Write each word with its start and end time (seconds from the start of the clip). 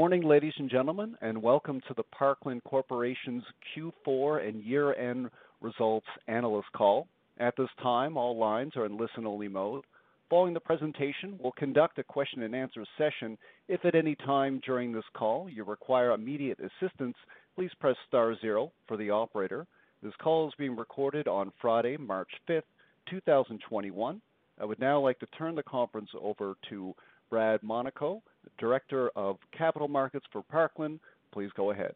Morning, 0.00 0.22
ladies 0.22 0.54
and 0.56 0.70
gentlemen, 0.70 1.14
and 1.20 1.42
welcome 1.42 1.78
to 1.86 1.92
the 1.94 2.02
Parkland 2.04 2.64
Corporation's 2.64 3.44
Q4 3.76 4.48
and 4.48 4.64
year-end 4.64 5.28
results 5.60 6.06
analyst 6.26 6.68
call. 6.74 7.06
At 7.38 7.54
this 7.58 7.68
time, 7.82 8.16
all 8.16 8.38
lines 8.38 8.72
are 8.76 8.86
in 8.86 8.96
listen-only 8.96 9.48
mode. 9.48 9.84
Following 10.30 10.54
the 10.54 10.60
presentation, 10.60 11.38
we'll 11.38 11.52
conduct 11.52 11.98
a 11.98 12.02
question 12.02 12.44
and 12.44 12.56
answer 12.56 12.82
session. 12.96 13.36
If 13.68 13.84
at 13.84 13.94
any 13.94 14.14
time 14.24 14.62
during 14.64 14.90
this 14.90 15.04
call 15.14 15.50
you 15.50 15.64
require 15.64 16.12
immediate 16.12 16.60
assistance, 16.60 17.16
please 17.54 17.70
press 17.78 17.96
star 18.08 18.34
zero 18.40 18.72
for 18.88 18.96
the 18.96 19.10
operator. 19.10 19.66
This 20.02 20.14
call 20.22 20.48
is 20.48 20.54
being 20.56 20.76
recorded 20.76 21.28
on 21.28 21.52
Friday, 21.60 21.98
March 21.98 22.30
5th, 22.48 22.62
2021. 23.10 24.22
I 24.58 24.64
would 24.64 24.80
now 24.80 24.98
like 24.98 25.18
to 25.18 25.26
turn 25.36 25.56
the 25.56 25.62
conference 25.62 26.08
over 26.18 26.54
to 26.70 26.94
Brad 27.30 27.62
Monaco, 27.62 28.22
Director 28.58 29.10
of 29.16 29.36
Capital 29.56 29.88
Markets 29.88 30.26
for 30.32 30.42
Parkland. 30.42 31.00
Please 31.32 31.50
go 31.56 31.70
ahead. 31.70 31.94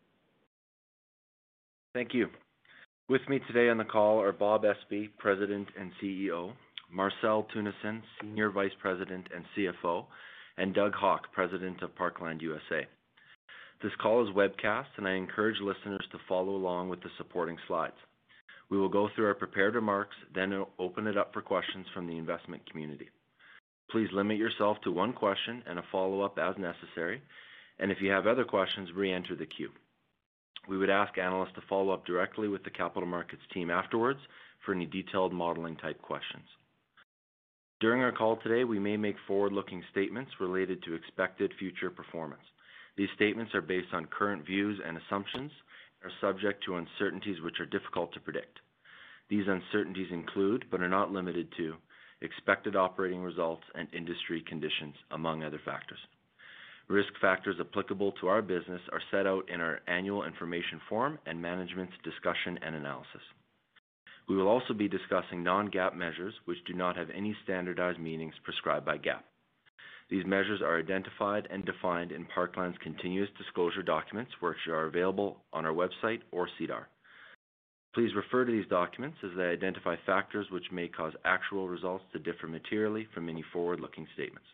Thank 1.93 2.15
you. 2.15 2.29
With 3.09 3.21
me 3.29 3.41
today 3.47 3.69
on 3.69 3.77
the 3.77 3.85
call 3.85 4.21
are 4.21 4.33
Bob 4.33 4.65
Espey, 4.65 5.11
President 5.19 5.69
and 5.79 5.91
CEO, 6.03 6.53
Marcel 6.91 7.47
Teunissen, 7.55 8.01
Senior 8.21 8.51
Vice 8.51 8.73
President 8.81 9.27
and 9.35 9.45
CFO, 9.57 10.07
and 10.57 10.75
Doug 10.75 10.93
Haugh, 10.95 11.21
President 11.33 11.83
of 11.83 11.95
Parkland 11.97 12.41
USA. 12.41 12.87
This 13.83 13.93
call 14.01 14.27
is 14.27 14.35
webcast, 14.35 14.87
and 14.97 15.07
I 15.07 15.15
encourage 15.15 15.61
listeners 15.61 16.07
to 16.13 16.19
follow 16.29 16.57
along 16.57 16.89
with 16.89 17.03
the 17.03 17.11
supporting 17.19 17.59
slides. 17.67 17.97
We 18.71 18.79
will 18.79 18.89
go 18.89 19.09
through 19.15 19.27
our 19.27 19.35
prepared 19.35 19.75
remarks, 19.75 20.17
then 20.35 20.65
open 20.79 21.07
it 21.07 21.19
up 21.19 21.33
for 21.35 21.43
questions 21.43 21.87
from 21.93 22.07
the 22.07 22.17
investment 22.17 22.69
community. 22.71 23.11
Please 23.91 24.09
limit 24.13 24.39
yourself 24.39 24.79
to 24.83 24.91
one 24.91 25.13
question 25.13 25.63
and 25.67 25.79
a 25.79 25.85
follow-up 25.93 26.39
as 26.39 26.57
necessary, 26.59 27.23
and 27.79 27.93
if 27.93 27.99
you 28.01 28.11
have 28.11 28.27
other 28.27 28.45
questions, 28.45 28.93
re-enter 28.93 29.37
the 29.37 29.47
queue. 29.47 29.71
We 30.69 30.79
would 30.79 30.91
ask 30.91 31.19
analysts 31.19 31.55
to 31.57 31.63
follow 31.69 31.93
up 31.93 32.07
directly 32.07 32.49
with 32.49 32.65
the 32.65 32.71
capital 32.71 33.09
markets 33.09 33.43
team 33.53 33.71
afterwards 33.71 34.21
for 34.65 34.73
any 34.75 34.87
detailed 34.87 35.33
modeling 35.33 35.77
type 35.77 36.01
questions. 36.01 36.47
During 37.81 38.03
our 38.03 38.13
call 38.13 38.37
today, 38.37 38.65
we 38.65 38.79
may 38.79 38.97
make 38.97 39.17
forward-looking 39.27 39.83
statements 39.91 40.31
related 40.41 40.83
to 40.85 40.95
expected 40.95 41.53
future 41.59 41.91
performance. 41.91 42.43
These 42.97 43.11
statements 43.15 43.55
are 43.55 43.61
based 43.61 43.93
on 43.93 44.07
current 44.07 44.47
views 44.47 44.81
and 44.87 44.97
assumptions, 44.97 45.53
are 46.03 46.11
subject 46.21 46.65
to 46.65 46.77
uncertainties 46.77 47.41
which 47.43 47.61
are 47.61 47.67
difficult 47.67 48.13
to 48.15 48.21
predict. 48.21 48.61
These 49.29 49.49
uncertainties 49.49 50.13
include, 50.13 50.67
but 50.71 50.81
are 50.81 50.89
not 50.89 51.13
limited 51.13 51.49
to, 51.57 51.75
expected 52.25 52.75
operating 52.75 53.21
results 53.21 53.63
and 53.75 53.87
industry 53.93 54.43
conditions, 54.49 54.95
among 55.11 55.45
other 55.45 55.61
factors. 55.65 55.99
Risk 56.89 57.13
factors 57.21 57.57
applicable 57.61 58.13
to 58.21 58.29
our 58.29 58.43
business 58.43 58.81
are 58.93 59.01
set 59.11 59.27
out 59.27 59.49
in 59.49 59.61
our 59.61 59.81
annual 59.87 60.25
information 60.25 60.81
form 60.89 61.19
and 61.27 61.41
management's 61.41 61.95
discussion 62.03 62.59
and 62.63 62.75
analysis. 62.75 63.23
We 64.29 64.37
will 64.37 64.49
also 64.49 64.75
be 64.75 64.89
discussing 64.89 65.43
non-GAAP 65.43 65.95
measures 65.95 66.35
which 66.47 66.65
do 66.67 66.75
not 66.75 66.97
have 66.97 67.11
any 67.11 67.37
standardized 67.45 67.99
meanings 67.99 68.35
prescribed 68.43 68.87
by 68.87 68.99
GAAP. 68.99 69.23
These 70.11 70.27
measures 70.27 70.61
are 70.61 70.79
identified 70.79 71.49
and 71.51 71.65
defined 71.65 72.13
in 72.13 72.27
Parkland's 72.27 72.79
continuous 72.79 73.31
disclosure 73.39 73.83
documents, 73.83 74.33
which 74.41 74.57
are 74.69 74.85
available 74.85 75.39
on 75.53 75.65
our 75.65 75.73
website 75.73 76.21
or 76.31 76.49
SEDAR. 76.59 76.89
Please 77.95 78.11
refer 78.17 78.45
to 78.45 78.51
these 78.51 78.69
documents 78.69 79.17
as 79.23 79.31
they 79.37 79.45
identify 79.45 79.95
factors 80.05 80.47
which 80.51 80.73
may 80.73 80.89
cause 80.89 81.13
actual 81.25 81.69
results 81.69 82.05
to 82.13 82.19
differ 82.19 82.49
materially 82.49 83.07
from 83.15 83.29
any 83.29 83.45
forward-looking 83.53 84.07
statements. 84.15 84.49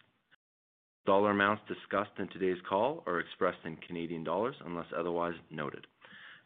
Dollar 1.06 1.30
amounts 1.30 1.62
discussed 1.66 2.10
in 2.18 2.28
today's 2.28 2.60
call 2.68 3.02
are 3.06 3.18
expressed 3.18 3.64
in 3.64 3.76
Canadian 3.76 4.22
dollars 4.24 4.56
unless 4.66 4.86
otherwise 4.96 5.32
noted. 5.50 5.86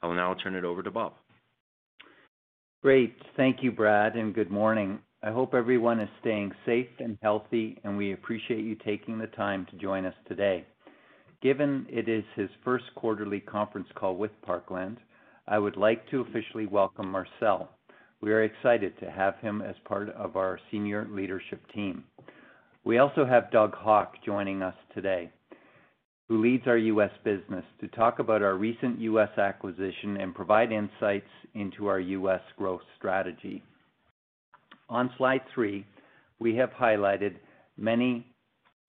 I 0.03 0.07
will 0.07 0.15
now 0.15 0.35
turn 0.35 0.55
it 0.55 0.65
over 0.65 0.83
to 0.85 0.91
Bob. 0.93 1.15
Great. 2.81 3.17
Thank 3.37 3.63
you, 3.63 3.73
Brad, 3.73 4.15
and 4.15 4.33
good 4.33 4.51
morning. 4.51 5.01
I 5.23 5.33
hope 5.33 5.55
everyone 5.55 5.99
is 5.99 6.09
staying 6.21 6.53
safe 6.65 6.87
and 7.01 7.19
healthy, 7.23 7.81
and 7.83 7.97
we 7.97 8.13
appreciate 8.13 8.63
you 8.63 8.77
taking 8.77 9.19
the 9.19 9.27
time 9.29 9.67
to 9.71 9.77
join 9.79 10.05
us 10.05 10.15
today. 10.29 10.65
Given 11.43 11.87
it 11.91 12.09
is 12.09 12.25
his 12.37 12.51
first 12.63 12.85
quarterly 12.95 13.41
conference 13.41 13.89
call 13.95 14.17
with 14.17 14.31
Parkland, 14.43 14.99
I 15.47 15.59
would 15.59 15.77
like 15.77 16.09
to 16.09 16.23
officially 16.23 16.65
welcome 16.67 17.11
Marcel. 17.11 17.69
We 18.23 18.33
are 18.33 18.45
excited 18.45 18.99
to 19.01 19.11
have 19.11 19.37
him 19.41 19.61
as 19.61 19.75
part 19.85 20.09
of 20.11 20.37
our 20.37 20.59
senior 20.71 21.07
leadership 21.11 21.61
team. 21.75 22.05
We 22.83 22.97
also 22.97 23.27
have 23.27 23.51
Doug 23.51 23.75
Haugh 23.75 24.09
joining 24.25 24.63
us 24.63 24.75
today, 24.95 25.31
who 26.29 26.41
leads 26.41 26.67
our 26.67 26.79
U.S. 26.79 27.11
business, 27.25 27.65
to 27.83 27.89
talk 27.89 28.21
about 28.21 28.41
our 28.41 28.55
recent 28.55 28.99
U.S. 29.01 29.29
acquisition 29.37 30.17
and 30.17 30.35
provide 30.35 30.73
insights 30.73 31.29
into 31.53 31.89
our 31.89 32.01
U.S. 32.01 32.41
growth 32.57 32.83
strategy. 32.97 33.63
On 34.89 35.11
slide 35.19 35.43
three, 35.55 35.85
we 36.39 36.57
have 36.57 36.71
highlighted 36.71 37.35
many, 37.77 38.27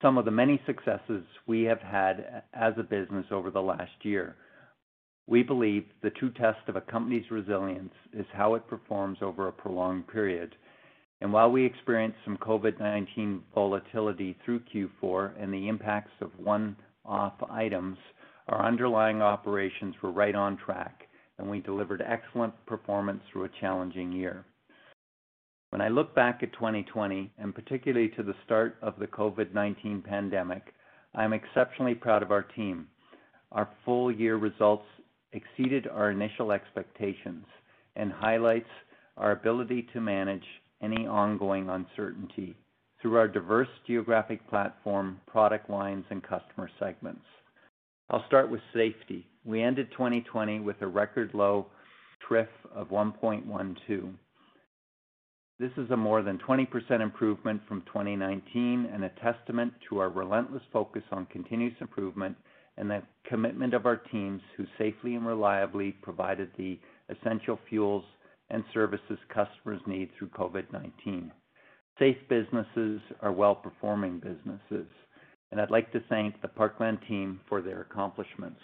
some 0.00 0.16
of 0.16 0.24
the 0.24 0.30
many 0.30 0.58
successes 0.64 1.22
we 1.46 1.64
have 1.64 1.80
had 1.80 2.44
as 2.54 2.72
a 2.78 2.82
business 2.82 3.26
over 3.30 3.50
the 3.50 3.60
last 3.60 3.92
year. 4.02 4.36
We 5.28 5.42
believe 5.42 5.84
the 6.02 6.10
true 6.10 6.30
test 6.30 6.68
of 6.68 6.76
a 6.76 6.80
company's 6.80 7.30
resilience 7.30 7.94
is 8.12 8.26
how 8.32 8.54
it 8.54 8.68
performs 8.68 9.18
over 9.20 9.48
a 9.48 9.52
prolonged 9.52 10.06
period. 10.06 10.54
And 11.20 11.32
While 11.32 11.50
we 11.50 11.64
experienced 11.64 12.18
some 12.24 12.36
COVID-19 12.36 13.40
volatility 13.54 14.36
through 14.44 14.60
Q4 14.72 15.32
and 15.42 15.52
the 15.52 15.68
impacts 15.68 16.12
of 16.20 16.38
one-off 16.38 17.34
items, 17.50 17.98
our 18.48 18.64
underlying 18.64 19.22
operations 19.22 19.94
were 20.02 20.12
right 20.12 20.34
on 20.34 20.56
track, 20.58 21.08
and 21.38 21.50
we 21.50 21.60
delivered 21.60 22.02
excellent 22.06 22.54
performance 22.66 23.22
through 23.32 23.44
a 23.44 23.60
challenging 23.60 24.12
year. 24.12 24.44
When 25.70 25.80
I 25.80 25.88
look 25.88 26.14
back 26.14 26.42
at 26.42 26.52
2020, 26.52 27.32
and 27.38 27.54
particularly 27.54 28.08
to 28.10 28.22
the 28.22 28.36
start 28.44 28.76
of 28.82 28.98
the 28.98 29.08
COVID-19 29.08 30.04
pandemic, 30.04 30.74
I 31.14 31.24
am 31.24 31.32
exceptionally 31.32 31.94
proud 31.94 32.22
of 32.22 32.30
our 32.30 32.42
team. 32.42 32.86
Our 33.52 33.68
full-year 33.84 34.36
results 34.36 34.86
exceeded 35.36 35.86
our 35.86 36.10
initial 36.10 36.50
expectations 36.50 37.44
and 37.94 38.12
highlights 38.12 38.68
our 39.16 39.32
ability 39.32 39.86
to 39.92 40.00
manage 40.00 40.44
any 40.82 41.06
ongoing 41.06 41.68
uncertainty 41.68 42.56
through 43.00 43.16
our 43.16 43.28
diverse 43.28 43.68
geographic 43.86 44.46
platform, 44.48 45.20
product 45.26 45.70
lines, 45.70 46.04
and 46.10 46.22
customer 46.22 46.70
segments. 46.78 47.24
I'll 48.10 48.26
start 48.26 48.50
with 48.50 48.60
safety. 48.74 49.26
We 49.44 49.62
ended 49.62 49.90
2020 49.92 50.60
with 50.60 50.76
a 50.80 50.86
record 50.86 51.30
low 51.34 51.66
TRIF 52.28 52.48
of 52.74 52.88
1.12. 52.88 54.12
This 55.58 55.70
is 55.76 55.90
a 55.90 55.96
more 55.96 56.22
than 56.22 56.38
20% 56.38 57.00
improvement 57.00 57.62
from 57.66 57.82
2019 57.82 58.90
and 58.92 59.04
a 59.04 59.08
testament 59.22 59.72
to 59.88 59.98
our 59.98 60.10
relentless 60.10 60.62
focus 60.72 61.02
on 61.12 61.26
continuous 61.26 61.74
improvement 61.80 62.36
and 62.78 62.90
the 62.90 63.02
commitment 63.26 63.74
of 63.74 63.86
our 63.86 63.96
teams 63.96 64.40
who 64.56 64.64
safely 64.78 65.14
and 65.14 65.26
reliably 65.26 65.92
provided 66.02 66.50
the 66.56 66.78
essential 67.08 67.58
fuels 67.68 68.04
and 68.50 68.62
services 68.72 69.18
customers 69.32 69.80
need 69.86 70.10
through 70.18 70.28
COVID-19. 70.28 71.30
Safe 71.98 72.16
businesses 72.28 73.00
are 73.22 73.32
well-performing 73.32 74.18
businesses, 74.18 74.86
and 75.50 75.60
I'd 75.60 75.70
like 75.70 75.90
to 75.92 76.02
thank 76.08 76.40
the 76.42 76.48
Parkland 76.48 76.98
team 77.08 77.40
for 77.48 77.62
their 77.62 77.80
accomplishments. 77.80 78.60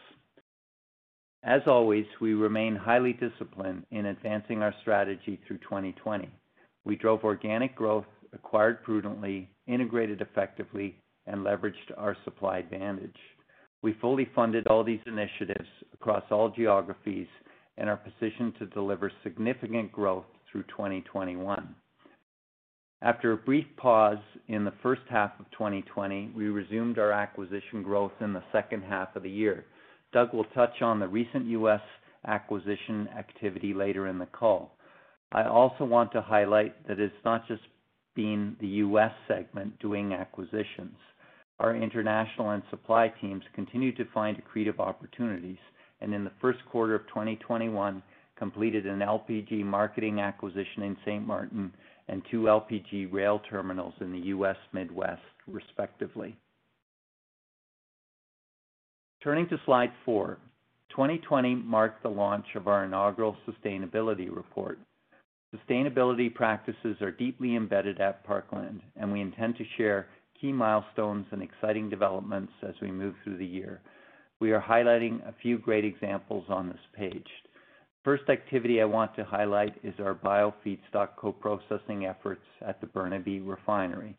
As 1.45 1.63
always, 1.67 2.07
we 2.21 2.35
remain 2.35 2.77
highly 2.77 3.15
disciplined 3.15 3.85
in 3.91 4.07
advancing 4.07 4.63
our 4.63 4.75
strategy 4.83 5.41
through 5.47 5.59
2020. 5.59 6.29
We 6.85 6.97
drove 6.97 7.25
organic 7.25 7.75
growth, 7.75 8.05
acquired 8.33 8.85
prudently, 8.85 9.49
integrated 9.67 10.21
effectively, 10.21 10.97
and 11.27 11.45
leveraged 11.45 11.97
our 11.97 12.17
supply 12.25 12.59
advantage. 12.59 13.17
We 13.83 13.97
fully 14.01 14.29
funded 14.35 14.67
all 14.67 14.85
these 14.85 15.01
initiatives 15.07 15.69
across 15.93 16.25
all 16.31 16.51
geographies 16.51 17.27
and 17.77 17.89
are 17.89 17.97
positioned 17.97 18.55
to 18.59 18.67
deliver 18.67 19.11
significant 19.23 19.93
growth 19.93 20.27
through 20.51 20.65
2021. 20.65 21.75
After 23.03 23.33
a 23.33 23.37
brief 23.37 23.67
pause 23.77 24.23
in 24.47 24.65
the 24.65 24.75
first 24.83 25.03
half 25.11 25.33
of 25.41 25.51
2020, 25.51 26.33
we 26.37 26.47
resumed 26.47 26.99
our 26.99 27.11
acquisition 27.11 27.83
growth 27.83 28.13
in 28.21 28.33
the 28.33 28.45
second 28.53 28.85
half 28.85 29.17
of 29.17 29.25
the 29.25 29.31
year, 29.31 29.65
Doug 30.13 30.35
will 30.35 30.45
touch 30.55 30.83
on 30.83 31.01
the 31.01 31.09
recent 31.09 31.47
U.S. 31.47 31.81
acquisition 32.27 33.09
activity 33.17 33.73
later 33.73 34.07
in 34.09 34.19
the 34.19 34.27
call. 34.27 34.77
I 35.33 35.45
also 35.45 35.85
want 35.85 36.13
to 36.13 36.21
highlight 36.21 36.87
that 36.87 37.01
it's 37.01 37.15
not 37.25 37.49
just 37.49 37.63
been 38.15 38.57
the 38.61 38.67
U.S. 38.67 39.13
segment 39.27 39.79
doing 39.81 40.13
acquisitions. 40.13 40.97
Our 41.63 41.77
international 41.77 42.51
and 42.51 42.63
supply 42.71 43.13
teams 43.21 43.45
continue 43.55 43.95
to 43.95 44.05
find 44.13 44.37
accretive 44.37 44.81
opportunities, 44.81 45.59
and 46.01 46.13
in 46.13 46.25
the 46.25 46.33
first 46.41 46.59
quarter 46.69 46.97
of 46.97 47.07
2021, 47.07 48.03
completed 48.37 48.85
an 48.85 48.99
LPG 48.99 49.65
marketing 49.65 50.19
acquisition 50.19 50.83
in 50.83 50.97
St. 51.05 51.25
Martin 51.25 51.73
and 52.09 52.21
two 52.29 52.43
LPG 52.43 53.13
rail 53.13 53.41
terminals 53.49 53.95
in 54.01 54.11
the 54.11 54.19
U.S. 54.19 54.57
Midwest, 54.73 55.23
respectively. 55.47 56.37
Turning 59.23 59.49
to 59.49 59.61
slide 59.65 59.93
four. 60.05 60.39
2020 60.91 61.55
marked 61.55 62.03
the 62.03 62.09
launch 62.09 62.47
of 62.57 62.67
our 62.67 62.85
inaugural 62.85 63.37
sustainability 63.49 64.35
report. 64.35 64.81
Sustainability 65.55 66.35
practices 66.35 66.97
are 67.01 67.13
deeply 67.13 67.55
embedded 67.55 68.01
at 68.01 68.25
Parkland, 68.25 68.81
and 68.97 69.13
we 69.13 69.21
intend 69.21 69.57
to 69.59 69.65
share 69.77 70.09
key 70.43 70.53
milestones 70.53 71.25
and 71.31 71.41
exciting 71.41 71.89
developments 71.89 72.53
as 72.69 72.75
we 72.83 72.91
move 72.91 73.15
through 73.23 73.39
the 73.39 73.47
year. 73.47 73.81
We 74.41 74.51
are 74.51 74.61
highlighting 74.61 75.27
a 75.27 75.35
few 75.41 75.57
great 75.57 75.85
examples 75.85 76.45
on 76.49 76.69
this 76.69 76.81
page. 76.95 77.29
First 78.05 78.25
activity 78.29 78.81
I 78.81 78.87
want 78.87 79.15
to 79.15 79.25
highlight 79.25 79.77
is 79.85 79.95
our 80.01 80.15
bio-feedstock 80.15 81.11
co-processing 81.17 82.07
efforts 82.07 82.43
at 82.67 82.81
the 82.81 82.89
Burnaby 82.89 83.39
Refinery. 83.39 84.17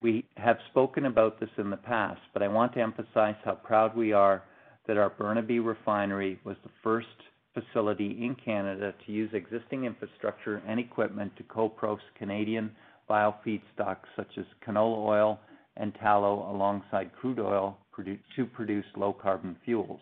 We 0.00 0.24
have 0.36 0.58
spoken 0.70 1.06
about 1.06 1.40
this 1.40 1.50
in 1.58 1.70
the 1.70 1.76
past, 1.76 2.20
but 2.32 2.44
I 2.44 2.48
want 2.48 2.72
to 2.74 2.80
emphasize 2.80 3.34
how 3.44 3.56
proud 3.56 3.96
we 3.96 4.12
are 4.12 4.44
that 4.86 4.96
our 4.96 5.10
Burnaby 5.10 5.58
Refinery 5.58 6.38
was 6.44 6.56
the 6.62 6.70
first 6.84 7.08
facility 7.52 8.24
in 8.24 8.36
Canada 8.36 8.94
to 9.04 9.12
use 9.12 9.30
existing 9.32 9.84
infrastructure 9.84 10.62
and 10.68 10.78
equipment 10.78 11.34
to 11.36 11.42
co-process 11.42 12.04
Canadian 12.16 12.70
bio-feedstocks 13.08 14.06
such 14.16 14.38
as 14.38 14.44
canola 14.66 15.06
oil 15.06 15.40
and 15.76 15.94
tallow 15.94 16.50
alongside 16.54 17.10
crude 17.18 17.40
oil 17.40 17.78
to 18.36 18.46
produce 18.46 18.84
low-carbon 18.96 19.56
fuels. 19.64 20.00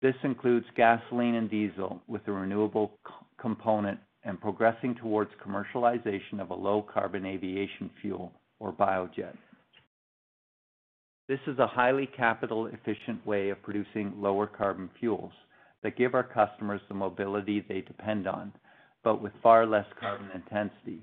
This 0.00 0.14
includes 0.22 0.66
gasoline 0.76 1.34
and 1.34 1.50
diesel 1.50 2.00
with 2.06 2.22
a 2.26 2.32
renewable 2.32 2.92
component 3.40 3.98
and 4.24 4.40
progressing 4.40 4.94
towards 4.94 5.30
commercialization 5.44 6.40
of 6.40 6.50
a 6.50 6.54
low-carbon 6.54 7.26
aviation 7.26 7.90
fuel 8.00 8.32
or 8.60 8.72
biojet. 8.72 9.36
This 11.28 11.40
is 11.46 11.58
a 11.58 11.66
highly 11.66 12.08
capital-efficient 12.16 13.26
way 13.26 13.50
of 13.50 13.62
producing 13.62 14.12
lower 14.16 14.46
carbon 14.46 14.90
fuels 15.00 15.32
that 15.82 15.96
give 15.96 16.14
our 16.14 16.22
customers 16.22 16.80
the 16.88 16.94
mobility 16.94 17.64
they 17.68 17.80
depend 17.80 18.26
on, 18.26 18.52
but 19.02 19.22
with 19.22 19.32
far 19.42 19.66
less 19.66 19.86
carbon 19.98 20.28
intensity. 20.34 21.02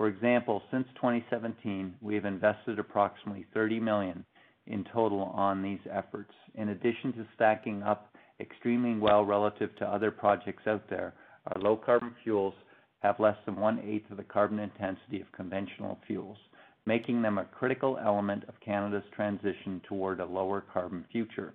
For 0.00 0.08
example, 0.08 0.62
since 0.70 0.86
2017, 0.94 1.96
we 2.00 2.14
have 2.14 2.24
invested 2.24 2.78
approximately 2.78 3.44
30 3.52 3.80
million 3.80 4.24
in 4.66 4.82
total 4.94 5.24
on 5.24 5.60
these 5.60 5.78
efforts. 5.92 6.32
In 6.54 6.70
addition 6.70 7.12
to 7.12 7.26
stacking 7.34 7.82
up 7.82 8.10
extremely 8.40 8.98
well 8.98 9.26
relative 9.26 9.76
to 9.76 9.86
other 9.86 10.10
projects 10.10 10.66
out 10.66 10.88
there, 10.88 11.12
our 11.48 11.60
low-carbon 11.60 12.14
fuels 12.24 12.54
have 13.00 13.20
less 13.20 13.36
than 13.44 13.60
one-eighth 13.60 14.10
of 14.10 14.16
the 14.16 14.22
carbon 14.22 14.58
intensity 14.60 15.20
of 15.20 15.30
conventional 15.32 15.98
fuels, 16.06 16.38
making 16.86 17.20
them 17.20 17.36
a 17.36 17.44
critical 17.44 17.98
element 18.02 18.44
of 18.48 18.58
Canada's 18.64 19.04
transition 19.14 19.82
toward 19.86 20.20
a 20.20 20.24
lower 20.24 20.64
carbon 20.72 21.04
future. 21.12 21.52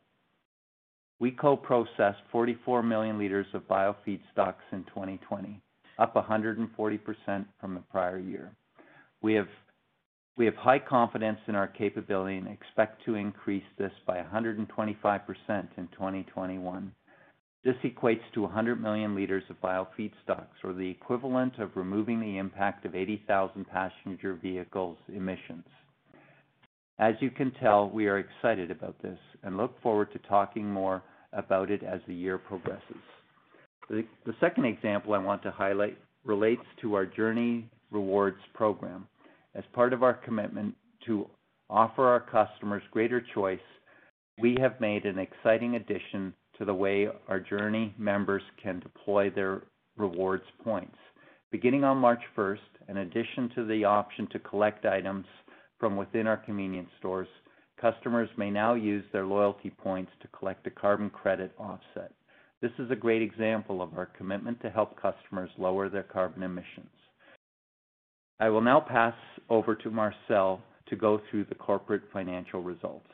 We 1.20 1.32
co-processed 1.32 2.22
44 2.32 2.84
million 2.84 3.18
liters 3.18 3.48
of 3.56 3.68
bio-feedstocks 3.68 4.72
in 4.72 4.84
2020, 4.84 5.64
up 6.00 6.16
140% 6.16 7.46
from 7.60 7.74
the 7.74 7.84
prior 7.92 8.20
year. 8.20 8.52
We 9.22 9.34
have 9.34 9.48
high 10.56 10.80
confidence 10.80 11.40
in 11.48 11.56
our 11.56 11.68
capability 11.68 12.38
and 12.38 12.48
expect 12.48 13.04
to 13.06 13.16
increase 13.16 13.64
this 13.78 13.92
by 14.06 14.18
125% 14.18 14.68
in 15.78 15.88
2021. 15.92 16.92
This 17.64 17.76
equates 17.84 18.22
to 18.36 18.42
100 18.44 18.80
million 18.80 19.16
liters 19.16 19.44
of 19.50 19.60
bio-feedstocks, 19.60 20.64
or 20.64 20.74
the 20.74 20.88
equivalent 20.88 21.58
of 21.58 21.76
removing 21.76 22.20
the 22.20 22.38
impact 22.38 22.86
of 22.86 22.94
80,000 22.94 23.66
passenger 23.66 24.36
vehicles' 24.36 25.00
emissions. 25.08 25.66
As 27.00 27.16
you 27.22 27.32
can 27.32 27.52
tell, 27.60 27.90
we 27.90 28.08
are 28.08 28.20
excited 28.20 28.70
about 28.70 29.02
this 29.02 29.18
and 29.42 29.58
look 29.58 29.82
forward 29.82 30.14
to 30.14 30.20
talking 30.20 30.72
more 30.72 31.02
about 31.34 31.72
it 31.72 31.82
as 31.82 32.02
the 32.08 32.14
year 32.14 32.38
progresses. 32.38 33.02
The 33.90 34.34
second 34.40 34.66
example 34.66 35.14
I 35.14 35.20
want 35.20 35.44
to 35.44 35.52
highlight 35.52 35.98
relates 36.24 36.64
to 36.82 36.96
our 36.96 37.06
JOURNIE 37.06 37.70
Rewards 37.92 38.40
program. 38.54 39.08
As 39.54 39.64
part 39.74 39.94
of 39.94 40.02
our 40.02 40.16
commitment 40.16 40.76
to 41.06 41.28
offer 41.70 42.08
our 42.08 42.20
customers 42.20 42.84
greater 42.92 43.24
choice, 43.34 43.60
we 44.40 44.58
have 44.60 44.82
made 44.82 45.06
an 45.06 45.20
exciting 45.20 45.76
addition 45.76 46.34
to 46.58 46.66
the 46.66 46.74
way 46.74 47.08
our 47.28 47.40
JOURNIE 47.40 47.94
members 47.98 48.42
can 48.62 48.80
deploy 48.80 49.30
their 49.30 49.62
rewards 49.98 50.44
points. 50.64 50.98
Beginning 51.52 51.84
on 51.84 51.98
March 51.98 52.22
1st, 52.36 52.90
in 52.90 52.98
addition 52.98 53.50
to 53.56 53.66
the 53.66 53.86
option 53.86 54.28
to 54.32 54.40
collect 54.40 54.86
items 54.86 55.26
from 55.80 55.96
within 55.96 56.28
our 56.28 56.38
convenience 56.38 56.90
stores, 56.98 57.28
customers 57.80 58.30
may 58.36 58.50
now 58.50 58.74
use 58.74 59.06
their 59.14 59.26
loyalty 59.26 59.70
points 59.70 60.12
to 60.22 60.28
collect 60.30 60.66
a 60.66 60.72
carbon 60.72 61.10
credit 61.10 61.54
offset. 61.60 62.12
This 62.62 62.72
is 62.80 62.90
a 62.90 62.96
great 62.96 63.22
example 63.22 63.82
of 63.82 63.98
our 63.98 64.06
commitment 64.06 64.62
to 64.62 64.70
help 64.70 65.00
customers 65.00 65.50
lower 65.58 65.90
their 65.90 66.04
carbon 66.04 66.44
emissions. 66.44 66.90
I 68.40 68.50
will 68.50 68.62
now 68.62 68.80
pass 68.80 69.14
over 69.50 69.76
to 69.76 69.92
Marcel 69.92 70.62
to 70.88 70.96
go 70.96 71.20
through 71.30 71.46
the 71.46 71.56
corporate 71.56 72.04
financial 72.14 72.62
results. 72.62 73.08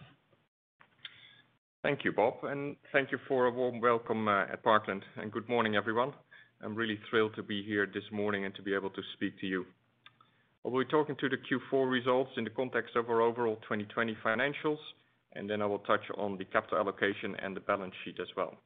Thank 1.83 2.05
you, 2.05 2.11
Bob, 2.11 2.35
and 2.43 2.75
thank 2.91 3.11
you 3.11 3.17
for 3.27 3.47
a 3.47 3.51
warm 3.51 3.81
welcome 3.81 4.27
uh, 4.27 4.43
at 4.43 4.63
Parkland, 4.63 5.03
and 5.17 5.31
good 5.31 5.49
morning, 5.49 5.75
everyone. 5.75 6.13
I'm 6.63 6.75
really 6.75 6.99
thrilled 7.09 7.35
to 7.35 7.43
be 7.43 7.63
here 7.63 7.87
this 7.91 8.03
morning 8.11 8.45
and 8.45 8.53
to 8.55 8.61
be 8.61 8.75
able 8.75 8.91
to 8.91 9.01
speak 9.15 9.39
to 9.39 9.47
you. 9.47 9.65
I'll 10.63 10.77
be 10.77 10.85
talking 10.85 11.15
to 11.19 11.29
the 11.29 11.37
Q4 11.37 11.89
results 11.89 12.29
in 12.37 12.43
the 12.43 12.51
context 12.51 12.95
of 12.95 13.09
our 13.09 13.21
overall 13.21 13.55
2020 13.63 14.15
financials, 14.23 14.77
and 15.33 15.49
then 15.49 15.63
I 15.63 15.65
will 15.65 15.79
touch 15.79 16.03
on 16.17 16.37
the 16.37 16.45
capital 16.45 16.77
allocation 16.77 17.35
and 17.41 17.55
the 17.55 17.61
balance 17.61 17.95
sheet 18.05 18.19
as 18.21 18.27
well. 18.37 18.57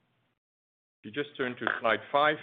If 1.05 1.13
you 1.15 1.23
just 1.23 1.37
turn 1.37 1.55
to 1.59 1.65
slide 1.81 1.99
five, 2.11 2.37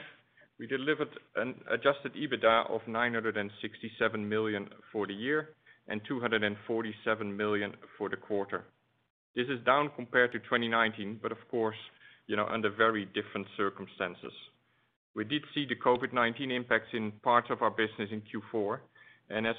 we 0.56 0.68
delivered 0.68 1.08
an 1.34 1.56
adjusted 1.68 2.14
EBITDA 2.14 2.70
of 2.70 2.80
967 2.86 4.28
million 4.28 4.68
for 4.92 5.04
the 5.04 5.12
year 5.12 5.48
and 5.88 6.00
247 6.06 7.36
million 7.36 7.72
for 7.98 8.08
the 8.08 8.14
quarter. 8.14 8.62
This 9.34 9.46
is 9.48 9.58
down 9.66 9.90
compared 9.96 10.30
to 10.30 10.38
2019, 10.38 11.18
but 11.20 11.32
of 11.32 11.38
course, 11.50 11.76
you 12.28 12.36
know, 12.36 12.46
under 12.46 12.70
very 12.70 13.06
different 13.06 13.48
circumstances. 13.56 14.32
We 15.16 15.24
did 15.24 15.42
see 15.56 15.66
the 15.68 15.74
COVID-19 15.74 16.54
impacts 16.54 16.90
in 16.92 17.10
parts 17.24 17.48
of 17.50 17.62
our 17.62 17.70
business 17.70 18.10
in 18.12 18.22
Q4, 18.30 18.78
and 19.30 19.44
uh, 19.44 19.50
as 19.50 19.56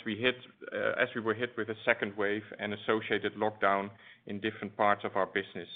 we 1.13 1.19
were 1.19 1.33
hit 1.33 1.49
with 1.57 1.67
a 1.67 1.75
second 1.83 2.15
wave 2.15 2.43
and 2.57 2.73
associated 2.73 3.35
lockdown 3.35 3.89
in 4.27 4.39
different 4.39 4.77
parts 4.77 5.03
of 5.03 5.17
our 5.17 5.25
business. 5.25 5.67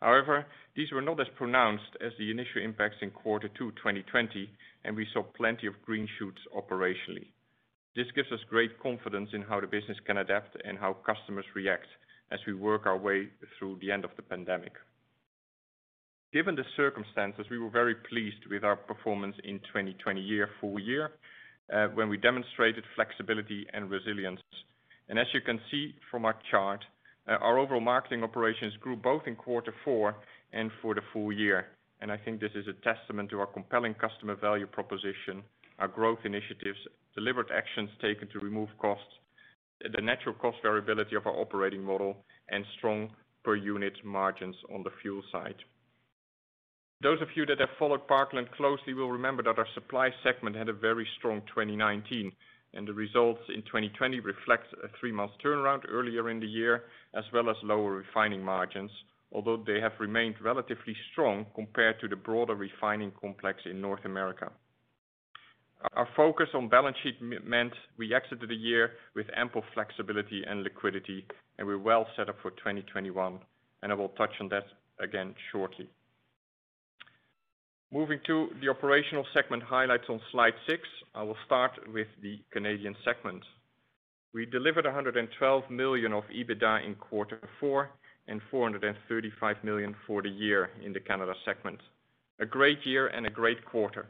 However, 0.00 0.46
these 0.74 0.92
were 0.92 1.02
not 1.02 1.20
as 1.20 1.26
pronounced 1.36 1.96
as 2.04 2.12
the 2.18 2.30
initial 2.30 2.62
impacts 2.62 2.96
in 3.00 3.10
quarter 3.10 3.48
two 3.48 3.72
2020, 3.72 4.50
and 4.84 4.94
we 4.94 5.06
saw 5.12 5.22
plenty 5.22 5.66
of 5.66 5.80
green 5.84 6.06
shoots 6.18 6.40
operationally. 6.54 7.28
This 7.94 8.06
gives 8.14 8.30
us 8.30 8.40
great 8.50 8.78
confidence 8.80 9.30
in 9.32 9.42
how 9.42 9.60
the 9.60 9.66
business 9.66 9.96
can 10.06 10.18
adapt 10.18 10.56
and 10.64 10.78
how 10.78 10.92
customers 10.92 11.46
react 11.54 11.86
as 12.30 12.40
we 12.46 12.52
work 12.52 12.84
our 12.84 12.98
way 12.98 13.28
through 13.58 13.78
the 13.80 13.90
end 13.90 14.04
of 14.04 14.10
the 14.16 14.22
pandemic. 14.22 14.72
Given 16.32 16.56
the 16.56 16.64
circumstances, 16.76 17.46
we 17.50 17.58
were 17.58 17.70
very 17.70 17.94
pleased 17.94 18.44
with 18.50 18.64
our 18.64 18.76
performance 18.76 19.36
in 19.44 19.58
2020 19.60 20.42
full 20.60 20.78
year, 20.78 21.12
uh, 21.72 21.86
when 21.94 22.10
we 22.10 22.18
demonstrated 22.18 22.84
flexibility 22.94 23.66
and 23.72 23.90
resilience. 23.90 24.40
And 25.08 25.18
as 25.18 25.26
you 25.32 25.40
can 25.40 25.58
see 25.70 25.94
from 26.10 26.26
our 26.26 26.36
chart, 26.50 26.84
Uh, 27.28 27.32
our 27.40 27.58
overall 27.58 27.80
marketing 27.80 28.22
operations 28.22 28.74
grew 28.80 28.96
both 28.96 29.22
in 29.26 29.34
quarter 29.36 29.74
four 29.84 30.16
and 30.52 30.70
for 30.80 30.94
the 30.94 31.00
full 31.12 31.32
year. 31.32 31.66
And 32.00 32.12
I 32.12 32.16
think 32.16 32.40
this 32.40 32.52
is 32.54 32.66
a 32.68 32.84
testament 32.84 33.30
to 33.30 33.40
our 33.40 33.46
compelling 33.46 33.94
customer 33.94 34.36
value 34.36 34.66
proposition, 34.66 35.42
our 35.78 35.88
growth 35.88 36.20
initiatives, 36.24 36.78
deliberate 37.14 37.50
actions 37.50 37.90
taken 38.00 38.28
to 38.28 38.38
remove 38.38 38.68
costs, 38.78 39.04
the 39.80 40.02
natural 40.02 40.34
cost 40.34 40.58
variability 40.62 41.16
of 41.16 41.26
our 41.26 41.38
operating 41.38 41.82
model, 41.82 42.16
and 42.50 42.64
strong 42.78 43.10
per 43.44 43.56
unit 43.56 43.94
margins 44.04 44.56
on 44.74 44.82
the 44.82 44.90
fuel 45.02 45.22
side. 45.32 45.56
Those 47.02 47.20
of 47.20 47.28
you 47.34 47.44
that 47.46 47.60
have 47.60 47.68
followed 47.78 48.08
Parkland 48.08 48.50
closely 48.52 48.94
will 48.94 49.10
remember 49.10 49.42
that 49.42 49.58
our 49.58 49.66
supply 49.74 50.10
segment 50.22 50.56
had 50.56 50.68
a 50.68 50.72
very 50.72 51.06
strong 51.18 51.42
2019, 51.42 52.32
and 52.76 52.86
the 52.86 52.92
results 52.92 53.40
in 53.48 53.62
2020 53.62 54.20
reflect 54.20 54.66
a 54.84 54.88
three-month 55.00 55.32
turnaround 55.44 55.82
earlier 55.88 56.30
in 56.30 56.40
the 56.40 56.46
year, 56.46 56.84
as 57.14 57.24
well 57.32 57.48
as 57.48 57.56
lower 57.62 57.92
refining 57.92 58.42
margins, 58.42 58.90
although 59.32 59.62
they 59.66 59.80
have 59.80 59.92
remained 59.98 60.34
relatively 60.42 60.94
strong 61.12 61.46
compared 61.54 61.98
to 62.00 62.08
the 62.08 62.16
broader 62.16 62.54
refining 62.54 63.12
complex 63.20 63.60
in 63.64 63.80
North 63.80 64.04
America. 64.04 64.50
Our 65.94 66.08
focus 66.16 66.48
on 66.54 66.68
balance 66.68 66.96
sheet 67.02 67.20
meant 67.20 67.72
we 67.98 68.14
exited 68.14 68.48
the 68.48 68.54
year 68.54 68.92
with 69.14 69.26
ample 69.36 69.62
flexibility 69.74 70.42
and 70.46 70.62
liquidity, 70.62 71.26
and 71.58 71.66
we're 71.66 71.78
well 71.78 72.06
set 72.16 72.28
up 72.28 72.36
for 72.42 72.50
2021, 72.52 73.38
and 73.82 73.92
I 73.92 73.94
will 73.94 74.08
touch 74.10 74.32
on 74.40 74.48
that 74.48 74.64
again 75.00 75.34
shortly. 75.52 75.88
Moving 77.92 78.18
to 78.26 78.48
the 78.60 78.68
operational 78.68 79.24
segment 79.32 79.62
highlights 79.62 80.08
on 80.08 80.20
slide 80.32 80.54
six, 80.66 80.82
I 81.14 81.22
will 81.22 81.36
start 81.46 81.72
with 81.92 82.08
the 82.20 82.40
Canadian 82.52 82.96
segment. 83.04 83.42
We 84.34 84.44
delivered 84.44 84.84
112 84.84 85.70
million 85.70 86.12
of 86.12 86.24
EBITDA 86.24 86.84
in 86.84 86.96
quarter 86.96 87.38
four 87.60 87.90
and 88.26 88.40
435 88.50 89.56
million 89.62 89.94
for 90.04 90.20
the 90.20 90.28
year 90.28 90.70
in 90.84 90.92
the 90.92 90.98
Canada 91.00 91.32
segment. 91.44 91.78
A 92.40 92.44
great 92.44 92.84
year 92.84 93.06
and 93.06 93.24
a 93.24 93.30
great 93.30 93.64
quarter. 93.64 94.06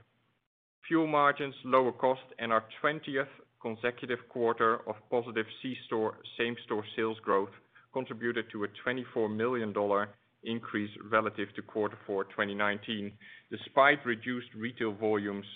Fuel 0.89 1.07
margins, 1.07 1.55
lower 1.63 1.93
cost, 1.93 2.23
and 2.39 2.53
our 2.53 2.65
20th 2.83 3.29
consecutive 3.61 4.21
quarter 4.31 4.81
of 4.89 4.97
positive 5.11 5.47
C-store 5.61 6.15
same-store 6.39 6.85
sales 6.97 7.19
growth 7.23 7.51
contributed 7.93 8.47
to 8.53 8.65
a 8.65 8.69
24 8.83 9.29
million 9.29 9.73
dollar 9.73 10.09
increase 10.47 10.91
relative 11.11 11.49
to 11.57 11.63
quarter 11.63 11.99
four 12.07 12.25
2019, 12.25 13.13
despite 13.51 14.05
reduced 14.07 14.49
retail 14.57 14.93
volumes 14.93 15.47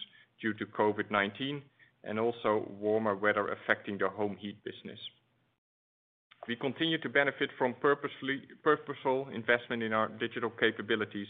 due 0.40 0.54
to 0.54 0.66
COVID-19 0.66 1.62
and 2.04 2.18
also 2.18 2.66
warmer 2.78 3.14
weather 3.14 3.49
affecting 3.49 3.99
the 3.99 4.09
home 4.09 4.37
heat 4.38 4.62
business. 4.64 4.99
We 6.49 6.56
continue 6.56 6.99
to 7.02 7.09
benefit 7.09 7.50
from 7.59 7.75
purposeful 7.80 9.28
investment 9.35 9.82
in 9.82 9.92
our 9.92 10.09
digital 10.09 10.50
capabilities, 10.50 11.28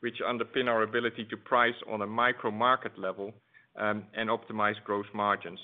which 0.00 0.16
underpin 0.26 0.66
our 0.66 0.82
ability 0.82 1.26
to 1.30 1.36
price 1.36 1.74
on 1.90 2.02
a 2.02 2.06
micro 2.06 2.50
market 2.50 2.98
level 2.98 3.32
um, 3.76 4.04
and 4.14 4.28
optimize 4.28 4.74
gross 4.84 5.06
margins. 5.14 5.60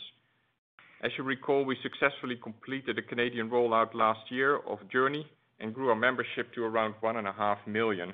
As 1.02 1.10
you 1.18 1.24
recall, 1.24 1.64
we 1.64 1.76
successfully 1.82 2.36
completed 2.42 2.96
the 2.96 3.02
Canadian 3.02 3.50
rollout 3.50 3.94
last 3.94 4.30
year 4.30 4.56
of 4.58 4.78
JOURNIE 4.90 5.26
and 5.64 5.72
grew 5.72 5.88
our 5.88 5.96
membership 5.96 6.52
to 6.52 6.62
around 6.62 6.94
1.5 7.02 7.56
million, 7.66 8.12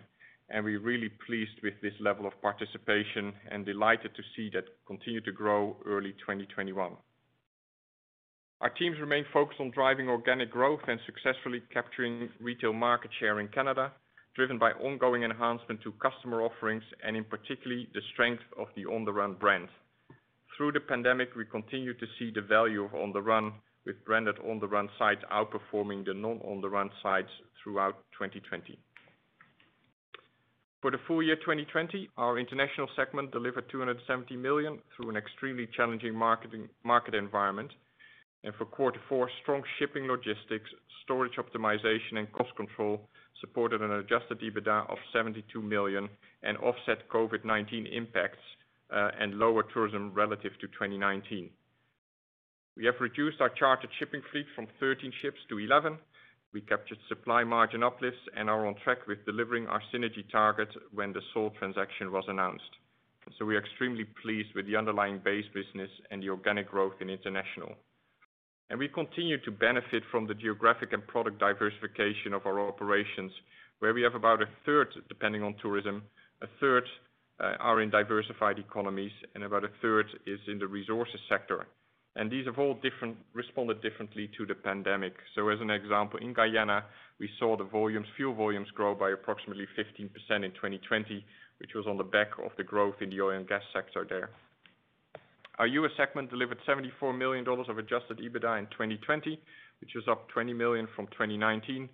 and 0.51 0.65
we're 0.65 0.79
really 0.79 1.11
pleased 1.27 1.59
with 1.65 1.75
this 1.83 1.93
level 1.99 2.25
of 2.25 2.41
participation 2.41 3.33
and 3.51 3.67
delighted 3.67 4.15
to 4.15 4.23
see 4.37 4.49
that 4.55 4.63
continue 4.87 5.21
to 5.21 5.33
grow 5.33 5.77
early 5.85 6.13
2021. 6.21 6.93
Our 8.61 8.71
teams 8.71 9.01
remain 9.01 9.25
focused 9.33 9.59
on 9.59 9.73
driving 9.73 10.09
organic 10.09 10.53
growth 10.53 10.79
and 10.87 11.01
successfully 11.05 11.61
capturing 11.75 12.29
retail 12.41 12.73
market 12.73 13.11
share 13.19 13.41
in 13.41 13.49
Canada, 13.49 13.91
driven 14.37 14.57
by 14.57 14.71
ongoing 14.71 15.25
enhancement 15.25 15.83
to 15.83 15.93
customer 16.01 16.43
offerings 16.43 16.85
and 17.05 17.17
in 17.17 17.25
particular, 17.25 17.79
the 17.95 18.03
strength 18.13 18.45
of 18.57 18.69
the 18.77 18.87
On 18.87 19.05
the 19.05 19.13
Run 19.13 19.35
brand. 19.35 19.67
Through 20.57 20.71
the 20.71 20.81
pandemic, 20.81 21.31
we 21.35 21.47
continue 21.47 21.95
to 21.95 22.07
see 22.17 22.31
the 22.33 22.43
value 22.43 22.85
of 22.85 22.95
On 22.95 23.13
the 23.13 23.23
Run 23.23 23.55
with 23.91 24.05
branded 24.05 24.37
On 24.49 24.61
the 24.61 24.69
Run 24.69 24.89
sites 25.01 25.23
outperforming 25.33 26.05
the 26.07 26.15
non-On 26.15 26.61
the 26.61 26.69
Run 26.69 26.91
sites 27.03 27.31
throughout 27.61 27.97
2020. 28.13 28.79
For 30.81 30.93
the 30.93 30.99
full 31.09 31.25
year 31.25 31.35
2020, 31.35 32.09
our 32.17 32.39
international 32.39 32.89
segment 32.95 33.33
delivered 33.33 33.69
270 33.69 34.37
million 34.37 34.79
through 34.95 35.11
an 35.11 35.17
extremely 35.17 35.69
challenging 35.77 36.15
market 36.15 37.15
environment. 37.15 37.73
And 38.45 38.55
for 38.55 38.65
quarter 38.65 39.01
four, 39.09 39.29
strong 39.43 39.63
shipping 39.81 40.07
logistics, 40.07 40.71
storage 41.03 41.35
optimization, 41.35 42.19
and 42.19 42.31
cost 42.31 42.55
control 42.57 43.01
supported 43.41 43.83
an 43.83 43.91
adjusted 43.91 44.41
EBITDA 44.41 44.89
of 44.89 44.99
72 45.13 45.61
million 45.61 46.09
and 46.45 46.57
offset 46.59 47.09
COVID-19 47.09 47.93
impacts 47.93 48.39
uh, 48.95 49.11
and 49.19 49.35
lower 49.35 49.65
tourism 49.65 50.15
relative 50.15 50.53
to 50.61 50.69
2019. 50.69 51.51
We 52.77 52.85
have 52.87 52.95
reduced 53.01 53.41
our 53.41 53.51
chartered 53.51 53.91
shipping 53.99 54.23
fleet 54.31 54.47
from 54.55 54.69
13 54.79 55.13
ships 55.23 55.39
to 55.49 55.59
11. 55.59 55.99
We 56.53 56.61
captured 56.61 56.99
supply 57.09 57.45
margin 57.45 57.83
uplifts 57.83 58.21
and 58.37 58.51
are 58.51 58.67
on 58.67 58.75
track 58.83 59.07
with 59.07 59.25
delivering 59.25 59.67
our 59.67 59.83
synergy 59.93 60.29
target 60.31 60.69
when 60.93 61.13
the 61.13 61.21
Sol 61.33 61.51
transaction 61.59 62.11
was 62.11 62.25
announced. 62.29 62.71
So 63.39 63.45
we 63.45 63.55
are 63.55 63.61
extremely 63.61 64.05
pleased 64.23 64.55
with 64.55 64.67
the 64.67 64.77
underlying 64.77 65.21
base 65.23 65.45
business 65.55 65.91
and 66.11 66.23
the 66.23 66.31
organic 66.31 66.69
growth 66.71 66.95
in 67.01 67.11
international. 67.11 67.75
And 68.71 68.79
we 68.79 68.89
continue 68.89 69.39
to 69.43 69.51
benefit 69.51 70.03
from 70.11 70.27
the 70.27 70.35
geographic 70.35 70.93
and 70.93 71.07
product 71.07 71.39
diversification 71.39 72.33
of 72.33 72.47
our 72.47 72.61
operations, 72.61 73.33
where 73.81 73.95
we 73.95 74.03
have 74.03 74.15
about 74.15 74.43
a 74.43 74.49
third 74.65 74.89
depending 75.09 75.43
on 75.43 75.55
tourism, 75.61 76.03
a 76.43 76.47
third 76.61 76.85
uh, 77.41 77.55
are 77.59 77.81
in 77.81 77.91
diversified 77.91 78.59
economies, 78.59 79.13
and 79.35 79.45
about 79.45 79.65
a 79.65 79.71
third 79.83 80.07
is 80.27 80.39
in 80.47 80.59
the 80.59 80.67
resources 80.67 81.21
sector. 81.29 81.67
And 82.17 82.31
these 82.31 82.47
have 82.47 82.59
all 82.59 82.77
responded 83.35 83.83
differently 83.83 84.31
to 84.37 84.45
the 84.45 84.55
pandemic. 84.55 85.15
So, 85.35 85.49
as 85.49 85.61
an 85.61 85.71
example, 85.71 86.19
in 86.21 86.33
Guyana, 86.33 86.85
we 87.21 87.31
saw 87.39 87.57
the 87.57 87.69
fuel 88.17 88.35
volumes 88.35 88.69
grow 88.75 88.95
by 88.95 89.11
approximately 89.11 89.67
15% 89.79 90.11
in 90.45 90.51
2020, 90.51 91.25
which 91.59 91.71
was 91.75 91.87
on 91.87 91.97
the 91.99 92.05
back 92.05 92.31
of 92.45 92.51
the 92.57 92.65
growth 92.65 92.97
in 93.01 93.11
the 93.11 93.21
oil 93.21 93.37
and 93.37 93.47
gas 93.47 93.63
sector 93.73 94.05
there. 94.09 94.31
Our 95.59 95.67
U.S. 95.67 95.93
segment 95.97 96.31
delivered 96.31 96.59
74 96.67 97.13
million 97.13 97.45
dollars 97.45 97.69
of 97.69 97.79
adjusted 97.79 98.19
EBITDA 98.19 98.59
in 98.59 98.67
2020, 98.67 99.39
which 99.81 99.91
was 99.95 100.09
up 100.09 100.29
20 100.31 100.53
million 100.55 100.89
from 100.97 101.07
2019, 101.09 101.89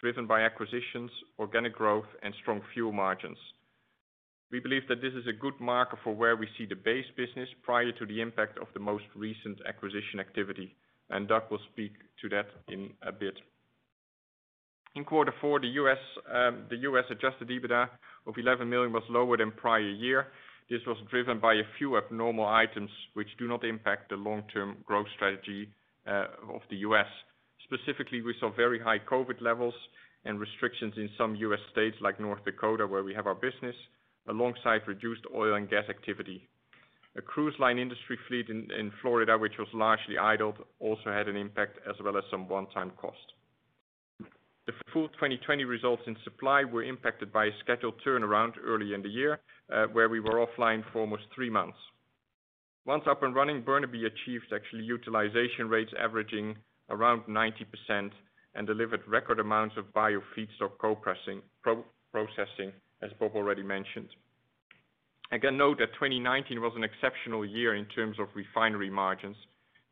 driven 0.00 0.26
by 0.26 0.42
acquisitions, 0.42 1.10
organic 1.38 1.72
growth, 1.74 2.08
and 2.22 2.34
strong 2.42 2.60
fuel 2.74 2.92
margins. 2.92 3.38
We 4.52 4.60
believe 4.60 4.86
that 4.88 5.00
this 5.00 5.14
is 5.14 5.26
a 5.26 5.32
good 5.32 5.58
marker 5.58 5.98
for 6.04 6.14
where 6.14 6.36
we 6.36 6.46
see 6.58 6.66
the 6.66 6.76
base 6.76 7.06
business 7.16 7.48
prior 7.62 7.90
to 7.90 8.04
the 8.04 8.20
impact 8.20 8.58
of 8.58 8.68
the 8.74 8.80
most 8.80 9.04
recent 9.16 9.58
acquisition 9.66 10.20
activity, 10.20 10.76
and 11.08 11.26
Doug 11.26 11.44
will 11.50 11.60
speak 11.72 11.92
to 12.20 12.28
that 12.28 12.46
in 12.68 12.90
a 13.00 13.10
bit. 13.10 13.34
In 14.94 15.04
quarter 15.04 15.32
four, 15.40 15.58
the 15.58 15.68
U.S. 15.68 15.96
Um, 16.30 16.66
adjusted 16.70 17.48
EBITDA 17.48 17.88
of 18.26 18.34
11 18.36 18.68
million 18.68 18.92
was 18.92 19.02
lower 19.08 19.38
than 19.38 19.52
prior 19.52 19.80
year. 19.80 20.26
This 20.68 20.80
was 20.86 20.98
driven 21.10 21.40
by 21.40 21.54
a 21.54 21.64
few 21.78 21.96
abnormal 21.96 22.46
items 22.46 22.90
which 23.14 23.28
do 23.38 23.48
not 23.48 23.64
impact 23.64 24.10
the 24.10 24.16
long-term 24.16 24.76
growth 24.84 25.06
strategy 25.16 25.70
uh, 26.06 26.26
of 26.52 26.60
the 26.68 26.76
U.S. 26.88 27.06
Specifically, 27.64 28.20
we 28.20 28.34
saw 28.38 28.52
very 28.54 28.78
high 28.78 28.98
COVID 28.98 29.40
levels 29.40 29.74
and 30.26 30.38
restrictions 30.38 30.92
in 30.98 31.08
some 31.16 31.36
U.S. 31.36 31.60
states 31.72 31.96
like 32.02 32.20
North 32.20 32.44
Dakota, 32.44 32.86
where 32.86 33.02
we 33.02 33.14
have 33.14 33.26
our 33.26 33.34
business, 33.34 33.74
alongside 34.28 34.86
reduced 34.86 35.22
oil 35.34 35.54
and 35.54 35.68
gas 35.68 35.84
activity. 35.88 36.48
A 37.16 37.22
cruise 37.22 37.54
line 37.58 37.78
industry 37.78 38.18
fleet 38.28 38.48
in 38.48 38.90
Florida, 39.02 39.36
which 39.36 39.58
was 39.58 39.68
largely 39.74 40.16
idled, 40.16 40.56
also 40.80 41.12
had 41.12 41.28
an 41.28 41.36
impact, 41.36 41.78
as 41.88 41.94
well 42.02 42.16
as 42.16 42.24
some 42.30 42.48
one-time 42.48 42.92
cost. 42.96 43.34
The 44.66 44.72
full 44.92 45.08
2020 45.08 45.64
results 45.64 46.02
in 46.06 46.16
supply 46.22 46.62
were 46.64 46.84
impacted 46.84 47.32
by 47.32 47.46
a 47.46 47.58
scheduled 47.60 48.00
turnaround 48.06 48.52
early 48.62 48.94
in 48.94 49.02
the 49.02 49.08
year, 49.08 49.40
uh, 49.70 49.86
where 49.86 50.08
we 50.08 50.20
were 50.20 50.46
offline 50.46 50.84
for 50.92 51.00
almost 51.00 51.24
three 51.34 51.50
months. 51.50 51.78
Once 52.86 53.04
up 53.08 53.22
and 53.22 53.34
running, 53.34 53.62
Burnaby 53.62 54.06
achieved 54.06 54.52
actually 54.54 54.84
utilization 54.84 55.68
rates 55.68 55.92
averaging 55.98 56.56
around 56.90 57.22
90% 57.28 58.12
and 58.54 58.66
delivered 58.66 59.06
record 59.06 59.40
amounts 59.40 59.76
of 59.76 59.92
bio-feedstock 59.92 60.78
co-processing, 60.78 62.72
as 63.02 63.10
Bob 63.18 63.32
already 63.34 63.62
mentioned. 63.62 64.08
Again, 65.32 65.56
note 65.56 65.78
that 65.78 65.94
2019 65.94 66.60
was 66.60 66.72
an 66.76 66.84
exceptional 66.84 67.44
year 67.44 67.74
in 67.74 67.86
terms 67.86 68.18
of 68.20 68.28
refinery 68.34 68.90
margins. 68.90 69.36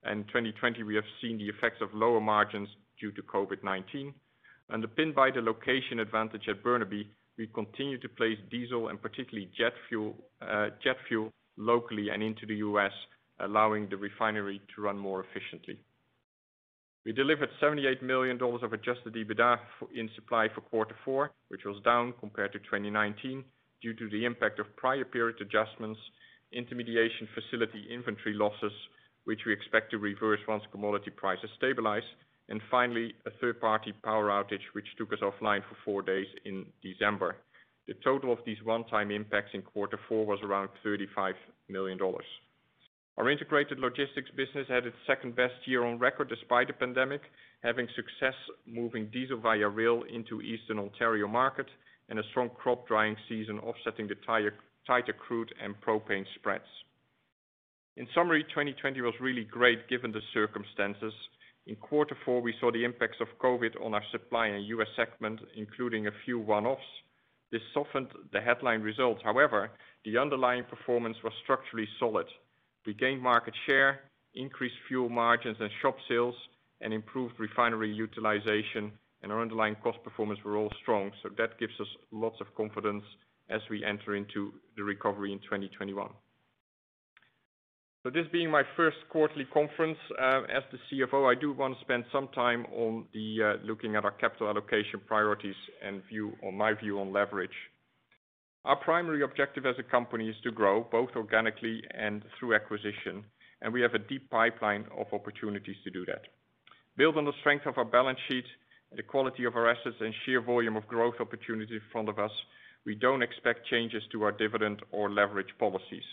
And 0.05 0.21
in 0.21 0.27
2020, 0.27 0.83
we 0.83 0.95
have 0.95 1.05
seen 1.21 1.39
the 1.39 1.49
effects 1.49 1.81
of 1.81 1.89
lower 1.95 2.21
margins 2.21 2.69
due 3.01 3.11
to 3.13 3.23
COVID-19. 3.23 4.13
Underpinned 4.73 5.15
by 5.15 5.31
the 5.31 5.41
location 5.41 5.99
advantage 5.99 6.47
at 6.49 6.63
Burnaby, 6.63 7.11
we 7.39 7.47
continue 7.49 7.99
to 7.99 8.09
place 8.09 8.39
diesel 8.51 8.89
and 8.89 9.01
particularly 9.01 9.51
jet 9.57 9.73
fuel 9.89 10.15
uh, 10.43 10.69
locally 11.57 12.09
and 12.11 12.23
into 12.23 12.47
the 12.47 12.57
U.S., 12.57 12.93
allowing 13.41 13.89
the 13.89 13.97
refinery 13.97 14.61
to 14.75 14.83
run 14.83 14.99
more 14.99 15.25
efficiently. 15.25 15.79
We 17.07 17.13
delivered 17.13 17.49
78 17.61 18.03
million 18.03 18.37
dollars 18.37 18.63
of 18.63 18.75
adjusted 18.75 19.15
EBITDA 19.15 19.59
in 19.95 20.11
supply 20.15 20.49
for 20.55 20.61
quarter 20.61 20.95
four, 21.05 21.33
which 21.49 21.65
was 21.65 21.83
down 21.83 22.13
compared 22.21 22.53
to 22.53 22.59
2019 22.59 23.43
due 23.81 23.95
to 23.95 24.09
the 24.11 24.27
impact 24.27 24.59
of 24.59 24.77
prior 24.77 25.05
period 25.07 25.37
adjustments, 25.41 25.99
intermediation 26.53 27.27
facility 27.35 27.87
inventory 27.91 28.35
losses, 28.35 28.73
which 29.25 29.41
we 29.47 29.53
expect 29.53 29.91
to 29.93 29.99
reverse 29.99 30.41
once 30.47 30.63
commodity 30.71 31.11
prices 31.11 31.49
stabilize, 31.57 32.03
and 32.51 32.61
finally, 32.71 33.15
a 33.27 33.31
third-party 33.41 33.93
power 34.05 34.29
outage, 34.29 34.67
which 34.75 34.87
took 34.99 35.13
us 35.13 35.21
offline 35.21 35.63
for 35.69 35.77
four 35.85 36.03
days 36.03 36.27
in 36.45 36.67
December. 36.83 37.37
The 37.87 37.95
total 38.05 38.33
of 38.33 38.41
these 38.45 38.63
one-time 38.65 39.11
impacts 39.11 39.51
in 39.55 39.63
quarter 39.63 39.99
four 40.09 40.27
was 40.27 40.41
around 40.43 40.69
35 40.83 41.35
million 41.69 41.97
dollars. 41.97 42.27
Our 43.19 43.29
integrated 43.31 43.79
logistics 43.79 44.31
business 44.37 44.67
had 44.69 44.87
its 44.87 44.97
second-best 45.07 45.67
year 45.67 45.85
on 45.85 45.99
record 45.99 46.29
despite 46.29 46.69
the 46.69 46.73
pandemic, 46.73 47.21
having 47.63 47.87
success 47.95 48.35
moving 48.67 49.11
diesel 49.11 49.39
via 49.39 49.69
rail 49.69 50.05
into 50.11 50.41
Eastern 50.41 50.79
Ontario 50.79 51.29
market 51.29 51.67
and 52.09 52.19
a 52.19 52.23
strong 52.31 52.51
crop 52.51 52.89
drying 52.89 53.17
season 53.29 53.59
offsetting 53.61 54.09
the 54.09 54.15
tighter 54.87 55.13
crude 55.13 55.53
and 55.63 55.75
propane 55.81 56.25
spreads. 56.37 56.65
In 57.97 58.09
summary, 58.15 58.43
2020 58.45 59.01
was 59.03 59.15
really 59.21 59.45
great 59.45 59.89
given 59.89 60.13
the 60.13 60.23
circumstances. 60.33 61.13
In 61.67 61.77
quarter 61.77 62.17
four, 62.25 62.41
we 62.41 62.55
saw 62.59 62.73
the 62.73 62.85
impacts 62.85 63.21
of 63.21 63.29
COVID 63.39 63.85
on 63.85 63.93
our 63.95 64.03
supply 64.11 64.47
and 64.47 64.65
U.S. 64.69 64.89
segment, 64.97 65.41
including 65.57 66.07
a 66.07 66.13
few 66.25 66.39
one-offs. 66.39 66.81
This 67.53 67.61
softened 67.75 68.09
the 68.33 68.41
headline 68.41 68.81
results. 68.81 69.21
However, 69.23 69.71
the 70.05 70.17
underlying 70.17 70.65
performance 70.65 71.17
was 71.23 71.33
structurally 71.43 71.87
solid. 71.99 72.27
We 72.87 72.95
gained 72.95 73.23
market 73.23 73.55
share, 73.67 74.01
increased 74.35 74.77
fuel 74.89 75.09
margins 75.09 75.57
and 75.61 75.71
shop 75.83 75.97
sales, 76.09 76.35
and 76.81 76.95
improved 76.95 77.35
refinery 77.39 77.93
utilization, 77.93 78.93
and 79.23 79.31
our 79.31 79.43
underlying 79.43 79.77
cost 79.83 80.03
performance 80.03 80.41
were 80.45 80.57
all 80.57 80.73
strong. 80.83 81.11
So 81.23 81.29
that 81.37 81.59
gives 81.59 81.75
us 81.81 81.89
lots 82.11 82.41
of 82.41 82.47
confidence 82.57 83.05
as 83.51 83.61
we 83.69 83.85
enter 83.85 84.17
into 84.17 84.53
the 84.77 84.83
recovery 84.83 85.33
in 85.33 85.39
2021. 85.41 86.11
This 88.05 88.27
being 88.33 88.51
my 88.51 88.63
first 88.77 88.97
quarterly 89.11 89.45
conference 89.53 89.99
uh, 90.19 90.41
as 90.45 90.63
the 90.73 90.79
CFO, 90.91 91.31
I 91.31 91.39
do 91.39 91.53
want 91.53 91.75
to 91.75 91.81
spend 91.83 92.05
some 92.11 92.29
time 92.29 92.65
on 92.73 93.05
uh, 93.15 93.63
looking 93.63 93.95
at 93.95 94.05
our 94.07 94.11
capital 94.13 94.49
allocation 94.49 95.01
priorities 95.07 95.55
and 95.85 96.03
my 96.57 96.73
view 96.73 96.99
on 96.99 97.13
leverage. 97.13 97.51
Our 98.65 98.77
primary 98.77 99.23
objective 99.23 99.65
as 99.65 99.77
a 99.79 99.83
company 99.83 100.29
is 100.29 100.37
to 100.45 100.51
grow, 100.51 100.87
both 100.93 101.11
organically 101.17 101.83
and 101.93 102.23
through 102.39 102.55
acquisition, 102.55 103.25
and 103.63 103.73
we 103.73 103.81
have 103.81 103.95
a 103.95 103.99
deep 103.99 104.29
pipeline 104.29 104.85
of 104.99 105.07
opportunities 105.15 105.77
to 105.85 105.91
do 105.91 106.05
that. 106.05 106.27
Build 106.97 107.17
on 107.17 107.25
the 107.25 107.33
strength 107.41 107.65
of 107.65 107.79
our 107.79 107.87
balance 107.87 108.19
sheet, 108.29 108.45
the 108.95 109.03
quality 109.03 109.45
of 109.45 109.57
our 109.57 109.71
assets, 109.71 109.97
and 110.01 110.13
sheer 110.25 110.43
volume 110.43 110.77
of 110.77 110.87
growth 110.89 111.15
opportunity 111.21 111.77
in 111.77 111.81
front 111.91 112.11
of 112.11 112.19
us, 112.19 112.31
we 112.85 112.95
don't 112.95 113.23
expect 113.23 113.67
changes 113.67 114.03
to 114.13 114.25
our 114.25 114.33
dividend 114.33 114.83
or 114.93 115.11
leverage 115.11 115.55
policies. 115.59 116.05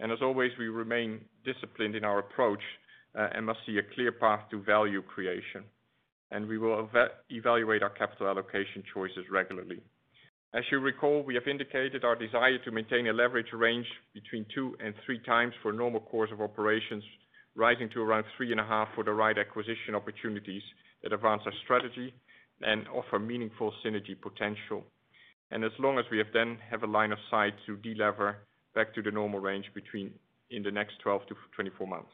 And 0.00 0.10
as 0.10 0.18
always, 0.22 0.50
we 0.58 0.68
remain 0.68 1.20
disciplined 1.44 1.94
in 1.94 2.04
our 2.04 2.18
approach 2.18 2.62
uh, 3.16 3.28
and 3.32 3.46
must 3.46 3.60
see 3.64 3.78
a 3.78 3.94
clear 3.94 4.10
path 4.10 4.40
to 4.50 4.60
value 4.60 5.02
creation. 5.02 5.62
And 6.32 6.48
we 6.48 6.58
will 6.58 6.88
evaluate 7.30 7.82
our 7.84 7.90
capital 7.90 8.26
allocation 8.26 8.82
choices 8.92 9.24
regularly. 9.30 9.82
As 10.54 10.64
you 10.70 10.80
recall, 10.80 11.22
we 11.22 11.34
have 11.34 11.48
indicated 11.48 12.04
our 12.04 12.14
desire 12.14 12.58
to 12.58 12.70
maintain 12.70 13.06
a 13.06 13.12
leverage 13.12 13.52
range 13.54 13.86
between 14.12 14.44
two 14.54 14.76
and 14.84 14.94
three 15.06 15.18
times 15.20 15.54
for 15.62 15.72
normal 15.72 16.00
course 16.00 16.28
of 16.30 16.42
operations, 16.42 17.02
rising 17.54 17.88
to 17.94 18.02
around 18.02 18.24
three 18.36 18.52
and 18.52 18.60
a 18.60 18.64
half 18.64 18.88
for 18.94 19.02
the 19.02 19.12
right 19.12 19.38
acquisition 19.38 19.94
opportunities 19.94 20.62
that 21.02 21.14
advance 21.14 21.40
our 21.46 21.52
strategy 21.64 22.12
and 22.60 22.86
offer 22.88 23.18
meaningful 23.18 23.72
synergy 23.82 24.14
potential. 24.20 24.84
And 25.50 25.64
as 25.64 25.72
long 25.78 25.98
as 25.98 26.04
we 26.10 26.18
have 26.18 26.32
then 26.34 26.58
have 26.70 26.82
a 26.82 26.86
line 26.86 27.12
of 27.12 27.18
sight 27.30 27.54
to 27.64 27.78
delever 27.78 28.34
back 28.74 28.94
to 28.94 29.02
the 29.02 29.10
normal 29.10 29.40
range 29.40 29.64
between 29.74 30.12
in 30.50 30.62
the 30.62 30.70
next 30.70 31.00
12 31.02 31.28
to 31.28 31.34
24 31.56 31.86
months. 31.86 32.12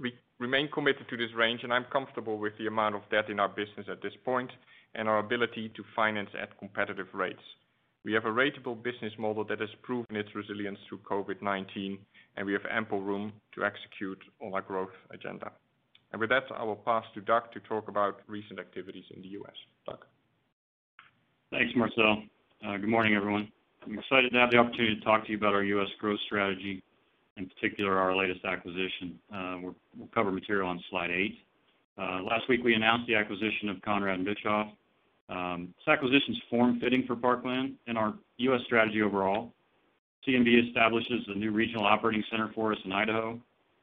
We 0.00 0.14
remain 0.38 0.70
committed 0.72 1.06
to 1.10 1.16
this 1.18 1.34
range, 1.36 1.60
and 1.64 1.72
I'm 1.72 1.86
comfortable 1.92 2.38
with 2.38 2.54
the 2.58 2.66
amount 2.66 2.94
of 2.94 3.02
debt 3.10 3.28
in 3.28 3.40
our 3.40 3.48
business 3.48 3.86
at 3.90 4.02
this 4.02 4.12
point 4.24 4.50
and 4.96 5.08
our 5.08 5.18
ability 5.18 5.70
to 5.76 5.84
finance 5.94 6.30
at 6.40 6.58
competitive 6.58 7.06
rates. 7.12 7.42
We 8.04 8.12
have 8.12 8.24
a 8.24 8.28
ratable 8.30 8.80
business 8.80 9.12
model 9.18 9.44
that 9.44 9.60
has 9.60 9.68
proven 9.82 10.16
its 10.16 10.34
resilience 10.34 10.78
through 10.88 10.98
COVID-19, 10.98 11.98
and 12.36 12.46
we 12.46 12.52
have 12.52 12.62
ample 12.70 13.00
room 13.00 13.32
to 13.54 13.64
execute 13.64 14.18
on 14.40 14.54
our 14.54 14.62
growth 14.62 14.94
agenda. 15.10 15.50
And 16.12 16.20
With 16.20 16.30
that, 16.30 16.44
I 16.56 16.62
will 16.62 16.76
pass 16.76 17.04
to 17.14 17.20
Doug 17.20 17.52
to 17.52 17.60
talk 17.60 17.88
about 17.88 18.20
recent 18.28 18.60
activities 18.60 19.04
in 19.14 19.22
the 19.22 19.28
U.S. 19.28 19.54
Doug? 19.86 20.04
Thanks, 21.50 21.72
Marcel. 21.76 22.22
Uh, 22.66 22.76
good 22.76 22.88
morning, 22.88 23.14
everyone. 23.14 23.50
I'm 23.84 23.98
excited 23.98 24.32
to 24.32 24.38
have 24.38 24.50
the 24.50 24.56
opportunity 24.58 24.96
to 24.96 25.00
talk 25.04 25.24
to 25.26 25.32
you 25.32 25.36
about 25.36 25.54
our 25.54 25.64
U.S. 25.64 25.88
growth 26.00 26.20
strategy, 26.26 26.82
in 27.36 27.48
particular, 27.48 27.98
our 27.98 28.16
latest 28.16 28.44
acquisition. 28.44 29.18
Uh, 29.34 29.56
we'll 29.62 30.08
cover 30.14 30.30
material 30.30 30.68
on 30.68 30.82
slide 30.90 31.10
eight. 31.10 31.38
Uh, 31.98 32.22
last 32.22 32.48
week, 32.48 32.62
we 32.62 32.74
announced 32.74 33.06
the 33.06 33.14
acquisition 33.14 33.68
of 33.68 33.80
Conrad 33.82 34.24
& 34.24 34.24
Bischoff. 34.24 34.68
Um, 35.28 35.74
this 35.78 35.92
acquisition 35.92 36.34
is 36.34 36.40
form-fitting 36.48 37.04
for 37.06 37.16
Parkland 37.16 37.74
and 37.86 37.98
our 37.98 38.14
U.S. 38.38 38.60
strategy 38.64 39.02
overall. 39.02 39.52
C&B 40.24 40.62
establishes 40.68 41.24
a 41.28 41.38
new 41.38 41.52
regional 41.52 41.84
operating 41.84 42.22
center 42.30 42.50
for 42.54 42.72
us 42.72 42.78
in 42.84 42.92
Idaho 42.92 43.40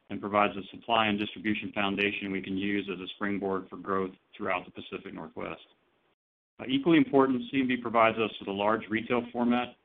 and 0.09 0.21
provides 0.21 0.53
a 0.57 0.61
supply 0.75 1.07
and 1.07 1.17
distribution 1.17 1.71
foundation 1.73 2.31
we 2.31 2.41
can 2.41 2.57
use 2.57 2.87
as 2.93 2.99
a 2.99 3.07
springboard 3.15 3.67
for 3.69 3.77
growth 3.77 4.11
throughout 4.35 4.65
the 4.65 4.71
Pacific 4.71 5.13
Northwest. 5.13 5.61
Uh, 6.59 6.65
equally 6.67 6.97
important, 6.97 7.41
C&B 7.51 7.77
provides 7.77 8.17
us 8.19 8.31
with 8.39 8.47
a 8.47 8.51
large 8.51 8.87
retail 8.89 9.23
format, 9.31 9.75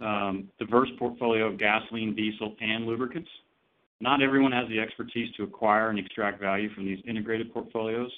um, 0.00 0.48
diverse 0.58 0.88
portfolio 0.98 1.46
of 1.46 1.58
gasoline, 1.58 2.14
diesel, 2.14 2.56
and 2.60 2.86
lubricants. 2.86 3.28
Not 4.00 4.20
everyone 4.20 4.50
has 4.50 4.68
the 4.68 4.80
expertise 4.80 5.32
to 5.36 5.44
acquire 5.44 5.90
and 5.90 5.98
extract 5.98 6.40
value 6.40 6.74
from 6.74 6.86
these 6.86 6.98
integrated 7.06 7.52
portfolios, 7.52 8.10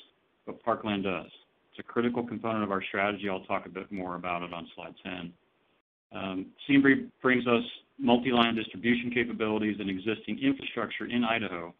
but 0.47 0.63
Parkland 0.63 1.05
does. 1.05 1.31
It's 1.75 1.81
a 1.81 1.93
critical 1.93 2.23
component 2.25 2.63
of 2.63 2.71
our 2.71 2.83
strategy. 2.85 3.29
I'll 3.29 3.41
talk 3.41 3.67
a 3.67 3.69
bit 3.69 3.91
more 3.91 4.15
about 4.15 4.43
it 4.45 4.53
on 4.53 4.69
slide 4.77 4.95
10. 5.03 5.33
Um, 6.13 6.47
C&B 6.69 7.09
brings 7.21 7.49
us 7.49 7.65
multi-line 7.99 8.55
distribution 8.55 9.11
capabilities 9.11 9.79
and 9.81 9.91
existing 9.91 10.39
infrastructure 10.41 11.07
in 11.07 11.25
Idaho, 11.25 11.75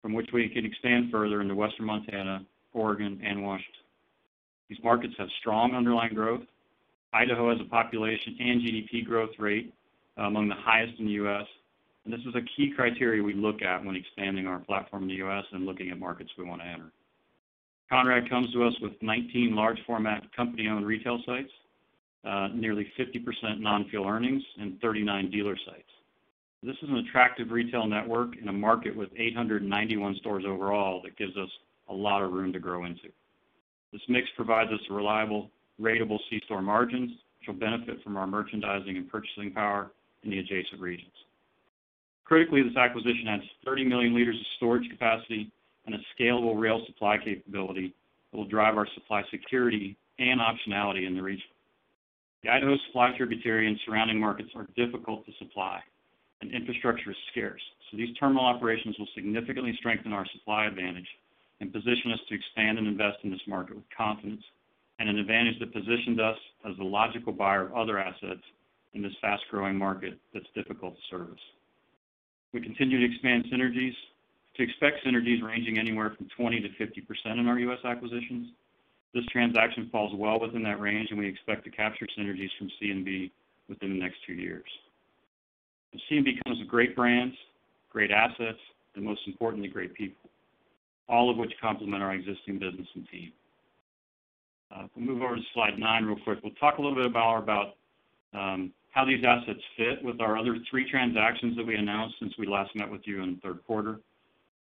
from 0.00 0.14
which 0.14 0.30
we 0.32 0.48
can 0.48 0.64
expand 0.64 1.10
further 1.10 1.42
into 1.42 1.54
Western 1.54 1.84
Montana, 1.84 2.46
Oregon, 2.72 3.20
and 3.22 3.42
Washington. 3.42 3.82
These 4.70 4.78
markets 4.82 5.12
have 5.18 5.28
strong 5.40 5.74
underlying 5.74 6.14
growth. 6.14 6.44
Idaho 7.12 7.50
has 7.50 7.60
a 7.60 7.68
population 7.68 8.36
and 8.40 8.62
GDP 8.62 9.04
growth 9.04 9.38
rate 9.38 9.74
uh, 10.18 10.22
among 10.22 10.48
the 10.48 10.54
highest 10.54 10.98
in 10.98 11.04
the 11.04 11.12
U.S., 11.12 11.44
and 12.06 12.14
this 12.14 12.20
is 12.20 12.34
a 12.34 12.40
key 12.56 12.72
criteria 12.74 13.22
we 13.22 13.34
look 13.34 13.60
at 13.60 13.84
when 13.84 13.94
expanding 13.94 14.46
our 14.46 14.58
platform 14.58 15.02
in 15.02 15.08
the 15.08 15.16
U.S. 15.16 15.44
and 15.52 15.66
looking 15.66 15.90
at 15.90 15.98
markets 15.98 16.30
we 16.38 16.44
want 16.44 16.62
to 16.62 16.66
enter. 16.66 16.90
Conrad 17.90 18.28
comes 18.28 18.52
to 18.52 18.64
us 18.64 18.74
with 18.80 18.92
19 19.02 19.54
large 19.54 19.78
format 19.86 20.24
company-owned 20.34 20.86
retail 20.86 21.20
sites, 21.26 21.50
uh, 22.24 22.48
nearly 22.54 22.90
50% 22.98 23.60
non-fuel 23.60 24.06
earnings, 24.06 24.42
and 24.58 24.80
39 24.80 25.30
dealer 25.30 25.56
sites. 25.66 25.90
This 26.62 26.76
is 26.82 26.88
an 26.88 26.96
attractive 26.96 27.50
retail 27.50 27.86
network 27.86 28.38
in 28.40 28.48
a 28.48 28.52
market 28.52 28.96
with 28.96 29.10
891 29.16 30.16
stores 30.16 30.44
overall 30.46 31.02
that 31.02 31.16
gives 31.18 31.36
us 31.36 31.50
a 31.90 31.94
lot 31.94 32.22
of 32.22 32.32
room 32.32 32.52
to 32.54 32.58
grow 32.58 32.86
into. 32.86 33.08
This 33.92 34.00
mix 34.08 34.26
provides 34.34 34.72
us 34.72 34.80
reliable, 34.88 35.50
ratable 35.78 36.18
C-store 36.30 36.62
margins, 36.62 37.10
which 37.38 37.48
will 37.48 37.54
benefit 37.54 38.02
from 38.02 38.16
our 38.16 38.26
merchandising 38.26 38.96
and 38.96 39.10
purchasing 39.10 39.52
power 39.52 39.90
in 40.22 40.30
the 40.30 40.38
adjacent 40.38 40.80
regions. 40.80 41.12
Critically, 42.24 42.62
this 42.62 42.76
acquisition 42.76 43.28
adds 43.28 43.44
30 43.66 43.84
million 43.84 44.14
liters 44.14 44.36
of 44.40 44.46
storage 44.56 44.88
capacity 44.88 45.52
and 45.86 45.94
a 45.94 45.98
scalable 46.18 46.58
rail 46.58 46.80
supply 46.86 47.16
capability 47.22 47.94
that 48.30 48.38
will 48.38 48.48
drive 48.48 48.76
our 48.76 48.88
supply 48.94 49.22
security 49.30 49.96
and 50.18 50.40
optionality 50.40 51.06
in 51.06 51.14
the 51.14 51.22
region. 51.22 51.46
The 52.42 52.50
Idaho 52.50 52.76
supply 52.86 53.16
tributary 53.16 53.68
and 53.68 53.78
surrounding 53.86 54.20
markets 54.20 54.50
are 54.54 54.66
difficult 54.76 55.24
to 55.26 55.32
supply, 55.38 55.80
and 56.40 56.52
infrastructure 56.52 57.10
is 57.10 57.16
scarce. 57.32 57.62
So 57.90 57.96
these 57.96 58.14
terminal 58.16 58.44
operations 58.44 58.96
will 58.98 59.08
significantly 59.14 59.74
strengthen 59.78 60.12
our 60.12 60.26
supply 60.32 60.66
advantage 60.66 61.08
and 61.60 61.72
position 61.72 62.12
us 62.12 62.20
to 62.28 62.34
expand 62.34 62.78
and 62.78 62.86
invest 62.86 63.18
in 63.22 63.30
this 63.30 63.40
market 63.46 63.76
with 63.76 63.84
confidence, 63.96 64.42
and 64.98 65.08
an 65.08 65.18
advantage 65.18 65.58
that 65.60 65.72
positions 65.72 66.20
us 66.20 66.36
as 66.68 66.76
the 66.76 66.84
logical 66.84 67.32
buyer 67.32 67.66
of 67.66 67.72
other 67.72 67.98
assets 67.98 68.42
in 68.92 69.02
this 69.02 69.12
fast-growing 69.20 69.76
market 69.76 70.18
that's 70.32 70.46
difficult 70.54 70.94
to 70.94 71.00
service. 71.10 71.40
We 72.52 72.60
continue 72.60 73.00
to 73.00 73.12
expand 73.12 73.46
synergies 73.52 73.94
to 74.56 74.62
expect 74.62 75.04
synergies 75.04 75.42
ranging 75.42 75.78
anywhere 75.78 76.14
from 76.16 76.28
20 76.36 76.60
to 76.60 76.68
50% 76.68 77.38
in 77.38 77.46
our 77.48 77.58
U.S. 77.58 77.78
acquisitions. 77.84 78.48
This 79.12 79.24
transaction 79.26 79.88
falls 79.90 80.12
well 80.16 80.40
within 80.40 80.62
that 80.64 80.80
range, 80.80 81.08
and 81.10 81.18
we 81.18 81.28
expect 81.28 81.64
to 81.64 81.70
capture 81.70 82.06
synergies 82.18 82.50
from 82.58 82.70
C&B 82.80 83.32
within 83.68 83.90
the 83.90 83.98
next 83.98 84.16
two 84.26 84.34
years. 84.34 84.64
C&B 86.08 86.38
comes 86.44 86.58
with 86.58 86.68
great 86.68 86.96
brands, 86.96 87.34
great 87.90 88.10
assets, 88.10 88.58
and 88.96 89.04
most 89.04 89.20
importantly, 89.26 89.68
great 89.68 89.94
people, 89.94 90.30
all 91.08 91.30
of 91.30 91.36
which 91.36 91.52
complement 91.60 92.02
our 92.02 92.12
existing 92.12 92.58
business 92.58 92.88
and 92.94 93.08
team. 93.08 93.32
Uh, 94.74 94.84
if 94.84 94.90
we 94.96 95.02
move 95.02 95.22
over 95.22 95.36
to 95.36 95.42
slide 95.52 95.78
nine 95.78 96.04
real 96.04 96.18
quick, 96.24 96.38
we'll 96.42 96.52
talk 96.54 96.78
a 96.78 96.82
little 96.82 96.96
bit 96.96 97.06
about 97.06 97.74
um, 98.32 98.72
how 98.90 99.04
these 99.04 99.24
assets 99.24 99.60
fit 99.76 100.02
with 100.02 100.20
our 100.20 100.36
other 100.36 100.56
three 100.70 100.88
transactions 100.90 101.56
that 101.56 101.66
we 101.66 101.76
announced 101.76 102.16
since 102.18 102.32
we 102.38 102.46
last 102.46 102.74
met 102.74 102.90
with 102.90 103.02
you 103.04 103.22
in 103.22 103.34
the 103.34 103.40
third 103.40 103.64
quarter. 103.66 104.00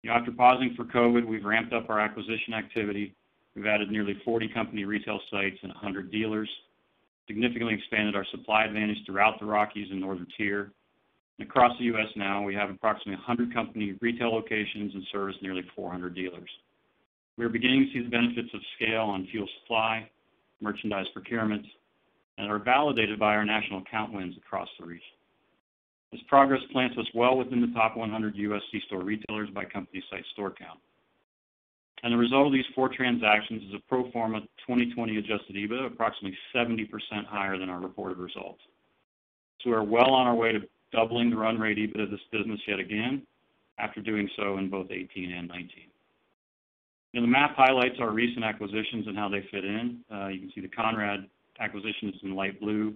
After 0.07 0.31
pausing 0.31 0.73
for 0.75 0.85
COVID, 0.85 1.25
we've 1.25 1.43
ramped 1.43 1.73
up 1.73 1.89
our 1.89 1.99
acquisition 1.99 2.53
activity. 2.53 3.13
We've 3.55 3.65
added 3.65 3.91
nearly 3.91 4.15
40 4.23 4.47
company 4.49 4.85
retail 4.85 5.19
sites 5.29 5.57
and 5.62 5.71
100 5.73 6.12
dealers, 6.12 6.49
significantly 7.27 7.75
expanded 7.75 8.15
our 8.15 8.25
supply 8.31 8.63
advantage 8.65 8.97
throughout 9.05 9.39
the 9.39 9.45
Rockies 9.45 9.88
and 9.91 9.99
Northern 9.99 10.27
Tier, 10.38 10.71
And 11.38 11.47
Across 11.47 11.77
the 11.77 11.85
U.S. 11.85 12.07
now, 12.15 12.41
we 12.43 12.55
have 12.55 12.69
approximately 12.69 13.15
100 13.15 13.53
company 13.53 13.95
retail 13.99 14.33
locations 14.33 14.93
and 14.93 15.03
service 15.12 15.35
nearly 15.41 15.63
400 15.75 16.15
dealers. 16.15 16.49
We 17.38 17.45
are 17.45 17.49
beginning 17.49 17.85
to 17.88 17.93
see 17.93 18.03
the 18.03 18.09
benefits 18.09 18.49
of 18.53 18.62
scale 18.75 19.03
on 19.03 19.27
fuel 19.31 19.47
supply, 19.62 20.09
merchandise 20.62 21.07
procurement, 21.13 21.65
and 22.38 22.49
are 22.49 22.59
validated 22.59 23.19
by 23.19 23.35
our 23.35 23.45
national 23.45 23.81
account 23.81 24.13
wins 24.13 24.35
across 24.38 24.69
the 24.79 24.85
region. 24.85 25.03
This 26.11 26.21
progress 26.27 26.61
plants 26.71 26.97
us 26.97 27.05
well 27.13 27.37
within 27.37 27.61
the 27.61 27.71
top 27.73 27.95
100 27.95 28.35
U.S. 28.35 28.61
C-store 28.71 29.03
retailers 29.03 29.49
by 29.51 29.65
company 29.65 30.03
site 30.09 30.25
store 30.33 30.51
count. 30.51 30.79
And 32.01 32.13
The 32.13 32.17
result 32.17 32.47
of 32.47 32.53
these 32.53 32.65
four 32.73 32.89
transactions 32.89 33.63
is 33.63 33.75
a 33.75 33.79
pro 33.87 34.09
forma 34.11 34.41
2020 34.65 35.17
adjusted 35.17 35.55
EBITDA 35.55 35.87
approximately 35.87 36.37
70% 36.55 36.87
higher 37.27 37.57
than 37.57 37.69
our 37.69 37.79
reported 37.79 38.17
results. 38.17 38.61
So 39.61 39.69
We're 39.69 39.83
well 39.83 40.11
on 40.11 40.25
our 40.25 40.35
way 40.35 40.53
to 40.53 40.61
doubling 40.91 41.29
the 41.29 41.37
run 41.37 41.59
rate 41.59 41.77
EBITDA 41.77 42.03
of 42.03 42.11
this 42.11 42.19
business 42.31 42.59
yet 42.67 42.79
again 42.79 43.21
after 43.77 44.01
doing 44.01 44.29
so 44.35 44.57
in 44.57 44.69
both 44.69 44.87
18 44.89 45.31
and 45.31 45.49
2019. 45.49 45.89
The 47.13 47.21
map 47.21 47.55
highlights 47.55 47.95
our 47.99 48.11
recent 48.11 48.45
acquisitions 48.45 49.07
and 49.07 49.17
how 49.17 49.29
they 49.29 49.41
fit 49.51 49.65
in. 49.65 49.99
Uh, 50.13 50.27
you 50.27 50.39
can 50.39 50.51
see 50.53 50.61
the 50.61 50.67
Conrad 50.67 51.27
acquisition 51.59 52.09
is 52.09 52.15
in 52.23 52.35
light 52.35 52.59
blue, 52.59 52.93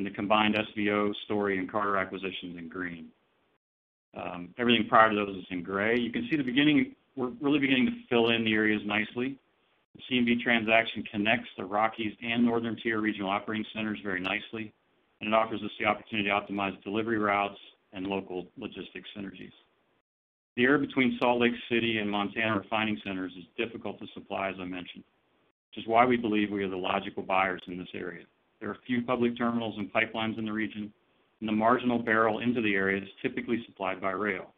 and 0.00 0.06
the 0.06 0.10
combined 0.10 0.54
SVO, 0.54 1.14
Story, 1.26 1.58
and 1.58 1.70
Carter 1.70 1.98
acquisitions 1.98 2.56
in 2.56 2.68
green. 2.70 3.08
Um, 4.16 4.54
everything 4.56 4.88
prior 4.88 5.10
to 5.10 5.14
those 5.14 5.36
is 5.36 5.44
in 5.50 5.62
gray. 5.62 5.98
You 5.98 6.10
can 6.10 6.26
see 6.30 6.36
the 6.36 6.42
beginning, 6.42 6.96
we're 7.16 7.32
really 7.42 7.58
beginning 7.58 7.84
to 7.84 7.92
fill 8.08 8.30
in 8.30 8.42
the 8.42 8.54
areas 8.54 8.80
nicely. 8.86 9.38
The 9.94 10.02
C&B 10.08 10.42
transaction 10.42 11.04
connects 11.12 11.50
the 11.58 11.66
Rockies 11.66 12.14
and 12.22 12.46
Northern 12.46 12.76
Tier 12.82 12.98
regional 13.02 13.28
operating 13.28 13.66
centers 13.74 13.98
very 14.02 14.20
nicely, 14.20 14.72
and 15.20 15.28
it 15.28 15.34
offers 15.34 15.60
us 15.62 15.70
the 15.78 15.84
opportunity 15.84 16.30
to 16.30 16.34
optimize 16.34 16.82
delivery 16.82 17.18
routes 17.18 17.58
and 17.92 18.06
local 18.06 18.46
logistics 18.56 19.10
synergies. 19.14 19.52
The 20.56 20.64
area 20.64 20.78
between 20.78 21.18
Salt 21.20 21.42
Lake 21.42 21.52
City 21.70 21.98
and 21.98 22.10
Montana 22.10 22.56
refining 22.56 22.98
centers 23.04 23.32
is 23.36 23.44
difficult 23.58 23.98
to 23.98 24.06
supply, 24.14 24.48
as 24.48 24.56
I 24.58 24.64
mentioned, 24.64 25.04
which 25.68 25.84
is 25.84 25.86
why 25.86 26.06
we 26.06 26.16
believe 26.16 26.50
we 26.50 26.64
are 26.64 26.70
the 26.70 26.76
logical 26.76 27.22
buyers 27.22 27.60
in 27.66 27.76
this 27.76 27.88
area. 27.92 28.24
There 28.60 28.70
are 28.70 28.76
few 28.86 29.02
public 29.02 29.36
terminals 29.38 29.74
and 29.78 29.92
pipelines 29.92 30.38
in 30.38 30.44
the 30.44 30.52
region, 30.52 30.92
and 31.40 31.48
the 31.48 31.52
marginal 31.52 31.98
barrel 31.98 32.40
into 32.40 32.60
the 32.60 32.74
area 32.74 33.02
is 33.02 33.08
typically 33.22 33.62
supplied 33.66 34.00
by 34.00 34.10
rail, 34.10 34.52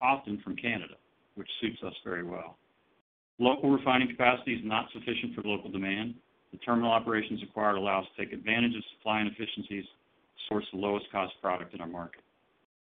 often 0.00 0.40
from 0.42 0.56
Canada, 0.56 0.94
which 1.34 1.48
suits 1.60 1.82
us 1.84 1.94
very 2.04 2.22
well. 2.22 2.56
Local 3.38 3.70
refining 3.70 4.08
capacity 4.08 4.54
is 4.54 4.60
not 4.64 4.86
sufficient 4.92 5.34
for 5.34 5.42
local 5.42 5.70
demand. 5.70 6.14
The 6.52 6.58
terminal 6.58 6.92
operations 6.92 7.40
acquired 7.42 7.76
allow 7.76 8.02
us 8.02 8.06
to 8.16 8.24
take 8.24 8.32
advantage 8.32 8.76
of 8.76 8.84
supply 8.96 9.20
inefficiencies 9.20 9.84
to 9.84 10.42
source 10.48 10.64
the 10.72 10.78
lowest 10.78 11.10
cost 11.10 11.32
product 11.40 11.74
in 11.74 11.80
our 11.80 11.88
market. 11.88 12.22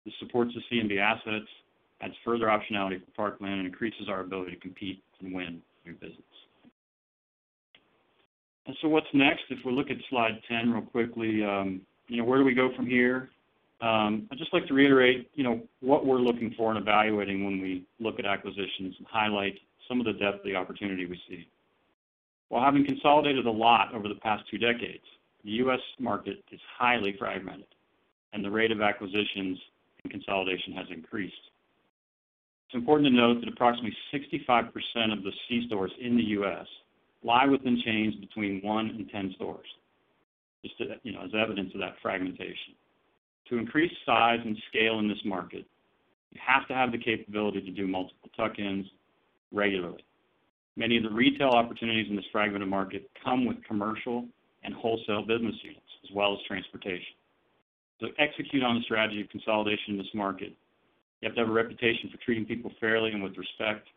This 0.04 0.14
supports 0.20 0.52
the 0.54 0.62
C&B 0.70 0.98
assets, 0.98 1.48
adds 2.02 2.16
further 2.26 2.48
optionality 2.48 3.00
for 3.00 3.12
Parkland, 3.16 3.54
and 3.60 3.68
increases 3.68 4.10
our 4.10 4.22
ability 4.22 4.52
to 4.52 4.60
compete 4.60 5.02
and 5.22 5.34
win 5.34 5.62
new 5.86 5.94
business. 5.94 6.18
So 8.82 8.88
what's 8.88 9.08
next? 9.14 9.44
If 9.50 9.60
we 9.66 9.72
look 9.72 9.90
at 9.90 9.98
slide 10.10 10.40
10 10.48 10.72
real 10.72 10.82
quickly, 10.84 11.30
you 11.30 12.18
know 12.18 12.24
where 12.24 12.38
do 12.38 12.46
we 12.46 12.54
go 12.54 12.70
from 12.76 12.86
here? 12.86 13.30
Um, 13.82 14.28
I'd 14.32 14.38
just 14.38 14.54
like 14.54 14.68
to 14.68 14.74
reiterate 14.74 15.30
you 15.34 15.44
know, 15.44 15.62
what 15.80 16.06
we're 16.06 16.20
looking 16.20 16.54
for 16.56 16.70
and 16.70 16.80
evaluating 16.80 17.44
when 17.44 17.60
we 17.62 17.84
look 18.00 18.20
at 18.20 18.26
acquisitions 18.26 18.96
and 18.98 19.08
highlight 19.10 19.56
some 19.88 20.00
of 20.00 20.06
the 20.06 20.14
depth 20.14 20.40
of 20.40 20.44
the 20.46 20.56
opportunity 20.56 21.06
we 21.06 21.20
see. 21.28 21.48
While 22.50 22.64
having 22.64 22.86
consolidated 22.86 23.46
a 23.46 23.52
lot 23.52 23.94
over 23.96 24.08
the 24.08 24.16
past 24.16 24.44
two 24.52 24.58
decades, 24.58 25.04
the 25.44 25.52
U.S. 25.52 25.80
market 26.00 26.44
is 26.52 26.60
highly 26.78 27.16
fragmented, 27.18 27.66
and 28.34 28.46
the 28.46 28.52
rate 28.52 28.72
of 28.72 28.82
acquisitions 28.82 29.58
and 30.04 30.12
consolidation 30.12 30.74
has 30.74 30.86
increased. 30.92 31.34
It's 32.68 32.76
important 32.76 33.10
to 33.10 33.16
note 33.16 33.40
that 33.40 33.50
approximately 33.50 33.96
65% 34.14 34.70
of 35.12 35.24
the 35.24 35.32
C-stores 35.48 35.92
in 36.00 36.16
the 36.16 36.24
U.S. 36.24 36.68
lie 37.24 37.46
within 37.46 37.82
chains 37.84 38.16
between 38.16 38.62
one 38.64 38.90
and 38.90 39.10
10 39.10 39.34
stores, 39.36 39.68
just 40.64 40.76
you 41.04 41.14
know, 41.14 41.22
as 41.24 41.32
evidence 41.40 41.72
of 41.74 41.80
that 41.80 41.96
fragmentation. 42.02 42.76
To 43.50 43.58
increase 43.58 43.92
size 44.06 44.40
and 44.44 44.58
scale 44.70 45.00
in 45.00 45.08
this 45.08 45.22
market, 45.26 45.66
you 46.32 46.40
have 46.46 46.68
to 46.68 46.74
have 46.74 46.92
the 46.92 46.98
capability 46.98 47.62
to 47.62 47.72
do 47.72 47.88
multiple 47.88 48.30
tuck-ins 48.36 48.86
regularly. 49.52 50.04
Many 50.78 50.98
of 50.98 51.04
the 51.04 51.10
retail 51.10 51.50
opportunities 51.50 52.08
in 52.10 52.16
this 52.16 52.26
fragmented 52.32 52.70
market 52.70 53.10
come 53.24 53.46
with 53.46 53.58
commercial 53.68 54.26
and 54.64 54.74
wholesale 54.74 55.22
business 55.22 55.56
units, 55.64 55.82
as 56.04 56.16
well 56.16 56.34
as 56.34 56.40
transportation. 56.48 57.14
To 58.00 58.08
execute 58.18 58.64
on 58.64 58.76
the 58.76 58.82
strategy 58.84 59.22
of 59.22 59.30
consolidation 59.30 59.94
in 59.94 59.98
this 59.98 60.14
market, 60.14 60.54
you 61.20 61.28
have 61.28 61.36
to 61.36 61.42
have 61.42 61.50
a 61.50 61.54
reputation 61.54 62.10
for 62.10 62.18
treating 62.24 62.46
people 62.46 62.72
fairly 62.80 63.12
and 63.12 63.22
with 63.22 63.38
respect, 63.38 63.88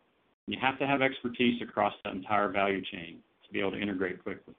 you 0.47 0.57
have 0.61 0.77
to 0.79 0.87
have 0.87 1.01
expertise 1.01 1.61
across 1.61 1.93
that 2.03 2.13
entire 2.13 2.49
value 2.49 2.81
chain 2.91 3.17
to 3.45 3.53
be 3.53 3.59
able 3.59 3.71
to 3.71 3.81
integrate 3.81 4.23
quickly. 4.23 4.53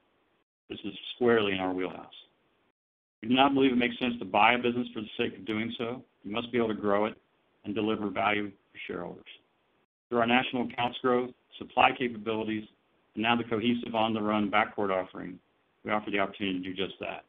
This 0.68 0.78
is 0.84 0.92
squarely 1.14 1.52
in 1.52 1.58
our 1.58 1.72
wheelhouse. 1.72 2.14
We 3.22 3.28
do 3.28 3.34
not 3.34 3.54
believe 3.54 3.72
it 3.72 3.78
makes 3.78 3.98
sense 3.98 4.14
to 4.18 4.24
buy 4.24 4.54
a 4.54 4.58
business 4.58 4.88
for 4.92 5.00
the 5.00 5.08
sake 5.16 5.38
of 5.38 5.46
doing 5.46 5.72
so. 5.78 6.02
You 6.24 6.32
must 6.32 6.50
be 6.50 6.58
able 6.58 6.68
to 6.68 6.74
grow 6.74 7.06
it 7.06 7.14
and 7.64 7.74
deliver 7.74 8.10
value 8.10 8.50
for 8.50 8.78
shareholders. 8.86 9.24
Through 10.08 10.18
our 10.18 10.26
national 10.26 10.68
accounts 10.68 10.98
growth, 11.02 11.30
supply 11.58 11.90
capabilities, 11.96 12.64
and 13.14 13.22
now 13.22 13.36
the 13.36 13.44
cohesive 13.44 13.94
On 13.94 14.12
the 14.12 14.20
Run 14.20 14.50
backcourt 14.50 14.90
offering, 14.90 15.38
we 15.84 15.90
offer 15.90 16.10
the 16.10 16.18
opportunity 16.18 16.58
to 16.58 16.64
do 16.64 16.74
just 16.74 16.94
that. 17.00 17.24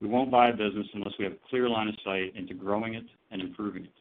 We 0.00 0.08
won't 0.08 0.30
buy 0.30 0.48
a 0.48 0.52
business 0.52 0.86
unless 0.94 1.14
we 1.18 1.24
have 1.24 1.34
a 1.34 1.48
clear 1.48 1.68
line 1.68 1.88
of 1.88 1.94
sight 2.04 2.34
into 2.36 2.54
growing 2.54 2.94
it 2.94 3.04
and 3.30 3.40
improving 3.40 3.84
it. 3.84 3.92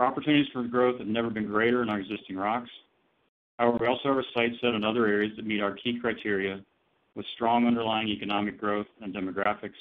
Our 0.00 0.06
opportunities 0.06 0.50
for 0.50 0.62
growth 0.62 0.98
have 0.98 1.06
never 1.06 1.28
been 1.28 1.46
greater 1.46 1.82
in 1.82 1.90
our 1.90 2.00
existing 2.00 2.38
rocks. 2.38 2.70
However, 3.58 3.76
we 3.82 3.86
also 3.86 4.08
have 4.08 4.16
our 4.16 4.24
sights 4.34 4.56
set 4.62 4.72
on 4.72 4.82
other 4.82 5.06
areas 5.06 5.32
that 5.36 5.44
meet 5.44 5.60
our 5.60 5.74
key 5.74 5.98
criteria 6.00 6.62
with 7.14 7.26
strong 7.34 7.66
underlying 7.66 8.08
economic 8.08 8.58
growth 8.58 8.86
and 9.02 9.14
demographics 9.14 9.76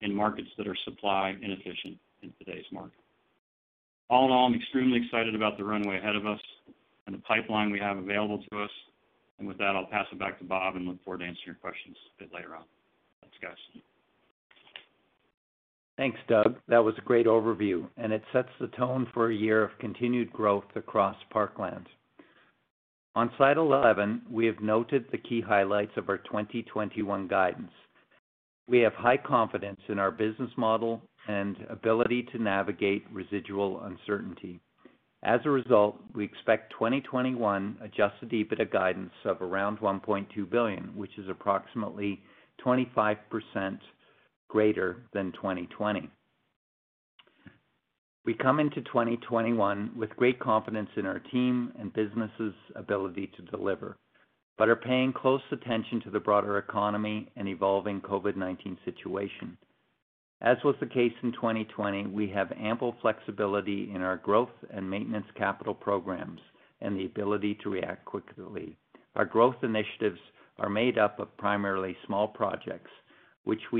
in 0.00 0.12
markets 0.12 0.48
that 0.58 0.66
are 0.66 0.74
supply 0.84 1.36
inefficient 1.40 1.96
in 2.22 2.32
today's 2.40 2.64
market. 2.72 2.98
All 4.10 4.24
in 4.24 4.32
all, 4.32 4.46
I'm 4.46 4.56
extremely 4.56 5.00
excited 5.04 5.36
about 5.36 5.56
the 5.56 5.62
runway 5.62 5.98
ahead 5.98 6.16
of 6.16 6.26
us 6.26 6.40
and 7.06 7.14
the 7.14 7.20
pipeline 7.20 7.70
we 7.70 7.78
have 7.78 7.96
available 7.96 8.42
to 8.50 8.60
us. 8.60 8.70
And 9.38 9.46
With 9.46 9.58
that, 9.58 9.76
I'll 9.76 9.86
pass 9.86 10.06
it 10.10 10.18
back 10.18 10.38
to 10.40 10.44
Bob 10.44 10.74
and 10.74 10.88
look 10.88 11.02
forward 11.04 11.18
to 11.18 11.26
answering 11.26 11.46
your 11.46 11.54
questions 11.54 11.96
a 12.18 12.24
bit 12.24 12.34
later 12.34 12.56
on. 12.56 12.64
Thanks, 13.20 13.36
guys. 13.40 13.82
Thanks, 15.96 16.18
Doug. 16.28 16.56
That 16.66 16.82
was 16.82 16.94
a 16.98 17.02
great 17.02 17.26
overview, 17.26 17.88
and 17.96 18.12
it 18.12 18.22
sets 18.32 18.48
the 18.60 18.66
tone 18.68 19.06
for 19.14 19.30
a 19.30 19.34
year 19.34 19.62
of 19.62 19.78
continued 19.78 20.32
growth 20.32 20.64
across 20.74 21.16
Parkland. 21.30 21.86
On 23.14 23.30
slide 23.36 23.58
11, 23.58 24.22
we 24.28 24.44
have 24.46 24.60
noted 24.60 25.04
the 25.12 25.18
key 25.18 25.40
highlights 25.40 25.92
of 25.96 26.08
our 26.08 26.18
2021 26.18 27.28
guidance. 27.28 27.70
We 28.66 28.80
have 28.80 28.94
high 28.94 29.18
confidence 29.18 29.80
in 29.88 30.00
our 30.00 30.10
business 30.10 30.50
model 30.56 31.00
and 31.28 31.56
ability 31.70 32.24
to 32.32 32.42
navigate 32.42 33.04
residual 33.12 33.82
uncertainty. 33.84 34.60
As 35.22 35.40
a 35.44 35.50
result, 35.50 36.00
we 36.14 36.24
expect 36.24 36.72
2021 36.72 37.78
adjusted 37.80 38.30
EBITDA 38.30 38.72
guidance 38.72 39.12
of 39.24 39.40
around 39.40 39.78
1.2 39.78 40.50
billion, 40.50 40.92
which 40.96 41.16
is 41.16 41.28
approximately 41.28 42.20
25% 42.64 43.16
greater 44.54 45.02
than 45.12 45.32
2020. 45.32 46.08
We 48.24 48.34
come 48.34 48.60
into 48.60 48.82
2021 48.82 49.90
with 49.96 50.10
great 50.10 50.38
confidence 50.38 50.90
in 50.96 51.06
our 51.06 51.18
team 51.18 51.72
and 51.76 51.92
business's 51.92 52.54
ability 52.76 53.32
to 53.36 53.56
deliver, 53.56 53.96
but 54.56 54.68
are 54.68 54.76
paying 54.76 55.12
close 55.12 55.40
attention 55.50 56.00
to 56.02 56.10
the 56.10 56.20
broader 56.20 56.58
economy 56.58 57.32
and 57.34 57.48
evolving 57.48 58.00
COVID-19 58.02 58.76
situation. 58.84 59.58
As 60.40 60.56
was 60.62 60.76
the 60.78 60.86
case 60.86 61.12
in 61.24 61.32
2020, 61.32 62.06
we 62.06 62.28
have 62.28 62.52
ample 62.56 62.94
flexibility 63.02 63.90
in 63.92 64.02
our 64.02 64.18
growth 64.18 64.54
and 64.70 64.88
maintenance 64.88 65.26
capital 65.36 65.74
programs 65.74 66.40
and 66.80 66.96
the 66.96 67.06
ability 67.06 67.58
to 67.64 67.70
react 67.70 68.04
quickly. 68.04 68.76
Our 69.16 69.24
growth 69.24 69.56
initiatives 69.64 70.20
are 70.60 70.70
made 70.70 70.96
up 70.96 71.18
of 71.18 71.36
primarily 71.38 71.96
small 72.06 72.28
projects, 72.28 72.92
which 73.42 73.72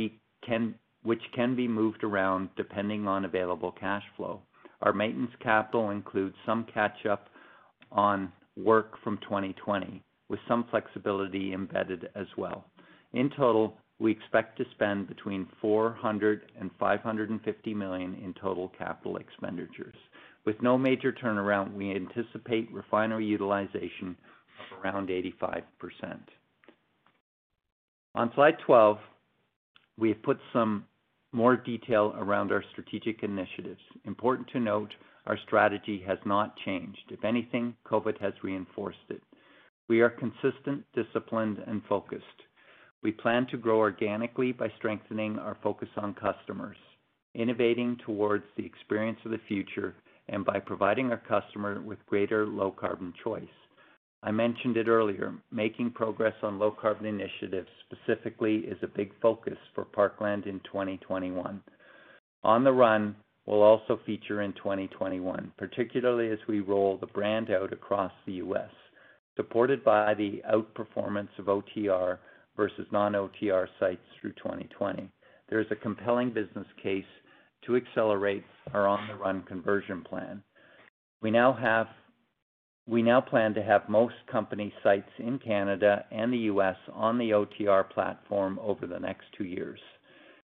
which 1.03 1.23
can 1.35 1.55
be 1.55 1.69
moved 1.69 2.03
around 2.03 2.49
depending 2.57 3.07
on 3.07 3.25
available 3.25 3.73
cash 3.73 4.05
flow. 4.17 4.41
Our 4.83 4.93
maintenance 4.93 5.33
capital 5.43 5.91
includes 5.91 6.35
some 6.45 6.67
catch-up 6.73 7.29
on 7.93 8.33
work 8.57 8.95
from 9.03 9.19
2020, 9.19 10.03
with 10.29 10.41
some 10.49 10.65
flexibility 10.71 11.53
embedded 11.53 12.09
as 12.15 12.27
well. 12.37 12.65
In 13.13 13.31
total, 13.31 13.77
we 13.99 14.11
expect 14.11 14.59
to 14.59 14.65
spend 14.73 15.09
between 15.09 15.47
$400 15.63 16.21
million 16.21 16.41
and 16.61 16.71
$550 16.79 17.77
million 17.77 18.15
in 18.15 18.35
total 18.41 18.73
capital 18.77 19.17
expenditures. 19.17 19.95
With 20.45 20.61
no 20.61 20.77
major 20.77 21.13
turnaround, 21.13 21.73
we 21.75 21.95
anticipate 21.95 22.73
refinery 22.73 23.25
utilization 23.25 24.17
of 24.73 24.85
around 24.85 25.09
85%. 25.09 25.63
On 28.17 28.31
slide 28.35 28.57
12, 28.67 28.99
we 29.99 30.09
have 30.11 30.23
put 30.23 30.39
some 30.53 30.85
more 31.33 31.57
detail 31.57 32.15
around 32.17 32.53
our 32.53 32.65
strategic 32.73 33.23
initiatives. 33.23 33.81
Important 34.05 34.49
to 34.53 34.61
note, 34.61 34.93
our 35.27 35.39
strategy 35.47 36.03
has 36.07 36.19
not 36.25 36.57
changed. 36.65 37.11
If 37.11 37.25
anything, 37.25 37.75
COVID 37.87 38.21
has 38.21 38.33
reinforced 38.43 38.99
it. 39.11 39.23
We 39.89 40.01
are 40.01 40.11
consistent, 40.11 40.85
disciplined, 40.95 41.59
and 41.67 41.83
focused. 41.89 42.25
We 43.03 43.13
plan 43.13 43.47
to 43.51 43.59
grow 43.59 43.79
organically 43.79 44.53
by 44.53 44.73
strengthening 44.79 45.39
our 45.39 45.57
focus 45.63 45.89
on 45.97 46.15
customers, 46.15 46.77
innovating 47.35 47.99
towards 48.07 48.45
the 48.57 48.65
experience 48.65 49.19
of 49.25 49.31
the 49.31 49.41
future, 49.49 49.95
and 50.29 50.45
by 50.45 50.59
providing 50.59 51.11
our 51.11 51.23
customer 51.29 51.83
with 51.83 51.99
greater 52.07 52.47
low-carbon 52.47 53.13
choice. 53.23 53.43
I 54.25 54.31
mentioned 54.31 54.79
it 54.79 54.89
earlier, 54.89 55.35
making 55.53 55.91
progress 55.91 56.33
on 56.43 56.59
low-carbon 56.59 57.05
initiatives 57.05 57.69
specifically 57.85 58.61
is 58.61 58.79
a 58.83 58.87
big 58.87 59.13
focus 59.21 59.59
for 59.75 59.85
Parkland 59.85 60.47
in 60.47 60.61
2021. 60.61 61.63
On 62.43 62.65
the 62.65 62.73
Run 62.73 63.15
will 63.45 63.61
also 63.61 64.01
feature 64.07 64.41
in 64.41 64.55
2021, 64.55 65.53
particularly 65.59 66.31
as 66.31 66.39
we 66.49 66.61
roll 66.61 66.97
the 66.97 67.07
brand 67.09 67.51
out 67.51 67.75
across 67.75 68.13
the 68.25 68.33
U.S., 68.35 68.71
supported 69.37 69.85
by 69.85 70.15
the 70.15 70.41
outperformance 70.51 71.39
of 71.39 71.45
OTR 71.45 72.17
versus 72.57 72.87
non-OTR 72.93 73.67
sites 73.79 74.07
through 74.19 74.33
2020. 74.33 75.07
There 75.51 75.61
is 75.61 75.67
a 75.71 75.77
compelling 75.77 76.31
business 76.31 76.67
case 76.83 77.05
to 77.67 77.77
accelerate 77.77 78.45
our 78.73 78.89
On 78.89 79.07
the 79.07 79.17
Run 79.17 79.43
conversion 79.43 80.01
plan. 80.01 80.43
We 81.21 81.31
now 81.31 81.53
plan 82.87 83.55
to 83.55 83.63
have 83.63 83.89
most 83.89 84.15
company 84.31 84.73
sites 84.83 85.11
in 85.19 85.39
Canada 85.39 86.05
and 86.11 86.33
the 86.33 86.39
U.S. 86.53 86.77
on 86.93 87.19
the 87.19 87.31
OTR 87.31 87.89
platform 87.91 88.59
over 88.63 88.87
the 88.87 88.99
next 88.99 89.25
two 89.37 89.45
years. 89.45 89.81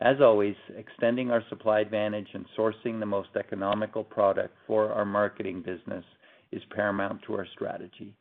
As 0.02 0.18
always, 0.20 0.56
extending 0.76 1.32
our 1.32 1.44
supply 1.50 1.80
advantage 1.80 2.28
and 2.34 2.46
sourcing 2.58 3.00
the 3.00 3.06
most 3.06 3.30
economical 3.38 4.04
product 4.04 4.56
for 4.68 4.92
our 4.92 5.06
marketing 5.06 5.62
business 5.62 6.04
is 6.52 6.62
paramount 6.76 7.22
to 7.24 7.36
our 7.36 7.48
strategy. 7.54 8.14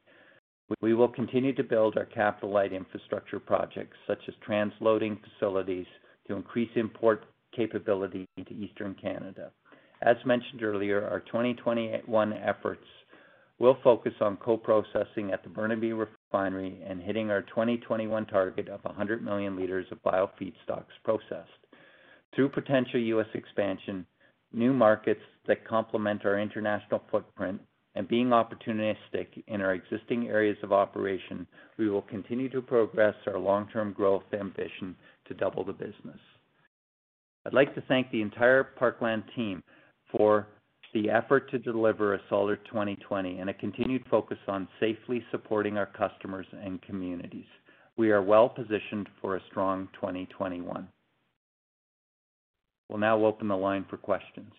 We 0.81 0.95
will 0.95 1.09
continue 1.09 1.55
to 1.55 1.65
build 1.65 1.97
our 1.97 2.07
capital-light 2.07 2.73
infrastructure 2.73 3.41
projects, 3.41 3.97
such 4.07 4.21
as 4.29 4.35
transloading 4.49 5.19
facilities, 5.21 5.87
to 6.29 6.37
increase 6.37 6.71
import 6.77 7.25
capability 7.55 8.27
into 8.37 8.53
Eastern 8.53 8.95
Canada. 8.95 9.51
As 10.03 10.17
mentioned 10.25 10.63
earlier, 10.63 11.07
our 11.07 11.21
2021 11.21 12.33
efforts 12.33 12.87
will 13.63 13.79
focus 13.85 14.13
on 14.21 14.37
co-processing 14.39 15.31
at 15.33 15.45
the 15.45 15.49
Burnaby 15.49 15.93
Refinery 15.93 16.83
and 16.85 17.01
hitting 17.01 17.31
our 17.31 17.43
2021 17.43 18.27
target 18.27 18.69
of 18.69 18.83
100 18.83 19.25
million 19.25 19.55
liters 19.55 19.87
of 19.93 20.03
bio 20.03 20.29
feedstocks 20.41 20.91
processed. 21.05 21.49
Through 22.35 22.49
potential 22.49 22.99
U.S. 22.99 23.29
expansion, 23.35 24.05
new 24.53 24.73
markets 24.73 25.21
that 25.47 25.65
complement 25.65 26.27
our 26.27 26.41
international 26.41 27.03
footprint, 27.09 27.61
and 27.95 28.09
being 28.09 28.31
opportunistic 28.31 29.29
in 29.47 29.61
our 29.61 29.75
existing 29.75 30.27
areas 30.27 30.57
of 30.65 30.73
operation, 30.73 31.47
we 31.79 31.89
will 31.89 32.03
continue 32.03 32.49
to 32.49 32.63
progress 32.63 33.15
our 33.29 33.39
long-term 33.39 33.93
growth 33.93 34.25
ambition 34.33 34.97
to 35.29 35.35
double 35.35 35.63
the 35.65 35.73
business. 35.73 36.19
I'd 37.47 37.55
like 37.55 37.77
to 37.77 37.83
thank 37.83 38.11
the 38.11 38.23
entire 38.23 38.65
Parkland 38.65 39.23
team 39.37 39.63
for 40.11 40.49
the 40.93 41.11
effort 41.11 41.51
to 41.51 41.59
deliver 41.59 42.15
a 42.15 42.21
solid 42.29 42.59
2020 42.67 43.39
and 43.39 43.49
a 43.49 43.55
continued 43.55 44.05
focus 44.11 44.39
on 44.47 44.69
safely 44.79 45.25
supporting 45.31 45.79
our 45.79 45.87
customers 45.87 46.47
and 46.63 46.83
communities. 46.83 47.47
We 47.97 48.11
are 48.11 48.23
well-positioned 48.23 49.09
for 49.21 49.37
a 49.37 49.43
strong 49.51 49.89
2021. 49.95 50.89
We'll 52.89 52.99
now 52.99 53.25
open 53.25 53.49
the 53.49 53.57
line 53.57 53.87
for 53.89 53.97
questions. 53.97 54.53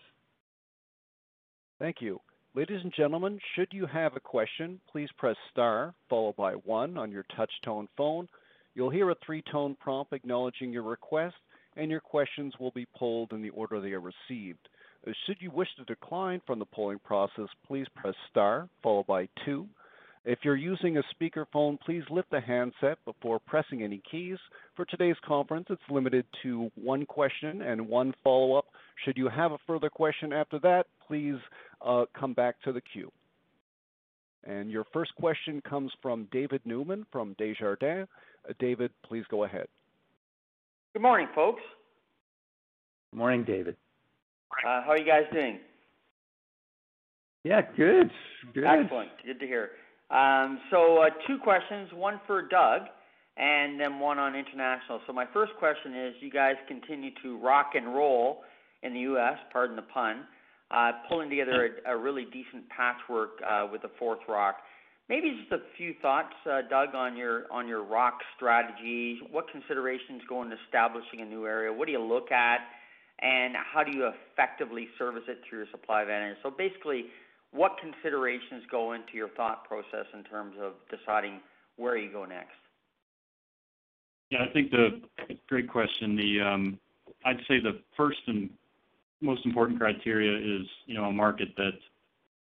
Thank 1.78 1.96
you. 2.00 2.20
Ladies 2.54 2.80
and 2.82 2.92
gentlemen, 2.96 3.38
should 3.54 3.68
you 3.72 3.86
have 3.86 4.14
a 4.14 4.20
question, 4.20 4.80
please 4.90 5.08
press 5.18 5.36
star 5.50 5.94
followed 6.08 6.36
by 6.36 6.52
one 6.52 6.96
on 6.96 7.10
your 7.10 7.24
touch-tone 7.36 7.88
phone. 7.96 8.28
You'll 8.74 8.90
hear 8.90 9.10
a 9.10 9.16
three-tone 9.26 9.76
prompt 9.80 10.12
acknowledging 10.12 10.72
your 10.72 10.84
request, 10.84 11.34
and 11.76 11.90
your 11.90 12.00
questions 12.00 12.54
will 12.58 12.70
be 12.70 12.86
polled 12.96 13.32
in 13.32 13.42
the 13.42 13.50
order 13.50 13.80
they 13.80 13.92
are 13.92 14.00
received. 14.00 14.68
Should 15.26 15.36
you 15.40 15.50
wish 15.50 15.68
to 15.76 15.84
decline 15.84 16.40
from 16.46 16.58
the 16.58 16.64
polling 16.64 16.98
process, 17.04 17.48
please 17.66 17.86
press 17.94 18.14
star 18.30 18.68
followed 18.82 19.06
by 19.06 19.28
two. 19.44 19.66
If 20.24 20.38
you're 20.42 20.56
using 20.56 20.96
a 20.96 21.02
speakerphone, 21.14 21.78
please 21.80 22.02
lift 22.08 22.30
the 22.30 22.40
handset 22.40 22.96
before 23.04 23.38
pressing 23.38 23.82
any 23.82 24.00
keys. 24.10 24.38
For 24.74 24.86
today's 24.86 25.16
conference, 25.26 25.66
it's 25.68 25.82
limited 25.90 26.24
to 26.42 26.70
one 26.76 27.04
question 27.04 27.60
and 27.60 27.86
one 27.86 28.14
follow-up. 28.24 28.64
Should 29.04 29.18
you 29.18 29.28
have 29.28 29.52
a 29.52 29.58
further 29.66 29.90
question 29.90 30.32
after 30.32 30.58
that, 30.60 30.86
please 31.06 31.36
uh, 31.84 32.06
come 32.18 32.32
back 32.32 32.54
to 32.62 32.72
the 32.72 32.80
queue. 32.80 33.12
And 34.44 34.70
your 34.70 34.84
first 34.94 35.14
question 35.16 35.60
comes 35.68 35.92
from 36.00 36.28
David 36.32 36.62
Newman 36.64 37.04
from 37.12 37.34
Desjardins. 37.38 38.08
Uh, 38.48 38.54
David, 38.58 38.90
please 39.06 39.24
go 39.30 39.44
ahead. 39.44 39.66
Good 40.94 41.02
morning, 41.02 41.28
folks. 41.34 41.62
Good 43.10 43.18
morning, 43.18 43.44
David. 43.44 43.76
Uh, 44.62 44.82
how 44.82 44.90
are 44.90 44.98
you 44.98 45.06
guys 45.06 45.24
doing? 45.32 45.58
Yeah, 47.44 47.60
good. 47.76 48.10
good. 48.54 48.64
Excellent. 48.64 49.10
Good 49.24 49.40
to 49.40 49.46
hear. 49.46 49.70
Um, 50.10 50.60
so, 50.70 50.98
uh, 50.98 51.10
Two 51.26 51.38
questions, 51.38 51.90
one 51.94 52.20
for 52.26 52.42
Doug 52.42 52.82
and 53.36 53.80
then 53.80 53.98
one 53.98 54.18
on 54.18 54.36
international. 54.36 55.00
So, 55.06 55.12
my 55.12 55.26
first 55.32 55.52
question 55.58 55.94
is, 55.94 56.14
you 56.20 56.30
guys 56.30 56.54
continue 56.68 57.10
to 57.22 57.38
rock 57.38 57.72
and 57.74 57.94
roll 57.94 58.42
in 58.82 58.94
the 58.94 59.00
U.S., 59.00 59.36
pardon 59.52 59.76
the 59.76 59.82
pun, 59.82 60.24
uh, 60.70 60.92
pulling 61.08 61.28
together 61.28 61.76
a 61.86 61.96
really 61.96 62.24
decent 62.24 62.68
patchwork 62.68 63.40
with 63.72 63.82
the 63.82 63.90
fourth 63.98 64.20
rock. 64.28 64.56
Maybe 65.08 65.36
just 65.38 65.52
a 65.52 65.64
few 65.76 65.94
thoughts, 66.00 66.32
Doug, 66.70 66.94
on 66.94 67.14
your 67.16 67.44
on 67.52 67.68
your 67.68 67.84
rock 67.84 68.20
strategy. 68.36 69.20
What 69.30 69.44
considerations 69.52 70.22
go 70.28 70.42
into 70.42 70.56
establishing 70.66 71.20
a 71.20 71.26
new 71.26 71.44
area? 71.46 71.70
What 71.70 71.86
do 71.86 71.92
you 71.92 72.00
look 72.00 72.32
at, 72.32 72.60
and 73.20 73.54
how 73.56 73.82
do 73.82 73.92
you 73.92 74.10
effectively 74.32 74.88
service 74.98 75.22
it 75.28 75.40
through 75.48 75.58
your 75.60 75.68
supply 75.70 76.02
advantage? 76.02 76.36
Basically, 76.58 77.06
what 77.52 77.76
considerations 77.80 78.64
go 78.70 78.92
into 78.92 79.14
your 79.14 79.28
thought 79.30 79.64
process 79.64 80.06
in 80.12 80.24
terms 80.24 80.56
of 80.60 80.72
deciding 80.90 81.40
where 81.76 81.96
you 81.96 82.10
go 82.10 82.24
next? 82.24 82.52
Yeah, 84.30 84.44
I 84.48 84.52
think 84.52 84.70
the 84.70 85.00
great 85.48 85.68
question. 85.68 86.16
The 86.16 86.40
um, 86.40 86.78
I'd 87.24 87.38
say 87.46 87.60
the 87.60 87.80
first 87.96 88.18
and 88.26 88.50
most 89.20 89.46
important 89.46 89.78
criteria 89.78 90.36
is 90.36 90.66
you 90.86 90.94
know 90.94 91.04
a 91.04 91.12
market 91.12 91.48
that 91.56 91.78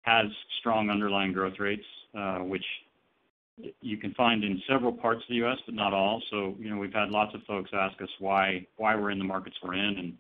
has 0.02 0.26
strong 0.60 0.90
underlying 0.90 1.34
growth 1.34 1.60
rates, 1.60 1.86
uh, 2.18 2.40
which 2.40 2.64
you 3.82 3.98
can 3.98 4.14
find 4.14 4.44
in 4.44 4.62
several 4.70 4.92
parts 4.92 5.22
of 5.24 5.30
the 5.30 5.36
U.S., 5.36 5.58
but 5.66 5.76
not 5.76 5.94
all. 5.94 6.22
So 6.30 6.56
you 6.60 6.70
know 6.70 6.78
we've 6.78 6.94
had 6.94 7.10
lots 7.10 7.34
of 7.34 7.42
folks 7.44 7.72
ask 7.74 8.02
us 8.02 8.10
why 8.20 8.66
why 8.78 8.96
we're 8.96 9.12
in 9.12 9.20
the 9.20 9.26
markets 9.26 9.56
we're 9.64 9.76
in, 9.76 9.98
and 9.98 10.14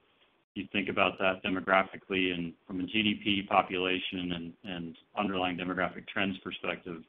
you 0.57 0.67
think 0.71 0.89
about 0.89 1.17
that 1.19 1.43
demographically 1.43 2.33
and 2.33 2.53
from 2.65 2.79
a 2.79 2.83
GDP 2.83 3.47
population 3.47 4.53
and 4.63 4.97
underlying 5.17 5.57
demographic 5.57 6.07
trends 6.07 6.37
perspective, 6.39 7.03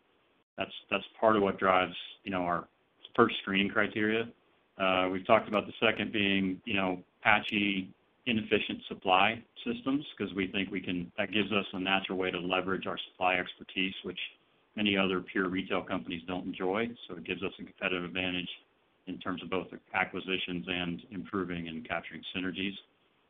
that's 0.56 0.72
that's 0.90 1.04
part 1.20 1.36
of 1.36 1.42
what 1.42 1.58
drives 1.58 1.94
you 2.24 2.30
know 2.30 2.42
our 2.42 2.68
first 3.16 3.36
screening 3.42 3.70
criteria. 3.70 4.28
Uh, 4.78 5.08
we've 5.10 5.26
talked 5.26 5.48
about 5.48 5.66
the 5.66 5.72
second 5.80 6.12
being 6.12 6.60
you 6.64 6.74
know 6.74 6.98
patchy, 7.22 7.92
inefficient 8.26 8.80
supply 8.88 9.42
systems, 9.66 10.04
because 10.16 10.32
we 10.34 10.46
think 10.48 10.70
we 10.70 10.80
can 10.80 11.10
that 11.16 11.32
gives 11.32 11.50
us 11.52 11.66
a 11.72 11.80
natural 11.80 12.18
way 12.18 12.30
to 12.30 12.38
leverage 12.38 12.86
our 12.86 12.98
supply 13.10 13.36
expertise, 13.36 13.94
which 14.04 14.18
many 14.76 14.96
other 14.96 15.20
pure 15.20 15.48
retail 15.48 15.82
companies 15.82 16.22
don't 16.26 16.46
enjoy. 16.46 16.88
So 17.08 17.16
it 17.16 17.24
gives 17.24 17.42
us 17.42 17.52
a 17.58 17.64
competitive 17.64 18.04
advantage 18.04 18.48
in 19.08 19.18
terms 19.18 19.42
of 19.42 19.50
both 19.50 19.66
acquisitions 19.94 20.66
and 20.68 21.02
improving 21.10 21.68
and 21.68 21.86
capturing 21.88 22.22
synergies. 22.36 22.74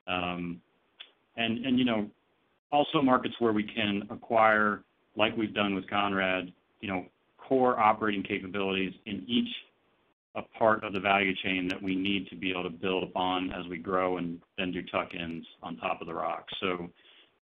Um, 0.09 0.61
also 2.71 3.03
markets 3.03 3.35
where 3.38 3.53
we 3.53 3.62
can 3.62 4.07
acquire, 4.11 4.83
like 5.16 5.37
we've 5.37 5.55
done 5.55 5.75
with 5.75 5.88
Conrad, 5.88 6.53
you 6.81 6.88
know, 6.88 7.05
core 7.38 7.79
operating 7.79 8.23
capabilities 8.23 8.92
in 9.07 9.25
each 9.27 9.49
a 10.35 10.42
part 10.59 10.85
of 10.85 10.92
the 10.92 11.01
value 11.01 11.35
chain 11.42 11.66
that 11.68 11.83
we 11.83 11.97
need 11.97 12.29
to 12.29 12.37
be 12.37 12.51
able 12.51 12.62
to 12.62 12.71
build 12.71 13.03
upon 13.03 13.51
as 13.53 13.66
we 13.68 13.79
grow 13.79 14.18
and 14.18 14.40
then 14.57 14.71
do 14.71 14.83
tuck-ins 14.83 15.44
on 15.62 15.77
top 15.79 16.01
of 16.01 16.07
the 16.07 16.14
rock. 16.14 16.47
So, 16.61 16.88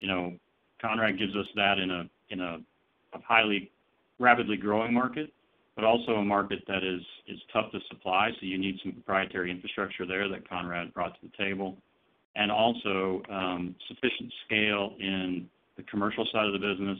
you 0.00 0.06
know, 0.06 0.34
Conrad 0.80 1.18
gives 1.18 1.34
us 1.34 1.46
that 1.56 1.78
in 1.78 1.90
a 1.90 2.08
in 2.30 2.40
a, 2.40 2.58
a 3.14 3.18
highly 3.26 3.70
rapidly 4.18 4.56
growing 4.56 4.92
market, 4.92 5.32
but 5.74 5.84
also 5.84 6.12
a 6.12 6.24
market 6.24 6.60
that 6.68 6.84
is 6.84 7.00
is 7.26 7.38
tough 7.52 7.72
to 7.72 7.80
supply, 7.88 8.30
so 8.38 8.46
you 8.46 8.58
need 8.58 8.78
some 8.82 8.92
proprietary 8.92 9.50
infrastructure 9.50 10.06
there 10.06 10.28
that 10.28 10.48
Conrad 10.48 10.92
brought 10.94 11.14
to 11.20 11.26
the 11.26 11.44
table. 11.44 11.76
And 12.36 12.50
also 12.50 13.22
um, 13.30 13.76
sufficient 13.86 14.32
scale 14.44 14.94
in 14.98 15.48
the 15.76 15.82
commercial 15.84 16.26
side 16.32 16.46
of 16.46 16.52
the 16.52 16.58
business, 16.58 16.98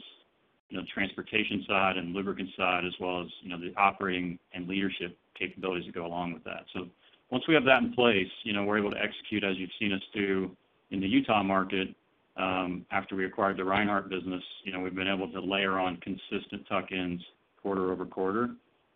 the 0.71 0.81
transportation 0.93 1.63
side 1.67 1.97
and 1.97 2.13
lubricant 2.13 2.49
side, 2.57 2.85
as 2.85 2.93
well 2.99 3.21
as 3.21 3.27
the 3.43 3.73
operating 3.77 4.39
and 4.53 4.67
leadership 4.67 5.17
capabilities 5.37 5.85
that 5.85 5.95
go 5.95 6.05
along 6.05 6.33
with 6.33 6.43
that. 6.45 6.63
So 6.73 6.87
once 7.31 7.43
we 7.47 7.53
have 7.53 7.65
that 7.65 7.83
in 7.83 7.93
place, 7.93 8.27
you 8.43 8.53
know, 8.53 8.63
we're 8.63 8.77
able 8.77 8.91
to 8.91 9.01
execute 9.01 9.43
as 9.43 9.57
you've 9.57 9.69
seen 9.79 9.91
us 9.91 10.01
do 10.13 10.55
in 10.91 10.99
the 10.99 11.07
Utah 11.07 11.43
market, 11.43 11.93
um, 12.37 12.85
after 12.91 13.15
we 13.15 13.25
acquired 13.25 13.57
the 13.57 13.63
Reinhart 13.63 14.09
business. 14.09 14.43
You 14.63 14.73
know, 14.73 14.79
we've 14.79 14.95
been 14.95 15.07
able 15.07 15.29
to 15.31 15.39
layer 15.39 15.79
on 15.79 15.97
consistent 15.97 16.67
tuck-ins 16.67 17.21
quarter-over-quarter 17.61 18.49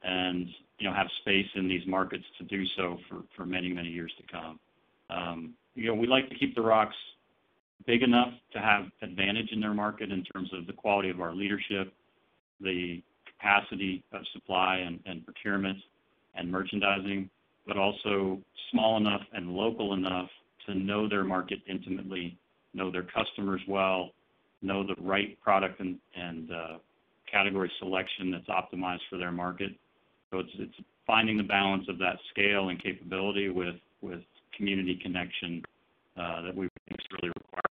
and, 0.04 0.48
you 0.78 0.88
know, 0.88 0.94
have 0.94 1.08
space 1.22 1.48
in 1.56 1.68
these 1.68 1.86
markets 1.88 2.26
to 2.38 2.44
do 2.46 2.66
so 2.78 2.98
for 3.36 3.46
many, 3.46 3.74
many 3.74 3.90
years 3.90 4.14
to 4.18 4.24
come. 4.32 4.60
Um, 5.10 5.54
You 5.76 5.88
know, 5.88 5.94
we 5.96 6.08
like 6.08 6.30
to 6.30 6.36
keep 6.36 6.56
the 6.56 6.62
ROCs 6.62 6.94
big 7.86 8.04
enough 8.04 8.34
to 8.54 8.60
have 8.60 8.86
advantage 9.02 9.50
in 9.52 9.60
their 9.60 9.74
market 9.74 10.12
in 10.12 10.24
terms 10.24 10.50
of 10.54 10.68
the 10.68 10.74
quality 10.74 11.10
of 11.10 11.22
our 11.22 11.34
leadership, 11.34 11.94
the 12.60 13.02
capacity 13.26 14.04
of 14.12 14.22
supply 14.34 14.78
and 15.06 15.26
procurement 15.26 15.78
and 16.36 16.52
merchandising, 16.52 17.30
but 17.66 17.78
also 17.78 18.40
small 18.72 18.98
enough 18.98 19.22
and 19.34 19.50
local 19.50 19.94
enough 19.94 20.30
to 20.68 20.76
know 20.76 21.08
their 21.08 21.24
market 21.24 21.60
intimately, 21.68 22.38
know 22.74 22.92
their 22.92 23.04
customers 23.04 23.62
well, 23.68 24.12
know 24.62 24.86
the 24.86 24.96
right 25.02 25.40
product 25.42 25.80
and 25.80 26.52
uh, 26.52 26.78
category 27.32 27.72
selection 27.80 28.32
that's 28.32 28.48
optimized 28.48 29.02
for 29.10 29.18
their 29.18 29.32
market. 29.32 29.72
So 30.32 30.40
it's 30.40 30.50
it's 30.60 30.76
finding 31.08 31.38
the 31.38 31.44
balance 31.44 31.86
of 31.90 31.98
that 31.98 32.18
scale 32.30 32.70
and 32.70 32.82
capability 32.82 33.50
with, 33.50 33.76
with 34.02 34.22
community 34.56 35.00
connection 35.02 35.64
uh, 36.18 36.42
that 36.42 36.56
we 36.56 36.68
think 36.88 37.00
is 37.00 37.06
really 37.12 37.30
required. 37.30 37.70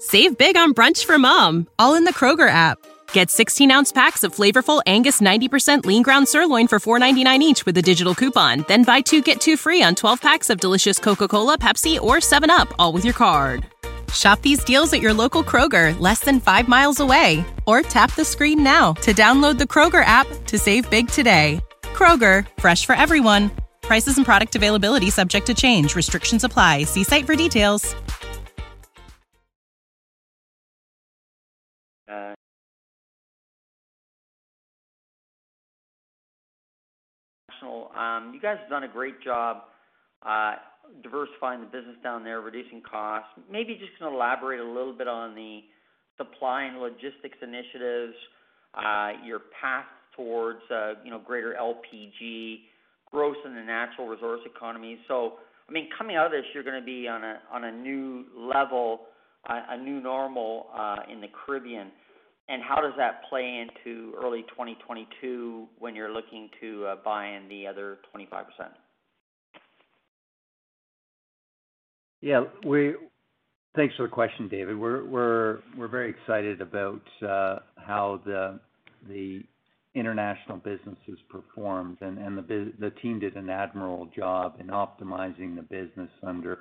Save 0.00 0.38
big 0.38 0.56
on 0.56 0.74
brunch 0.74 1.04
for 1.04 1.18
mom, 1.18 1.66
all 1.78 1.96
in 1.96 2.04
the 2.04 2.14
Kroger 2.14 2.48
app. 2.48 2.78
Get 3.12 3.28
16-ounce 3.28 3.90
packs 3.90 4.22
of 4.22 4.32
flavorful 4.34 4.80
Angus 4.86 5.20
90% 5.20 5.84
lean 5.84 6.04
ground 6.04 6.28
sirloin 6.28 6.68
for 6.68 6.78
$4.99 6.78 7.40
each 7.40 7.66
with 7.66 7.76
a 7.78 7.82
digital 7.82 8.14
coupon. 8.14 8.64
Then 8.68 8.84
buy 8.84 9.00
two 9.00 9.22
get 9.22 9.40
two 9.40 9.56
free 9.56 9.82
on 9.82 9.96
12 9.96 10.20
packs 10.20 10.50
of 10.50 10.60
delicious 10.60 11.00
Coca-Cola, 11.00 11.58
Pepsi, 11.58 12.00
or 12.00 12.16
7UP, 12.16 12.72
all 12.78 12.92
with 12.92 13.04
your 13.04 13.14
card. 13.14 13.66
Shop 14.12 14.40
these 14.40 14.62
deals 14.62 14.92
at 14.92 15.02
your 15.02 15.12
local 15.12 15.42
Kroger, 15.42 15.98
less 15.98 16.20
than 16.20 16.40
five 16.40 16.68
miles 16.68 17.00
away. 17.00 17.44
Or 17.66 17.82
tap 17.82 18.14
the 18.14 18.24
screen 18.24 18.62
now 18.62 18.92
to 19.02 19.12
download 19.12 19.58
the 19.58 19.64
Kroger 19.64 20.04
app 20.04 20.26
to 20.46 20.58
save 20.58 20.88
big 20.88 21.08
today. 21.08 21.60
Kroger, 21.98 22.46
fresh 22.60 22.86
for 22.86 22.94
everyone. 22.94 23.50
Prices 23.82 24.16
and 24.18 24.24
product 24.24 24.54
availability 24.54 25.10
subject 25.10 25.46
to 25.46 25.54
change. 25.54 25.96
Restrictions 25.96 26.44
apply. 26.44 26.84
See 26.84 27.02
site 27.02 27.26
for 27.26 27.34
details. 27.34 27.96
Um, 37.98 38.32
you 38.32 38.40
guys 38.40 38.58
have 38.60 38.70
done 38.70 38.84
a 38.84 38.88
great 38.88 39.20
job 39.22 39.64
uh, 40.22 40.54
diversifying 41.02 41.60
the 41.60 41.66
business 41.66 41.96
down 42.02 42.22
there, 42.22 42.40
reducing 42.40 42.80
costs. 42.80 43.28
Maybe 43.50 43.74
just 43.74 43.92
gonna 43.98 44.14
elaborate 44.14 44.60
a 44.60 44.64
little 44.64 44.92
bit 44.92 45.08
on 45.08 45.34
the 45.34 45.60
supply 46.16 46.62
and 46.64 46.78
logistics 46.78 47.38
initiatives, 47.42 48.14
uh, 48.74 49.10
your 49.24 49.40
path 49.60 49.86
towards, 50.18 50.60
uh, 50.70 50.94
you 51.04 51.10
know, 51.10 51.20
greater 51.24 51.56
LPG 51.58 52.58
growth 53.10 53.36
in 53.46 53.54
the 53.54 53.62
natural 53.62 54.08
resource 54.08 54.40
economy. 54.44 54.98
So, 55.08 55.34
I 55.68 55.72
mean, 55.72 55.88
coming 55.96 56.16
out 56.16 56.26
of 56.26 56.32
this, 56.32 56.44
you're 56.52 56.64
gonna 56.64 56.84
be 56.84 57.08
on 57.08 57.24
a 57.24 57.40
on 57.50 57.64
a 57.64 57.72
new 57.72 58.26
level, 58.36 59.06
a 59.46 59.78
new 59.78 60.00
normal 60.00 60.66
uh, 60.76 60.96
in 61.10 61.20
the 61.20 61.28
Caribbean. 61.28 61.90
And 62.50 62.62
how 62.62 62.80
does 62.80 62.94
that 62.96 63.22
play 63.28 63.62
into 63.62 64.14
early 64.22 64.42
2022 64.48 65.66
when 65.78 65.94
you're 65.94 66.10
looking 66.10 66.48
to 66.62 66.86
uh, 66.86 66.96
buy 67.04 67.28
in 67.28 67.46
the 67.48 67.66
other 67.66 67.98
25%? 68.16 68.44
Yeah. 72.22 72.44
We 72.66 72.94
thanks 73.76 73.94
for 73.96 74.04
the 74.04 74.08
question, 74.08 74.48
David. 74.48 74.76
We're 74.78 75.60
very 75.76 76.10
excited 76.10 76.60
about 76.60 77.02
how 77.20 78.20
the 78.24 78.58
the 79.08 79.44
international 79.98 80.58
business 80.58 80.96
has 81.06 81.18
performed, 81.28 81.98
and 82.00 82.38
the 82.38 82.90
team 83.02 83.18
did 83.18 83.36
an 83.36 83.50
admirable 83.50 84.08
job 84.14 84.56
in 84.60 84.68
optimizing 84.68 85.56
the 85.56 85.62
business 85.62 86.10
under, 86.22 86.60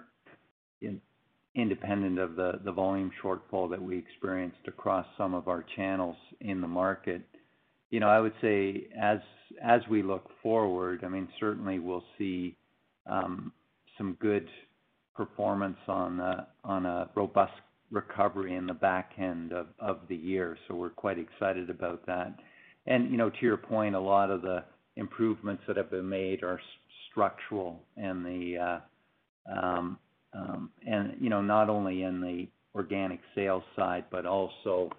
independent 1.55 2.19
of 2.19 2.35
the 2.35 2.71
volume 2.71 3.11
shortfall 3.23 3.69
that 3.69 3.81
we 3.81 3.97
experienced 3.97 4.67
across 4.67 5.05
some 5.17 5.33
of 5.33 5.47
our 5.47 5.65
channels 5.75 6.17
in 6.41 6.61
the 6.61 6.67
market. 6.67 7.21
You 7.89 7.99
know, 7.99 8.09
I 8.09 8.19
would 8.19 8.33
say 8.41 8.87
as 8.99 9.19
as 9.63 9.81
we 9.89 10.03
look 10.03 10.29
forward, 10.43 11.03
I 11.05 11.07
mean, 11.07 11.27
certainly 11.39 11.79
we'll 11.79 12.03
see 12.17 12.57
um, 13.09 13.53
some 13.97 14.17
good 14.19 14.47
performance 15.15 15.77
on 15.87 16.19
on 16.63 16.85
a 16.85 17.09
robust 17.15 17.53
recovery 17.91 18.55
in 18.55 18.67
the 18.67 18.73
back 18.73 19.13
end 19.17 19.53
of, 19.53 19.67
of 19.79 19.99
the 20.09 20.15
year. 20.15 20.57
So 20.67 20.75
We're 20.75 20.89
quite 20.89 21.17
excited 21.17 21.69
about 21.69 22.05
that. 22.05 22.33
And, 22.87 23.11
you 23.11 23.17
know, 23.17 23.29
to 23.29 23.41
your 23.41 23.57
point, 23.57 23.95
a 23.95 23.99
lot 23.99 24.31
of 24.31 24.41
the 24.41 24.63
improvements 24.95 25.63
that 25.67 25.77
have 25.77 25.91
been 25.91 26.07
made 26.07 26.41
are 26.41 26.59
structural 27.11 27.81
and 27.97 28.25
the, 28.25 28.79
um, 29.51 29.99
um, 30.33 30.71
and, 30.85 31.15
you 31.19 31.29
know, 31.29 31.41
not 31.41 31.69
only 31.69 32.03
in 32.03 32.21
the 32.21 32.47
organic 32.73 33.19
sales 33.35 33.63
side, 33.75 34.05
but 34.09 34.25
also 34.25 34.89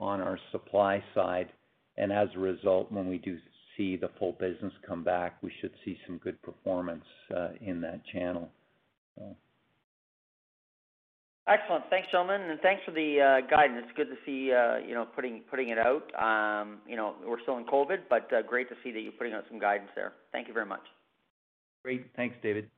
on 0.00 0.20
our 0.20 0.38
supply 0.52 1.02
side. 1.14 1.48
And 1.96 2.12
as 2.12 2.28
a 2.34 2.38
result, 2.38 2.90
when 2.92 3.08
we 3.08 3.18
do 3.18 3.38
see 3.76 3.96
the 3.96 4.10
full 4.18 4.32
business 4.32 4.72
come 4.86 5.04
back, 5.04 5.42
we 5.42 5.52
should 5.60 5.72
see 5.84 5.98
some 6.06 6.18
good 6.18 6.40
performance 6.42 7.04
in 7.60 7.80
that 7.82 8.00
channel. 8.12 8.50
Excellent. 11.48 11.84
Thanks, 11.88 12.08
gentlemen, 12.12 12.42
and 12.42 12.60
thanks 12.60 12.82
for 12.84 12.90
the 12.90 13.20
uh, 13.20 13.48
guidance. 13.48 13.86
It's 13.88 13.96
good 13.96 14.08
to 14.08 14.16
see 14.26 14.52
uh, 14.52 14.86
you 14.86 14.92
know, 14.92 15.06
putting 15.06 15.40
putting 15.50 15.70
it 15.70 15.78
out. 15.78 16.04
Um, 16.14 16.80
you 16.86 16.94
know, 16.94 17.14
we're 17.26 17.40
still 17.40 17.56
in 17.56 17.64
COVID, 17.64 18.00
but 18.10 18.30
uh, 18.34 18.42
great 18.42 18.68
to 18.68 18.74
see 18.84 18.92
that 18.92 19.00
you're 19.00 19.12
putting 19.12 19.32
out 19.32 19.44
some 19.48 19.58
guidance 19.58 19.88
there. 19.96 20.12
Thank 20.30 20.46
you 20.46 20.52
very 20.52 20.66
much. 20.66 20.82
Great. 21.82 22.06
Thanks, 22.16 22.36
David. 22.42 22.68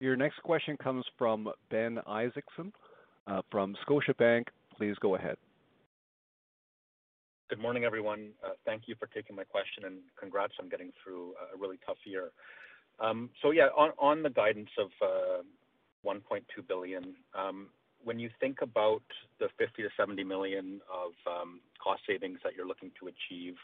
Your 0.00 0.16
next 0.16 0.42
question 0.42 0.78
comes 0.82 1.04
from 1.18 1.50
Ben 1.70 1.98
Isaacson 2.06 2.72
from 3.50 3.76
Scotiabank. 3.86 4.44
Please 4.74 4.96
go 5.00 5.16
ahead. 5.16 5.36
Good 7.50 7.58
morning, 7.58 7.84
everyone. 7.84 8.30
Thank 8.64 8.84
you 8.86 8.94
for 8.98 9.06
taking 9.08 9.36
my 9.36 9.44
question, 9.44 9.84
and 9.84 9.98
congrats 10.18 10.54
on 10.58 10.70
getting 10.70 10.92
through 11.04 11.34
a 11.54 11.58
really 11.58 11.78
tough 11.84 11.98
year. 12.06 12.30
Um, 13.00 13.28
so 13.42 13.50
yeah, 13.50 13.66
on 13.76 14.22
the 14.22 14.30
guidance 14.30 14.70
of 14.78 14.88
1.2 16.06 16.42
billion, 16.66 17.14
um, 17.38 17.68
when 18.02 18.18
you 18.18 18.30
think 18.40 18.58
about 18.62 19.02
the 19.38 19.48
50 19.58 19.82
million-70 19.82 20.26
million 20.26 20.80
of 20.92 21.12
um, 21.30 21.60
cost 21.82 22.02
savings 22.06 22.38
that 22.44 22.54
you're 22.56 22.66
looking 22.66 22.90
to 23.00 23.08
achieve, 23.08 23.54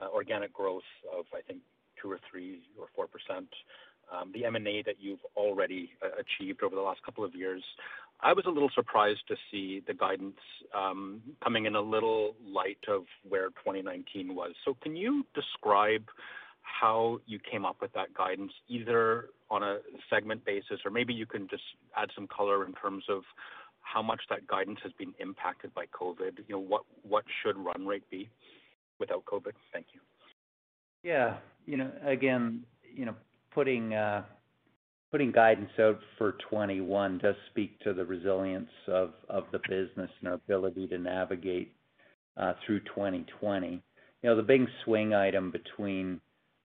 uh, 0.00 0.08
organic 0.12 0.52
growth 0.52 0.88
of, 1.16 1.26
I 1.32 1.40
think, 1.42 1.60
2 2.02 2.10
or 2.10 2.18
3 2.30 2.60
or 2.78 3.06
4%, 3.06 3.46
um, 4.12 4.32
the 4.34 4.44
M&A 4.44 4.82
that 4.86 4.96
you've 4.98 5.24
already 5.36 5.90
uh, 6.02 6.08
achieved 6.18 6.62
over 6.62 6.74
the 6.74 6.80
last 6.80 7.02
couple 7.04 7.24
of 7.24 7.34
years, 7.34 7.62
I 8.22 8.32
was 8.32 8.44
a 8.46 8.50
little 8.50 8.70
surprised 8.74 9.20
to 9.28 9.36
see 9.50 9.82
the 9.86 9.94
guidance 9.94 10.36
coming 11.42 11.64
in 11.64 11.74
a 11.74 11.80
little 11.80 12.34
light 12.44 12.84
of 12.88 13.04
where 13.28 13.48
2019 13.48 14.34
was. 14.34 14.52
So 14.64 14.76
can 14.82 14.94
you 14.94 15.24
describe 15.34 16.04
how 16.62 17.20
you 17.26 17.38
came 17.38 17.64
up 17.64 17.76
with 17.80 17.92
that 17.94 18.12
guidance, 18.14 18.52
either 18.68 19.26
on 19.50 19.62
a 19.62 19.78
segment 20.08 20.44
basis 20.44 20.80
or 20.84 20.90
maybe 20.90 21.12
you 21.12 21.26
can 21.26 21.48
just 21.48 21.62
add 21.96 22.08
some 22.14 22.26
color 22.28 22.64
in 22.64 22.72
terms 22.74 23.04
of 23.08 23.22
how 23.80 24.02
much 24.02 24.20
that 24.30 24.46
guidance 24.46 24.78
has 24.82 24.92
been 24.92 25.12
impacted 25.18 25.74
by 25.74 25.86
COVID? 25.86 26.38
You 26.48 26.56
know, 26.56 26.60
what 26.60 26.82
what 27.02 27.24
should 27.42 27.56
run 27.56 27.86
rate 27.86 28.08
be 28.10 28.28
without 28.98 29.24
COVID? 29.24 29.52
Thank 29.72 29.86
you. 29.92 30.00
Yeah. 31.02 31.36
You 31.66 31.78
know, 31.78 31.90
again, 32.04 32.64
you 32.94 33.06
know, 33.06 33.14
putting 33.52 33.94
uh 33.94 34.22
putting 35.10 35.32
guidance 35.32 35.70
out 35.80 35.98
for 36.18 36.32
2021 36.32 37.18
does 37.18 37.34
speak 37.50 37.78
to 37.80 37.92
the 37.92 38.04
resilience 38.04 38.70
of 38.86 39.12
the 39.50 39.58
business 39.68 40.10
and 40.20 40.28
our 40.28 40.34
ability 40.34 40.86
to 40.86 40.98
navigate 40.98 41.72
through 42.64 42.80
2020. 42.80 43.82
You 44.22 44.28
know, 44.28 44.36
the 44.36 44.42
big 44.42 44.66
swing 44.84 45.14
item 45.14 45.50
between 45.50 46.20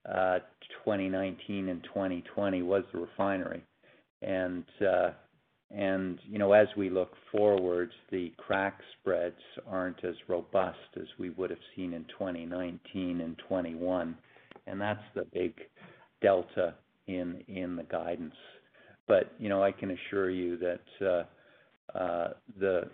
2019 0.06 1.68
and 1.68 1.82
2020 1.84 2.62
was 2.62 2.84
the 2.92 3.00
refinery. 3.00 3.62
Uh, 4.24 5.10
and, 5.70 6.18
you 6.28 6.38
know, 6.38 6.52
as 6.52 6.68
we 6.76 6.90
look 6.90 7.12
forward, 7.32 7.90
the 8.10 8.32
crack 8.36 8.78
spreads 9.00 9.40
aren't 9.66 10.04
as 10.04 10.14
robust 10.28 10.78
as 10.96 11.06
we 11.18 11.30
would 11.30 11.50
have 11.50 11.58
seen 11.74 11.92
in 11.92 12.04
2019 12.18 13.20
and 13.20 13.36
2021, 13.38 14.16
and 14.66 14.80
that's 14.80 15.02
the 15.14 15.26
big 15.32 15.54
delta 16.22 16.74
in 17.06 17.76
the 17.76 17.86
guidance. 17.90 18.34
But 19.08 19.32
you 19.38 19.48
know, 19.48 19.62
I 19.62 19.72
can 19.72 19.90
assure 19.92 20.30
you 20.30 20.56
that 20.58 21.06
uh, 21.06 21.96
uh, 21.96 22.28
the 22.58 22.88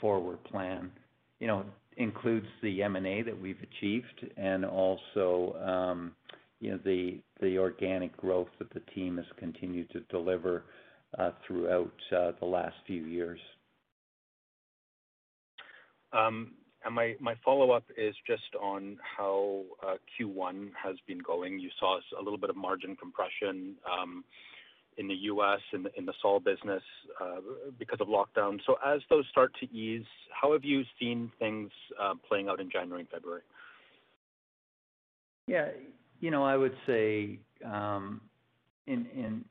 forward 0.00 0.42
plan, 0.44 0.90
you 1.40 1.46
know, 1.46 1.64
includes 1.96 2.46
the 2.62 2.82
M&A 2.82 3.22
that 3.22 3.40
we've 3.40 3.60
achieved 3.62 4.26
and 4.36 4.64
also, 4.64 5.56
um, 5.64 6.12
you 6.60 6.70
know, 6.72 6.78
the 6.84 7.58
organic 7.58 8.16
growth 8.16 8.48
that 8.58 8.72
the 8.72 8.80
team 8.94 9.16
has 9.16 9.26
continued 9.38 9.90
to 9.90 10.00
deliver 10.10 10.64
uh, 11.18 11.30
throughout 11.46 11.92
uh, 12.16 12.32
the 12.40 12.46
last 12.46 12.76
few 12.86 13.04
years. 13.04 13.40
Um 16.12 16.52
and 16.84 16.94
my 16.94 17.34
follow-up 17.44 17.84
is 17.98 18.14
just 18.28 18.54
on 18.62 18.96
how 19.00 19.64
uh, 19.84 19.96
Q1 20.20 20.68
has 20.80 20.94
been 21.08 21.18
going. 21.18 21.58
You 21.58 21.68
saw 21.80 21.98
a 22.16 22.22
little 22.22 22.38
bit 22.38 22.48
of 22.48 22.54
margin 22.54 22.94
compression 22.94 23.74
um, 23.90 24.22
in 24.96 25.08
the 25.08 25.14
U.S. 25.14 25.58
in 25.72 26.06
the 26.06 26.12
Sol 26.22 26.38
business 26.38 26.82
because 27.76 27.98
of 28.00 28.06
lockdown. 28.06 28.60
So 28.66 28.76
as 28.86 29.00
those 29.10 29.24
start 29.32 29.52
to 29.58 29.66
ease, 29.76 30.04
how 30.30 30.52
have 30.52 30.64
you 30.64 30.84
seen 31.00 31.32
things 31.40 31.70
playing 32.28 32.48
out 32.48 32.60
in 32.60 32.70
January 32.70 33.00
and 33.00 33.10
February? 33.10 33.42
Yeah. 35.48 35.70
You 36.20 36.30
know, 36.30 36.44
I 36.44 36.56
would 36.56 36.74
say 36.86 37.38
um, 37.64 38.20
in 38.86 39.44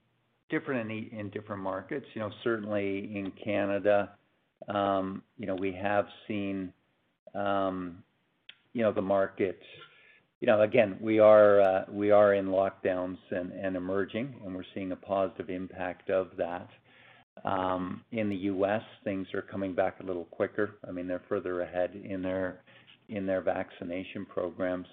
different 0.50 0.92
in 0.92 1.30
different 1.30 1.62
markets, 1.62 2.06
you 2.14 2.22
know, 2.22 2.32
certainly 2.44 3.12
in 3.16 3.32
Canada, 3.44 4.12
um, 4.68 5.22
you 5.38 5.48
know, 5.48 5.56
we 5.56 5.74
have 5.74 6.06
seen 6.28 6.72
um, 7.34 8.04
you 8.74 8.84
know, 8.84 8.92
the 8.92 9.02
market. 9.02 9.60
You 10.42 10.48
know, 10.48 10.62
again, 10.62 10.98
we 11.00 11.20
are 11.20 11.62
uh 11.62 11.86
we 11.90 12.12
are 12.12 12.34
in 12.34 12.48
lockdowns 12.48 13.18
and 13.32 13.76
emerging, 13.76 14.36
and 14.46 14.54
we're 14.54 14.66
seeing 14.74 14.92
a 14.92 14.96
positive 14.96 15.50
impact 15.50 16.10
of 16.10 16.30
that. 16.38 16.70
In 18.12 18.30
the 18.30 18.36
U.S., 18.36 18.82
things 19.04 19.28
are 19.34 19.42
coming 19.42 19.74
back 19.74 20.00
a 20.02 20.06
little 20.06 20.26
quicker. 20.26 20.76
I 20.88 20.92
mean, 20.92 21.08
they're 21.08 21.24
further 21.30 21.62
ahead 21.62 21.92
in 22.04 22.22
their 22.22 22.62
in 23.10 23.26
their 23.26 23.42
vaccination 23.42 24.26
programs. 24.26 24.88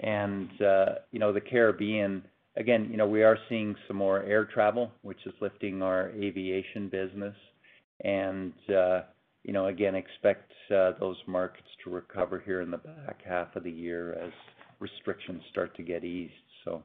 You 0.00 1.18
know, 1.18 1.32
the 1.32 1.40
Caribbean, 1.40 2.22
again, 2.56 2.88
you 2.90 2.96
know, 2.96 3.06
we 3.06 3.22
are 3.22 3.38
seeing 3.48 3.74
some 3.86 3.96
more 3.96 4.22
air 4.22 4.44
travel, 4.44 4.92
which 5.02 5.18
is 5.26 5.34
lifting 5.40 5.82
our 5.82 6.10
aviation 6.10 6.88
business. 6.88 7.34
And 8.04 8.52
uh, 8.68 9.02
you 9.44 9.52
know, 9.52 9.66
again, 9.66 9.94
expect 9.94 10.52
those 10.68 11.16
markets 11.26 11.68
to 11.84 11.90
recover 11.90 12.42
here 12.44 12.62
in 12.62 12.70
the 12.70 12.78
back 12.78 13.20
half 13.26 13.54
of 13.56 13.64
the 13.64 13.70
year 13.70 14.14
as 14.14 14.32
restrictions 14.78 15.42
start 15.50 15.76
to 15.76 15.82
get 15.82 16.04
eased. 16.04 16.32
So 16.64 16.82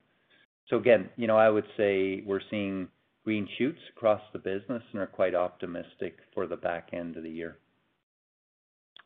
so 0.70 0.78
again, 0.78 1.10
you 1.16 1.28
know, 1.28 1.38
I 1.38 1.50
would 1.50 1.66
say 1.78 2.24
we're 2.26 2.42
seeing 2.50 2.88
green 3.24 3.48
shoots 3.58 3.80
across 3.96 4.22
the 4.34 4.40
business 4.40 4.84
and 4.92 5.02
are 5.02 5.08
quite 5.08 5.36
optimistic 5.36 6.18
for 6.34 6.48
the 6.48 6.58
back 6.58 6.90
end 6.94 7.18
of 7.18 7.24
the 7.24 7.30
year. 7.30 7.58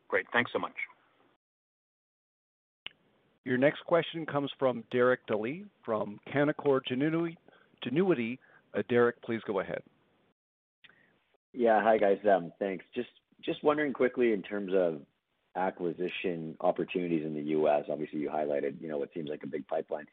Great. 0.08 0.26
Thanks 0.32 0.50
so 0.52 0.58
much. 0.58 0.74
Your 3.44 3.58
next 3.58 3.84
question 3.84 4.24
comes 4.24 4.50
from 4.58 4.84
Derek 4.92 5.26
Dley 5.26 5.64
from 5.84 6.20
Canaccord 6.32 6.80
Genuity. 6.90 8.38
Derek, 8.88 9.20
please 9.22 9.40
go 9.46 9.60
ahead. 9.60 9.82
Yeah. 11.52 11.82
Hi, 11.82 11.98
guys. 11.98 12.18
Thanks. 12.58 12.84
Just 12.94 13.08
just 13.44 13.62
wondering 13.64 13.92
quickly 13.92 14.32
in 14.32 14.42
terms 14.42 14.72
of 14.74 15.00
acquisition 15.56 16.56
opportunities 16.60 17.26
in 17.26 17.34
the 17.34 17.42
U.S., 17.42 17.84
obviously 17.90 18.20
you 18.20 18.30
highlighted, 18.30 18.80
you 18.80 18.88
know, 18.88 18.98
what 18.98 19.10
seems 19.12 19.28
like 19.28 19.42
a 19.42 19.48
big 19.48 19.66
pipeline. 19.66 20.06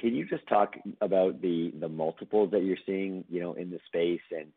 Can 0.00 0.14
you 0.14 0.26
just 0.26 0.46
talk 0.48 0.74
about 1.00 1.40
the 1.40 1.72
the 1.78 1.88
multiples 1.88 2.50
that 2.50 2.64
you're 2.64 2.78
seeing, 2.86 3.24
you 3.28 3.40
know, 3.40 3.52
in 3.52 3.70
the 3.70 3.78
space 3.86 4.22
and 4.32 4.48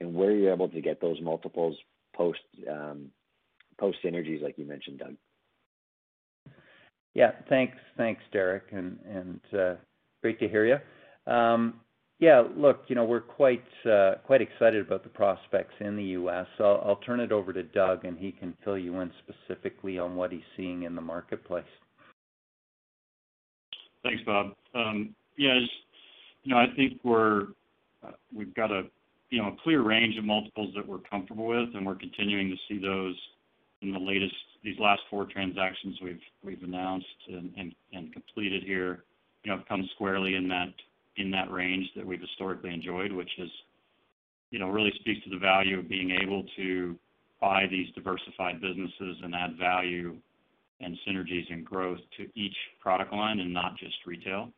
and 0.00 0.14
where 0.14 0.32
you're 0.32 0.52
able 0.52 0.68
to 0.70 0.80
get 0.80 1.00
those 1.00 1.20
multiples 1.20 1.76
post 2.14 2.40
um 2.68 3.10
post 3.78 3.98
synergies 4.04 4.42
like 4.42 4.58
you 4.58 4.64
mentioned, 4.64 4.98
Doug? 4.98 5.14
Yeah. 7.14 7.32
Thanks. 7.48 7.76
Thanks, 7.96 8.22
Derek, 8.32 8.64
and 8.72 9.40
uh, 9.58 9.74
great 10.22 10.38
to 10.40 10.48
hear 10.48 10.66
you. 10.66 11.32
Um, 11.32 11.80
yeah, 12.18 12.42
look, 12.56 12.84
you 12.86 12.94
know, 12.94 13.04
we're 13.04 13.20
quite 13.20 13.64
uh 13.84 14.14
quite 14.24 14.40
excited 14.40 14.86
about 14.86 15.02
the 15.02 15.08
prospects 15.08 15.74
in 15.80 15.96
the 15.96 16.04
U.S. 16.04 16.46
I'll 16.60 17.00
turn 17.04 17.20
it 17.20 17.32
over 17.32 17.52
to 17.52 17.64
Doug, 17.64 18.04
and 18.04 18.16
he 18.16 18.32
can 18.32 18.54
fill 18.64 18.78
you 18.78 19.00
in 19.00 19.10
specifically 19.26 19.98
on 19.98 20.14
what 20.14 20.30
he's 20.30 20.40
seeing 20.56 20.84
in 20.84 20.94
the 20.94 21.00
marketplace. 21.00 21.64
Thanks, 24.04 24.22
Bob. 24.24 24.54
Um, 24.74 25.14
yeah, 25.36 25.58
you 26.44 26.54
know, 26.54 26.58
I 26.58 26.66
think 26.76 27.00
we're 27.02 27.48
we've 28.34 28.54
got 28.54 28.70
a 28.70 28.84
you 29.30 29.40
know, 29.40 29.48
a 29.48 29.56
clear 29.64 29.82
range 29.82 30.16
of 30.18 30.24
multiples 30.24 30.74
that 30.76 30.86
we're 30.86 30.98
comfortable 30.98 31.46
with, 31.46 31.70
and 31.74 31.86
we're 31.86 31.96
continuing 31.96 32.50
to 32.50 32.56
see 32.68 32.80
those 32.80 33.16
in 33.80 33.92
these 34.62 34.78
last 34.78 35.02
four 35.10 35.26
transactions 35.26 35.98
we've 36.42 36.62
announced 36.62 37.06
and 37.28 38.12
completed 38.12 38.62
here, 38.62 39.04
you 39.42 39.50
know, 39.50 39.58
have 39.58 39.66
come 39.66 39.88
squarely 39.94 40.36
in 40.36 40.48
that 40.48 40.72
in 41.16 41.30
that 41.30 41.50
range 41.50 41.86
that 41.94 42.06
we've 42.06 42.20
historically 42.20 42.72
enjoyed, 42.72 43.12
which 43.12 43.30
is, 43.38 43.50
you 44.50 44.58
know, 44.58 44.70
really 44.70 44.92
speaks 45.00 45.22
to 45.24 45.30
the 45.30 45.38
value 45.38 45.78
of 45.78 45.88
being 45.88 46.10
able 46.22 46.42
to 46.56 46.96
buy 47.40 47.66
these 47.70 47.92
diversified 47.94 48.60
businesses 48.62 49.16
and 49.22 49.34
add 49.34 49.58
value 49.58 50.16
and 50.80 50.96
synergies 51.06 51.44
and 51.50 51.66
growth 51.66 51.98
to 52.16 52.26
each 52.34 52.56
product 52.80 53.12
line 53.12 53.40
and 53.40 53.52
not 53.52 53.76
just 53.76 53.94
retail. 54.06 54.48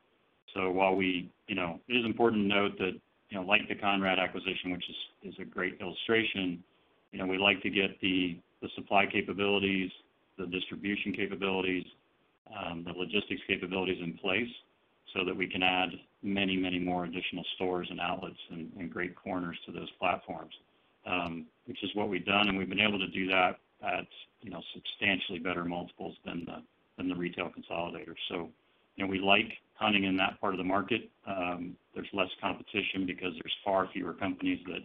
So 0.55 0.71
while 0.71 0.95
we, 0.95 1.33
you 1.49 1.57
know, 1.57 1.81
it 1.89 1.95
is 1.95 2.05
important 2.05 2.45
to 2.45 2.49
note 2.49 2.79
that, 2.79 2.93
you 3.31 3.39
know, 3.39 3.43
like 3.43 3.63
the 3.69 3.75
Conrad 3.75 4.19
acquisition, 4.19 4.71
which 4.71 4.85
is 4.89 5.33
is 5.33 5.35
a 5.41 5.45
great 5.45 5.81
illustration, 5.81 6.63
you 7.11 7.19
know, 7.19 7.27
we 7.27 7.39
like 7.39 7.61
to 7.63 7.71
get 7.71 8.01
the 8.01 8.39
supply 8.75 9.07
capabilities, 9.07 9.91
the 10.39 10.47
distribution 10.47 11.13
capabilities, 11.13 11.85
um, 12.59 12.85
the 12.85 12.93
logistics 12.93 13.41
capabilities 13.47 13.99
in 14.03 14.15
place 14.19 14.49
so 15.15 15.25
that 15.25 15.37
we 15.37 15.47
can 15.47 15.63
add 15.63 15.91
many 16.23 16.57
many 16.57 16.79
more 16.79 17.05
additional 17.05 17.45
stores 17.55 17.87
and 17.91 18.01
outlets 18.01 18.39
and 18.51 18.91
great 18.91 19.15
corners 19.15 19.57
to 19.67 19.73
those 19.73 19.91
platforms, 19.99 20.55
um, 21.07 21.47
which 21.67 21.83
is 21.83 21.91
what 21.95 22.09
we've 22.09 22.27
done, 22.27 22.49
and 22.49 22.59
we've 22.59 22.69
been 22.69 22.81
able 22.81 22.99
to 22.99 23.09
do 23.09 23.27
that 23.29 23.59
at, 23.83 24.07
you 24.41 24.51
know, 24.51 24.63
substantially 24.75 25.39
better 25.39 25.65
multiples 25.65 26.17
than 26.25 26.47
the 27.09 27.15
retail 27.15 27.51
consolidators. 27.51 28.17
So 28.29 28.51
you 28.97 29.05
know, 29.05 29.11
we 29.11 29.19
like 29.19 29.53
hunting 29.75 30.05
in 30.05 30.17
that 30.17 30.41
part 30.41 30.55
of 30.55 30.59
the 30.59 30.65
market. 30.65 31.11
Um, 31.27 31.77
there's 31.95 32.09
less 32.13 32.29
competition 32.41 33.07
because 33.07 33.33
there's 33.33 33.57
far 33.65 33.89
fewer 33.93 34.13
companies 34.13 34.61
that, 34.67 34.81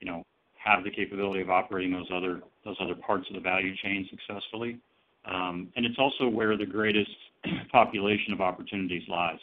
you 0.00 0.10
know, 0.10 0.24
have 0.66 0.82
the 0.82 0.90
capability 0.90 1.40
of 1.40 1.48
operating 1.48 1.92
those 1.92 2.08
other 2.12 2.42
those 2.64 2.76
other 2.80 2.96
parts 2.96 3.26
of 3.28 3.34
the 3.34 3.40
value 3.40 3.74
chain 3.82 4.08
successfully. 4.10 4.78
Um, 5.24 5.68
and 5.76 5.86
it's 5.86 5.98
also 5.98 6.28
where 6.28 6.56
the 6.56 6.66
greatest 6.66 7.10
population 7.72 8.32
of 8.32 8.40
opportunities 8.40 9.02
lies. 9.08 9.38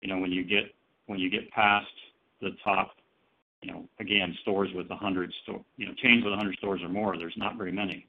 You 0.00 0.08
know, 0.08 0.18
when 0.18 0.30
you 0.32 0.44
get 0.44 0.72
when 1.06 1.18
you 1.18 1.28
get 1.28 1.50
past 1.50 1.90
the 2.40 2.50
top, 2.62 2.92
you 3.62 3.72
know, 3.72 3.84
again, 3.98 4.36
stores 4.42 4.70
with 4.74 4.88
100 4.88 5.32
store, 5.42 5.60
you 5.76 5.86
know, 5.86 5.92
chains 6.02 6.24
with 6.24 6.30
100 6.30 6.56
stores 6.56 6.80
or 6.82 6.88
more, 6.88 7.18
there's 7.18 7.36
not 7.36 7.58
very 7.58 7.72
many. 7.72 8.06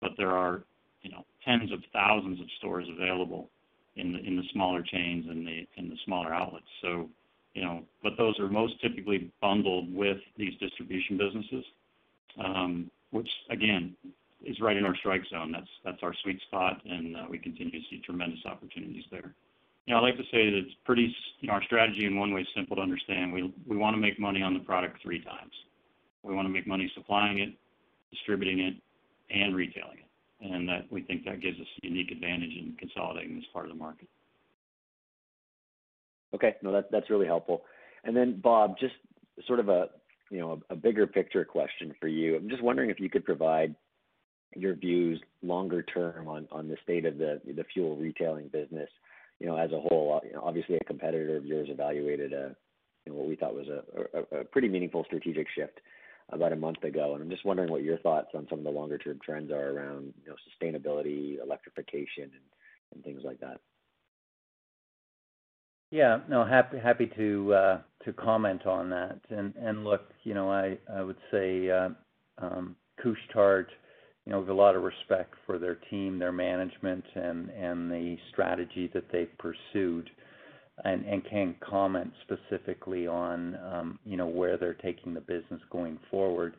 But 0.00 0.12
there 0.18 0.32
are, 0.32 0.64
you 1.02 1.10
know, 1.10 1.24
tens 1.44 1.72
of 1.72 1.78
thousands 1.92 2.40
of 2.40 2.46
stores 2.58 2.86
available 2.90 3.48
in 3.96 4.12
the 4.12 4.18
in 4.18 4.36
the 4.36 4.42
smaller 4.52 4.82
chains 4.82 5.26
and 5.28 5.46
the 5.46 5.66
in 5.76 5.88
the 5.88 5.96
smaller 6.04 6.34
outlets. 6.34 6.66
So, 6.82 7.08
you 7.54 7.62
know, 7.62 7.82
but 8.02 8.12
those 8.18 8.38
are 8.40 8.48
most 8.48 8.80
typically 8.80 9.30
bundled 9.40 9.94
with 9.94 10.18
these 10.36 10.54
distribution 10.58 11.16
businesses, 11.16 11.64
Um, 12.38 12.90
which 13.10 13.28
again, 13.50 13.96
is 14.44 14.60
right 14.60 14.76
in 14.76 14.84
our 14.84 14.96
strike 14.96 15.22
zone. 15.30 15.52
That's 15.52 15.68
that's 15.84 16.02
our 16.02 16.14
sweet 16.22 16.40
spot, 16.42 16.80
and 16.84 17.16
uh, 17.16 17.24
we 17.28 17.38
continue 17.38 17.72
to 17.72 17.86
see 17.90 18.00
tremendous 18.04 18.40
opportunities 18.46 19.04
there. 19.10 19.34
You 19.86 19.94
know, 19.94 20.00
I 20.00 20.02
like 20.02 20.16
to 20.16 20.24
say 20.24 20.50
that 20.50 20.56
it's 20.56 20.74
pretty, 20.84 21.14
you 21.40 21.48
know, 21.48 21.54
our 21.54 21.62
strategy 21.64 22.06
in 22.06 22.18
one 22.18 22.32
way 22.32 22.42
is 22.42 22.48
simple 22.54 22.76
to 22.76 22.82
understand. 22.82 23.32
We 23.32 23.52
we 23.66 23.76
wanna 23.76 23.98
make 23.98 24.18
money 24.18 24.42
on 24.42 24.54
the 24.54 24.60
product 24.60 25.02
three 25.02 25.22
times. 25.22 25.52
We 26.22 26.34
wanna 26.34 26.48
make 26.48 26.66
money 26.66 26.90
supplying 26.94 27.38
it, 27.38 27.54
distributing 28.10 28.60
it, 28.60 28.74
and 29.30 29.54
retailing 29.54 29.98
it. 29.98 30.52
And 30.52 30.68
that 30.68 30.90
we 30.90 31.02
think 31.02 31.24
that 31.24 31.40
gives 31.40 31.60
us 31.60 31.66
a 31.82 31.86
unique 31.86 32.10
advantage 32.10 32.52
in 32.56 32.74
consolidating 32.78 33.36
this 33.36 33.44
part 33.52 33.66
of 33.66 33.72
the 33.72 33.78
market. 33.78 34.08
Okay. 36.34 36.56
No, 36.62 36.82
that's 36.90 37.10
really 37.10 37.26
helpful. 37.26 37.62
And 38.04 38.16
then 38.16 38.40
Bob, 38.40 38.78
just 38.78 38.94
sort 39.46 39.60
of 39.60 39.68
a, 39.68 39.88
you 40.30 40.38
know, 40.38 40.62
a 40.70 40.76
bigger 40.76 41.06
picture 41.06 41.44
question 41.44 41.94
for 42.00 42.08
you. 42.08 42.36
I'm 42.36 42.48
just 42.48 42.62
wondering 42.62 42.90
if 42.90 43.00
you 43.00 43.10
could 43.10 43.24
provide 43.24 43.74
your 44.56 44.74
views 44.74 45.20
longer 45.42 45.82
term 45.82 46.28
on 46.28 46.68
the 46.68 46.76
state 46.82 47.04
of 47.04 47.18
the 47.18 47.40
the 47.44 47.64
fuel 47.72 47.96
retailing 47.96 48.48
business, 48.48 48.88
you 49.38 49.46
know, 49.46 49.56
as 49.56 49.72
a 49.72 49.80
whole. 49.80 50.20
Obviously, 50.42 50.76
a 50.76 50.84
competitor 50.84 51.36
of 51.36 51.44
yours 51.44 51.68
evaluated 51.70 52.32
a, 52.32 52.54
you 53.04 53.12
know, 53.12 53.18
what 53.18 53.28
we 53.28 53.36
thought 53.36 53.54
was 53.54 53.66
a 53.68 54.44
pretty 54.44 54.68
meaningful 54.68 55.04
strategic 55.04 55.46
shift 55.54 55.80
about 56.30 56.52
a 56.52 56.56
month 56.56 56.82
ago. 56.84 57.14
And 57.14 57.22
I'm 57.22 57.30
just 57.30 57.44
wondering 57.44 57.70
what 57.70 57.82
your 57.82 57.98
thoughts 57.98 58.28
on 58.34 58.46
some 58.48 58.58
of 58.58 58.64
the 58.64 58.70
longer 58.70 58.98
term 58.98 59.18
trends 59.24 59.50
are 59.50 59.70
around, 59.70 60.14
you 60.24 60.30
know, 60.30 60.36
sustainability, 60.48 61.40
electrification, 61.42 62.30
and 62.94 63.04
things 63.04 63.22
like 63.24 63.40
that. 63.40 63.60
Yeah. 65.90 66.20
No, 66.28 66.44
happy 66.44 66.78
happy 66.78 67.10
to 67.16 67.54
uh 67.54 67.80
to 68.04 68.12
comment 68.12 68.66
on 68.66 68.90
that. 68.90 69.20
And 69.30 69.54
and 69.56 69.84
look, 69.84 70.02
you 70.24 70.34
know, 70.34 70.50
I 70.50 71.02
would 71.02 71.16
say 71.30 71.70
uh, 71.70 71.90
um, 72.38 72.76
Couche-Tard, 73.02 73.66
you 74.24 74.32
know, 74.32 74.38
we 74.38 74.46
have 74.46 74.54
a 74.56 74.58
lot 74.58 74.76
of 74.76 74.82
respect 74.82 75.34
for 75.46 75.58
their 75.58 75.76
team, 75.90 76.18
their 76.18 76.32
management, 76.32 77.04
and 77.14 77.90
the 77.90 78.16
strategy 78.30 78.90
that 78.94 79.04
they've 79.12 79.36
pursued, 79.38 80.10
and 80.84 81.04
and 81.04 81.22
can't 81.28 81.58
comment 81.60 82.12
specifically 82.22 83.06
on, 83.06 83.56
um, 83.72 83.98
you 84.04 84.16
know, 84.16 84.26
where 84.26 84.56
they're 84.56 84.74
taking 84.74 85.12
the 85.12 85.20
business 85.20 85.60
going 85.70 85.98
forward. 86.10 86.54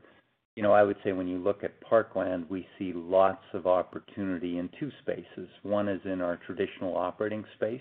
You 0.56 0.64
know, 0.64 0.74
I 0.74 0.84
would 0.84 0.98
say 1.04 1.14
when 1.14 1.30
you 1.30 1.38
look 1.38 1.64
at 1.64 1.80
Parkland, 1.82 2.46
we 2.50 2.68
see 2.78 2.92
lots 2.94 3.46
of 3.54 3.66
opportunity 3.68 4.58
in 4.58 4.70
two 4.80 4.92
spaces. 5.02 5.48
One 5.64 5.88
is 5.88 6.02
in 6.04 6.22
our 6.22 6.38
traditional 6.46 6.98
operating 6.98 7.46
space, 7.56 7.80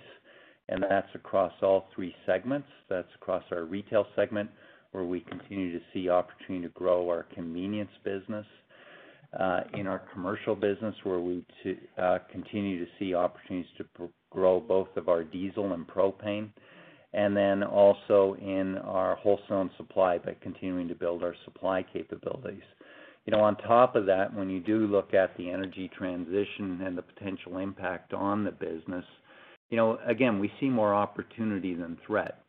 and 0.71 0.85
that's 0.89 1.09
across 1.14 1.53
all 1.62 1.89
three 1.95 2.14
segments. 2.25 2.68
That's 2.89 3.09
across 3.21 3.45
our 3.53 3.64
retail 3.64 4.07
segment, 4.16 4.51
where 4.93 5.05
we 5.05 5.21
continue 5.21 5.79
to 5.79 5.85
see 5.93 6.09
opportunity 6.09 6.66
to 6.66 6.73
grow 6.73 7.09
our 7.09 7.27
convenience 7.35 7.91
business. 8.05 8.47
Uh, 9.39 9.61
in 9.75 9.87
our 9.87 10.03
commercial 10.12 10.57
business, 10.57 10.93
where 11.05 11.21
we 11.21 11.45
uh, 12.03 12.18
continue 12.33 12.85
to 12.85 12.91
see 12.99 13.14
opportunities 13.14 13.71
to 13.79 13.85
grow 14.31 14.59
both 14.59 14.89
of 14.97 15.09
our 15.09 15.23
diesel 15.23 15.73
and 15.73 15.87
propane. 15.87 16.49
And 17.12 17.37
then 17.37 17.62
also 17.62 18.37
in 18.41 18.79
our 18.79 19.14
wholesale 19.14 19.61
and 19.61 19.71
supply 19.77 20.18
by 20.18 20.35
continuing 20.43 20.89
to 20.89 20.97
build 20.97 21.23
our 21.23 21.37
supply 21.45 21.85
capabilities. 21.93 22.64
You 23.25 23.33
know, 23.33 23.41
on 23.41 23.57
top 23.57 23.95
of 23.95 24.05
that, 24.07 24.35
when 24.35 24.51
you 24.51 24.59
do 24.59 24.89
look 24.89 25.14
at 25.14 25.37
the 25.37 25.49
energy 25.49 25.89
transition 25.97 26.81
and 26.85 26.99
the 26.99 27.03
potential 27.03 27.59
impact 27.59 28.12
on 28.12 28.43
the 28.43 28.51
business, 28.51 29.05
you 29.71 29.77
know, 29.77 29.99
again, 30.07 30.39
we 30.39 30.51
see 30.61 30.68
more 30.68 30.95
opportunity 30.95 31.75
than 31.75 31.97
threat. 32.07 32.43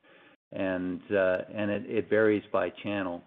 and 0.52 1.00
uh, 1.12 1.38
and 1.54 1.72
It 1.72 1.84
it 1.88 2.10
varies 2.10 2.44
by 2.52 2.70
channel. 2.84 3.22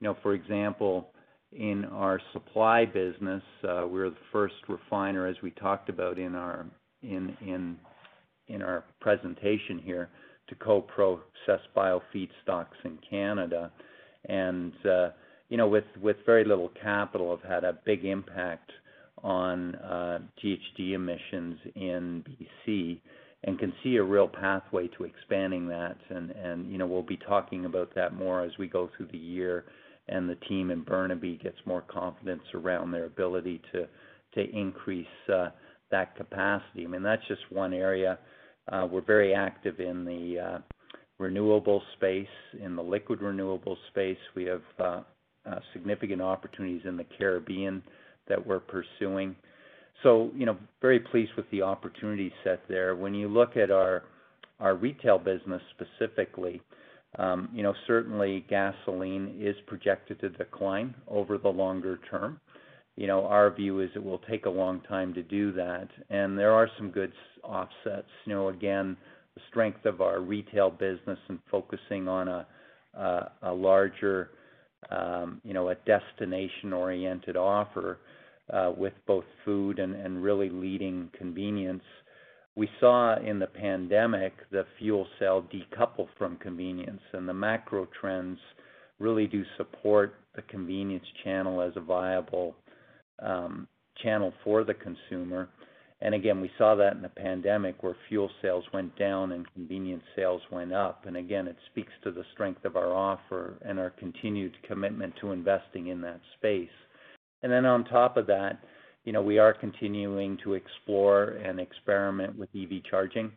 You 0.00 0.08
know, 0.08 0.16
for 0.22 0.34
example, 0.34 1.08
in 1.52 1.84
our 1.86 2.20
supply 2.32 2.84
business, 2.84 3.42
uh, 3.64 3.86
we're 3.88 4.10
the 4.10 4.16
first 4.30 4.54
refiner, 4.68 5.26
as 5.26 5.36
we 5.42 5.50
talked 5.52 5.88
about 5.88 6.18
in 6.18 6.34
our 6.34 6.66
in 7.02 7.36
in 7.40 7.76
in 8.48 8.62
our 8.62 8.84
presentation 9.00 9.78
here, 9.78 10.08
to 10.48 10.54
co-process 10.54 11.60
bio-feedstocks 11.74 12.78
in 12.84 12.98
Canada. 13.10 13.70
And 14.28 14.72
uh, 14.86 15.08
you 15.48 15.56
know, 15.56 15.66
with 15.68 16.16
very 16.26 16.44
little 16.44 16.70
capital, 16.82 17.30
have 17.36 17.50
had 17.50 17.64
a 17.64 17.78
big 17.84 18.04
impact 18.04 18.70
on 19.22 19.76
GHG 20.42 20.92
emissions 20.92 21.58
in 21.74 22.24
BC 22.28 23.00
and 23.44 23.58
can 23.58 23.72
see 23.82 23.96
a 23.96 24.02
real 24.02 24.28
pathway 24.28 24.88
to 24.88 25.04
expanding 25.04 25.68
that. 25.68 25.96
And, 26.10 26.30
and 26.32 26.70
you 26.70 26.78
know, 26.78 26.86
we'll 26.86 27.02
be 27.02 27.16
talking 27.18 27.64
about 27.64 27.94
that 27.94 28.14
more 28.14 28.42
as 28.42 28.52
we 28.58 28.66
go 28.66 28.90
through 28.96 29.08
the 29.12 29.18
year 29.18 29.64
and 30.08 30.28
the 30.28 30.36
team 30.48 30.70
in 30.70 30.82
Burnaby 30.82 31.38
gets 31.42 31.58
more 31.66 31.82
confidence 31.82 32.42
around 32.54 32.90
their 32.90 33.04
ability 33.04 33.60
to 33.72 33.86
to 34.34 34.50
increase 34.50 35.06
uh, 35.32 35.48
that 35.90 36.14
capacity. 36.14 36.84
I 36.84 36.86
mean, 36.86 37.02
that's 37.02 37.26
just 37.28 37.40
one 37.50 37.72
area. 37.72 38.18
Uh, 38.70 38.86
We're 38.90 39.00
very 39.00 39.34
active 39.34 39.80
in 39.80 40.04
the 40.04 40.38
uh, 40.38 40.58
renewable 41.18 41.82
space. 41.96 42.26
In 42.62 42.76
the 42.76 42.82
liquid 42.82 43.22
renewable 43.22 43.76
space, 43.90 44.18
we 44.36 44.44
have 44.44 45.04
significant 45.72 46.20
opportunities 46.20 46.82
in 46.84 46.98
the 46.98 47.06
Caribbean 47.16 47.82
that 48.28 48.46
we're 48.46 48.60
pursuing. 48.60 49.34
So, 50.02 50.30
you 50.34 50.46
know, 50.46 50.56
very 50.80 51.00
pleased 51.00 51.32
with 51.36 51.50
the 51.50 51.62
opportunity 51.62 52.32
set 52.44 52.60
there. 52.68 52.94
When 52.94 53.14
you 53.14 53.28
look 53.28 53.56
at 53.56 53.70
our 53.70 54.04
our 54.60 54.74
retail 54.74 55.18
business 55.18 55.62
specifically, 55.70 56.60
um, 57.18 57.48
you 57.52 57.62
know, 57.62 57.74
certainly 57.86 58.44
gasoline 58.50 59.36
is 59.40 59.54
projected 59.66 60.20
to 60.20 60.30
decline 60.30 60.94
over 61.06 61.38
the 61.38 61.48
longer 61.48 62.00
term. 62.10 62.40
You 62.96 63.06
know, 63.06 63.24
our 63.26 63.54
view 63.54 63.80
is 63.80 63.90
it 63.94 64.02
will 64.02 64.20
take 64.28 64.46
a 64.46 64.50
long 64.50 64.80
time 64.88 65.14
to 65.14 65.22
do 65.22 65.52
that, 65.52 65.88
and 66.10 66.36
there 66.36 66.52
are 66.52 66.68
some 66.76 66.90
good 66.90 67.12
offsets. 67.44 68.08
You 68.24 68.34
know, 68.34 68.48
again, 68.48 68.96
the 69.36 69.40
strength 69.48 69.86
of 69.86 70.00
our 70.00 70.20
retail 70.20 70.70
business 70.70 71.18
and 71.28 71.38
focusing 71.50 72.08
on 72.08 72.28
a 72.28 72.46
a 73.42 73.52
larger, 73.52 74.30
um, 74.90 75.40
you 75.44 75.54
know, 75.54 75.68
a 75.68 75.76
destination-oriented 75.86 77.36
offer, 77.36 77.98
Uh, 78.50 78.72
with 78.74 78.94
both 79.06 79.26
food 79.44 79.78
and 79.78 80.22
really 80.22 80.48
leading 80.48 81.10
convenience. 81.18 81.82
We 82.56 82.66
saw 82.80 83.18
in 83.18 83.38
the 83.38 83.46
pandemic 83.46 84.32
the 84.50 84.64
fuel 84.78 85.06
cell 85.18 85.42
decouple 85.52 86.08
from 86.16 86.38
convenience, 86.38 87.02
and 87.12 87.28
the 87.28 87.34
macro 87.34 87.86
trends 88.00 88.38
really 88.98 89.26
do 89.26 89.44
support 89.58 90.14
the 90.34 90.40
convenience 90.40 91.04
channel 91.22 91.60
as 91.60 91.72
a 91.76 91.80
viable 91.80 92.56
um, 93.18 93.68
channel 94.02 94.32
for 94.42 94.64
the 94.64 94.72
consumer. 94.72 95.50
And 96.00 96.14
again, 96.14 96.40
we 96.40 96.50
saw 96.56 96.74
that 96.74 96.94
in 96.94 97.02
the 97.02 97.10
pandemic 97.10 97.82
where 97.82 97.96
fuel 98.08 98.30
sales 98.40 98.64
went 98.72 98.96
down 98.98 99.32
and 99.32 99.52
convenience 99.52 100.04
sales 100.16 100.40
went 100.50 100.72
up. 100.72 101.04
And 101.04 101.18
again, 101.18 101.48
it 101.48 101.56
speaks 101.70 101.92
to 102.02 102.12
the 102.12 102.24
strength 102.32 102.64
of 102.64 102.76
our 102.76 102.94
offer 102.94 103.58
and 103.62 103.78
our 103.78 103.90
continued 103.90 104.54
commitment 104.66 105.12
to 105.20 105.32
investing 105.32 105.88
in 105.88 106.00
that 106.00 106.20
space. 106.38 106.70
And 107.42 107.52
then 107.52 107.64
on 107.64 107.84
top 107.84 108.16
of 108.16 108.26
that, 108.26 108.58
you 109.04 109.12
know, 109.12 109.22
we 109.22 109.38
are 109.38 109.54
continuing 109.54 110.38
to 110.44 110.54
explore 110.54 111.38
and 111.44 111.60
experiment 111.60 112.36
with 112.38 112.48
EV 112.54 112.82
charging 112.90 113.32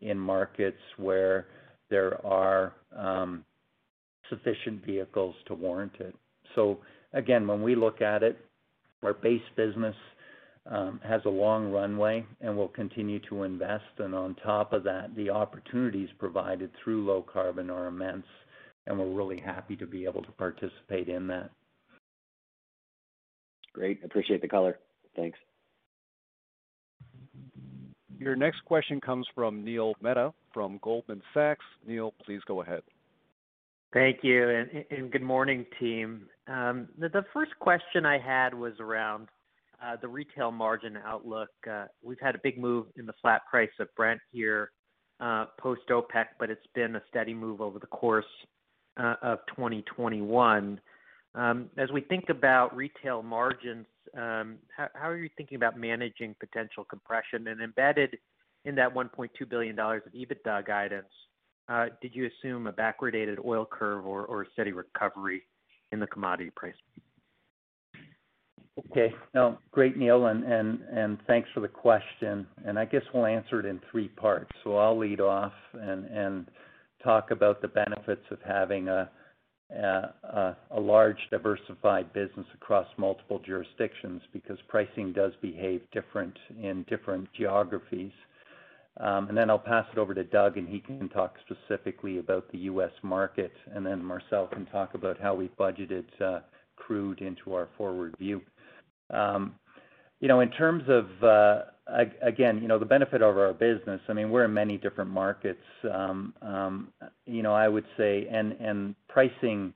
in 0.00 0.18
markets 0.18 0.80
where 0.96 1.46
there 1.88 2.24
are 2.26 2.74
um, 2.96 3.44
sufficient 4.28 4.84
vehicles 4.84 5.34
to 5.46 5.54
warrant 5.54 5.94
it. 6.00 6.14
So 6.54 6.78
again, 7.12 7.46
when 7.46 7.62
we 7.62 7.74
look 7.74 8.02
at 8.02 8.22
it, 8.22 8.38
our 9.02 9.14
base 9.14 9.42
business 9.56 9.94
um, 10.66 11.00
has 11.04 11.20
a 11.26 11.30
long 11.30 11.70
runway, 11.70 12.24
and 12.40 12.56
we'll 12.56 12.68
continue 12.68 13.20
to 13.28 13.42
invest. 13.42 13.84
And 13.98 14.14
on 14.14 14.34
top 14.36 14.72
of 14.72 14.82
that, 14.84 15.14
the 15.14 15.30
opportunities 15.30 16.08
provided 16.18 16.70
through 16.82 17.04
low 17.04 17.22
carbon 17.22 17.70
are 17.70 17.86
immense, 17.86 18.26
and 18.86 18.98
we're 18.98 19.12
really 19.12 19.40
happy 19.40 19.76
to 19.76 19.86
be 19.86 20.04
able 20.04 20.22
to 20.22 20.32
participate 20.32 21.08
in 21.08 21.26
that. 21.28 21.50
Great. 23.74 24.02
Appreciate 24.04 24.40
the 24.40 24.48
color. 24.48 24.78
Thanks. 25.16 25.38
Your 28.18 28.36
next 28.36 28.64
question 28.64 29.00
comes 29.00 29.26
from 29.34 29.64
Neil 29.64 29.94
Mehta 30.00 30.32
from 30.52 30.78
Goldman 30.82 31.20
Sachs. 31.34 31.64
Neil, 31.86 32.14
please 32.24 32.40
go 32.46 32.62
ahead. 32.62 32.82
Thank 33.92 34.18
you, 34.22 34.66
and 34.90 35.12
good 35.12 35.22
morning, 35.22 35.66
team. 35.78 36.26
Um, 36.48 36.88
the 36.98 37.24
first 37.32 37.52
question 37.60 38.04
I 38.04 38.18
had 38.18 38.52
was 38.52 38.72
around 38.80 39.28
uh, 39.84 39.96
the 40.00 40.08
retail 40.08 40.50
margin 40.50 40.98
outlook. 41.04 41.50
Uh, 41.70 41.84
we've 42.02 42.18
had 42.20 42.34
a 42.34 42.40
big 42.42 42.58
move 42.58 42.86
in 42.96 43.06
the 43.06 43.12
flat 43.22 43.42
price 43.48 43.70
of 43.78 43.88
Brent 43.96 44.20
here 44.32 44.70
uh, 45.20 45.46
post 45.60 45.82
OPEC, 45.90 46.26
but 46.40 46.50
it's 46.50 46.66
been 46.74 46.96
a 46.96 47.02
steady 47.08 47.34
move 47.34 47.60
over 47.60 47.78
the 47.78 47.86
course 47.86 48.24
of 48.96 49.38
2021. 49.48 50.80
Um, 51.34 51.68
as 51.76 51.90
we 51.90 52.00
think 52.00 52.28
about 52.28 52.76
retail 52.76 53.22
margins, 53.22 53.86
um, 54.16 54.58
how 54.76 55.08
are 55.08 55.16
you 55.16 55.28
thinking 55.36 55.56
about 55.56 55.78
managing 55.78 56.36
potential 56.38 56.84
compression? 56.84 57.48
And 57.48 57.60
embedded 57.60 58.16
in 58.64 58.74
that 58.76 58.94
$1.2 58.94 59.28
billion 59.48 59.78
of 59.78 60.02
EBITDA 60.14 60.66
guidance, 60.66 61.08
uh, 61.68 61.86
did 62.00 62.14
you 62.14 62.28
assume 62.28 62.66
a 62.66 62.72
backwardated 62.72 63.44
oil 63.44 63.66
curve 63.68 64.06
or 64.06 64.42
a 64.42 64.46
steady 64.52 64.72
recovery 64.72 65.42
in 65.92 66.00
the 66.00 66.06
commodity 66.06 66.50
price? 66.54 66.74
Okay. 68.90 69.14
No, 69.34 69.58
great, 69.70 69.96
Neil, 69.96 70.26
and 70.26 70.44
and 70.44 71.18
thanks 71.28 71.48
for 71.54 71.60
the 71.60 71.68
question. 71.68 72.44
And 72.64 72.76
I 72.76 72.84
guess 72.84 73.02
we'll 73.12 73.26
answer 73.26 73.60
it 73.60 73.66
in 73.66 73.80
three 73.90 74.08
parts. 74.08 74.50
So 74.64 74.76
I'll 74.76 74.98
lead 74.98 75.20
off 75.20 75.52
and 75.74 76.04
and 76.06 76.48
talk 77.02 77.30
about 77.30 77.62
the 77.62 77.68
benefits 77.68 78.24
of 78.30 78.38
having 78.44 78.88
a 78.88 79.08
Uh, 79.74 80.54
large 80.78 81.18
diversified 81.30 82.12
business 82.12 82.46
across 82.54 82.86
multiple 82.96 83.40
jurisdictions 83.44 84.22
because 84.32 84.58
pricing 84.68 85.12
does 85.12 85.32
behave 85.42 85.80
different 85.92 86.36
in 86.62 86.84
different 86.88 87.26
geographies. 87.32 88.12
Um, 89.00 89.28
and 89.28 89.36
then 89.36 89.50
I'll 89.50 89.58
pass 89.58 89.84
it 89.92 89.98
over 89.98 90.14
to 90.14 90.22
Doug, 90.22 90.56
and 90.56 90.68
he 90.68 90.78
can 90.78 91.08
talk 91.08 91.34
specifically 91.44 92.18
about 92.18 92.50
the 92.52 92.58
U.S. 92.58 92.92
market, 93.02 93.52
and 93.74 93.84
then 93.84 94.04
Marcel 94.04 94.46
can 94.46 94.66
talk 94.66 94.94
about 94.94 95.20
how 95.20 95.34
we 95.34 95.48
budgeted 95.58 96.04
uh, 96.20 96.40
crude 96.76 97.20
into 97.20 97.54
our 97.54 97.68
forward 97.76 98.14
view. 98.18 98.40
Um, 99.10 99.56
you 100.20 100.28
know, 100.28 100.40
in 100.40 100.50
terms 100.50 100.84
of 100.88 101.06
uh, 101.24 101.62
again, 102.22 102.60
you 102.62 102.68
know, 102.68 102.78
the 102.78 102.86
benefit 102.86 103.22
of 103.22 103.36
our 103.36 103.52
business, 103.52 104.00
I 104.08 104.12
mean, 104.12 104.30
we're 104.30 104.44
in 104.44 104.54
many 104.54 104.78
different 104.78 105.10
markets. 105.10 105.62
Um, 105.92 106.34
um, 106.42 106.88
you 107.26 107.42
know, 107.42 107.54
I 107.54 107.68
would 107.68 107.84
say 107.96 108.26
and 108.30 108.52
and 108.52 108.94
pricing 109.08 109.72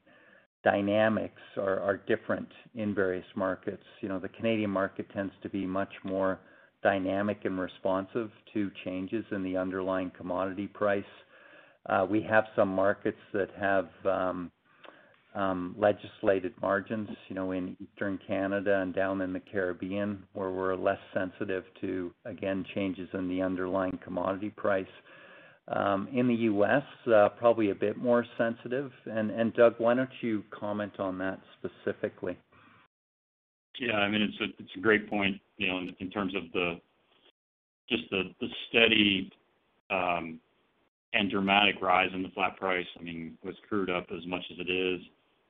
dynamics 0.64 1.40
are 1.56 1.80
are 1.80 1.96
different 1.96 2.48
in 2.74 2.94
various 2.94 3.26
markets. 3.36 3.84
You 4.00 4.08
know, 4.08 4.18
the 4.18 4.28
Canadian 4.28 4.70
market 4.70 5.06
tends 5.12 5.32
to 5.42 5.48
be 5.48 5.66
much 5.66 5.92
more 6.04 6.40
dynamic 6.82 7.44
and 7.44 7.58
responsive 7.58 8.30
to 8.54 8.70
changes 8.84 9.24
in 9.32 9.42
the 9.42 9.56
underlying 9.56 10.10
commodity 10.16 10.66
price. 10.66 11.04
Uh, 11.86 12.06
we 12.08 12.22
have 12.22 12.44
some 12.54 12.68
markets 12.68 13.18
that 13.32 13.48
have 13.58 13.88
um, 14.04 14.50
Um, 15.38 15.76
legislated 15.78 16.52
margins, 16.60 17.08
you 17.28 17.36
know, 17.36 17.52
in 17.52 17.76
Eastern 17.80 18.18
Canada 18.26 18.80
and 18.80 18.92
down 18.92 19.20
in 19.20 19.32
the 19.32 19.38
Caribbean, 19.38 20.24
where 20.32 20.50
we're 20.50 20.74
less 20.74 20.98
sensitive 21.14 21.62
to, 21.80 22.12
again, 22.24 22.64
changes 22.74 23.08
in 23.14 23.28
the 23.28 23.40
underlying 23.40 24.00
commodity 24.02 24.50
price. 24.50 24.86
Um, 25.68 26.08
in 26.12 26.26
the 26.26 26.34
U.S., 26.34 26.82
uh, 27.14 27.28
probably 27.38 27.70
a 27.70 27.74
bit 27.74 27.96
more 27.98 28.26
sensitive. 28.36 28.90
And, 29.06 29.30
and 29.30 29.54
Doug, 29.54 29.74
why 29.78 29.94
don't 29.94 30.10
you 30.22 30.42
comment 30.50 30.98
on 30.98 31.18
that 31.18 31.38
specifically? 31.58 32.36
Yeah, 33.78 33.98
I 33.98 34.08
mean, 34.08 34.22
it's 34.58 34.76
a 34.76 34.80
great 34.80 35.08
point, 35.08 35.36
you 35.56 35.68
know, 35.68 35.80
in 36.00 36.10
terms 36.10 36.34
of 36.34 36.50
the 36.52 36.80
just 37.88 38.02
the 38.10 38.22
the 38.40 38.48
steady 38.68 39.30
um, 39.90 40.40
and 41.12 41.30
dramatic 41.30 41.80
rise 41.80 42.10
in 42.12 42.22
the 42.22 42.28
flat 42.30 42.56
price. 42.56 42.86
I 42.98 43.02
mean, 43.02 43.38
with 43.44 43.54
crude 43.68 43.88
up 43.88 44.06
as 44.10 44.26
much 44.26 44.42
as 44.50 44.58
it 44.58 44.70
is, 44.70 45.00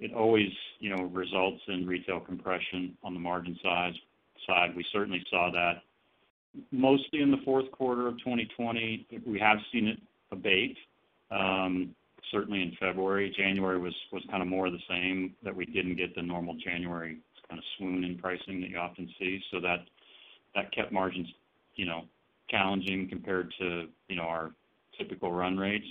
it 0.00 0.12
always, 0.14 0.50
you 0.78 0.94
know, 0.94 1.04
results 1.04 1.60
in 1.68 1.86
retail 1.86 2.20
compression 2.20 2.96
on 3.02 3.14
the 3.14 3.20
margin 3.20 3.58
size 3.62 3.94
side. 4.46 4.74
We 4.76 4.84
certainly 4.92 5.24
saw 5.30 5.50
that 5.52 5.82
mostly 6.70 7.20
in 7.22 7.30
the 7.30 7.38
fourth 7.44 7.70
quarter 7.72 8.06
of 8.06 8.18
2020. 8.18 9.06
We 9.26 9.38
have 9.38 9.58
seen 9.72 9.88
it 9.88 9.98
abate, 10.30 10.76
um, 11.30 11.94
certainly 12.30 12.62
in 12.62 12.76
February. 12.80 13.34
January 13.36 13.78
was 13.78 13.94
was 14.12 14.22
kind 14.30 14.42
of 14.42 14.48
more 14.48 14.66
of 14.66 14.72
the 14.72 14.82
same, 14.88 15.34
that 15.42 15.54
we 15.54 15.64
didn't 15.66 15.96
get 15.96 16.14
the 16.14 16.22
normal 16.22 16.54
January 16.54 17.18
kind 17.48 17.58
of 17.58 17.64
swoon 17.76 18.04
in 18.04 18.18
pricing 18.18 18.60
that 18.60 18.70
you 18.70 18.78
often 18.78 19.08
see. 19.18 19.40
So 19.50 19.60
that 19.60 19.86
that 20.54 20.72
kept 20.72 20.92
margins, 20.92 21.28
you 21.76 21.86
know, 21.86 22.02
challenging 22.50 23.08
compared 23.08 23.52
to, 23.58 23.86
you 24.08 24.16
know, 24.16 24.22
our 24.22 24.52
typical 24.98 25.32
run 25.32 25.56
rates. 25.56 25.86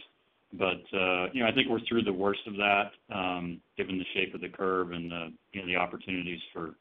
But 0.54 0.84
uh, 0.94 1.28
you 1.34 1.44
know, 1.44 1.50
I 1.50 1.54
think 1.54 1.68
we're 1.70 1.86
through 1.88 2.04
the 2.04 2.14
worst 2.14 2.40
of 2.48 2.54
that, 2.56 2.92
um, 3.14 3.60
given 3.78 3.98
the 3.98 4.06
shape 4.14 4.34
of 4.34 4.42
the 4.42 4.50
curve 4.50 4.92
and 4.92 5.12
the, 5.12 5.28
you 5.52 5.62
know, 5.62 5.68
the 5.68 5.76
opportunities 5.76 6.40
for 6.54 6.76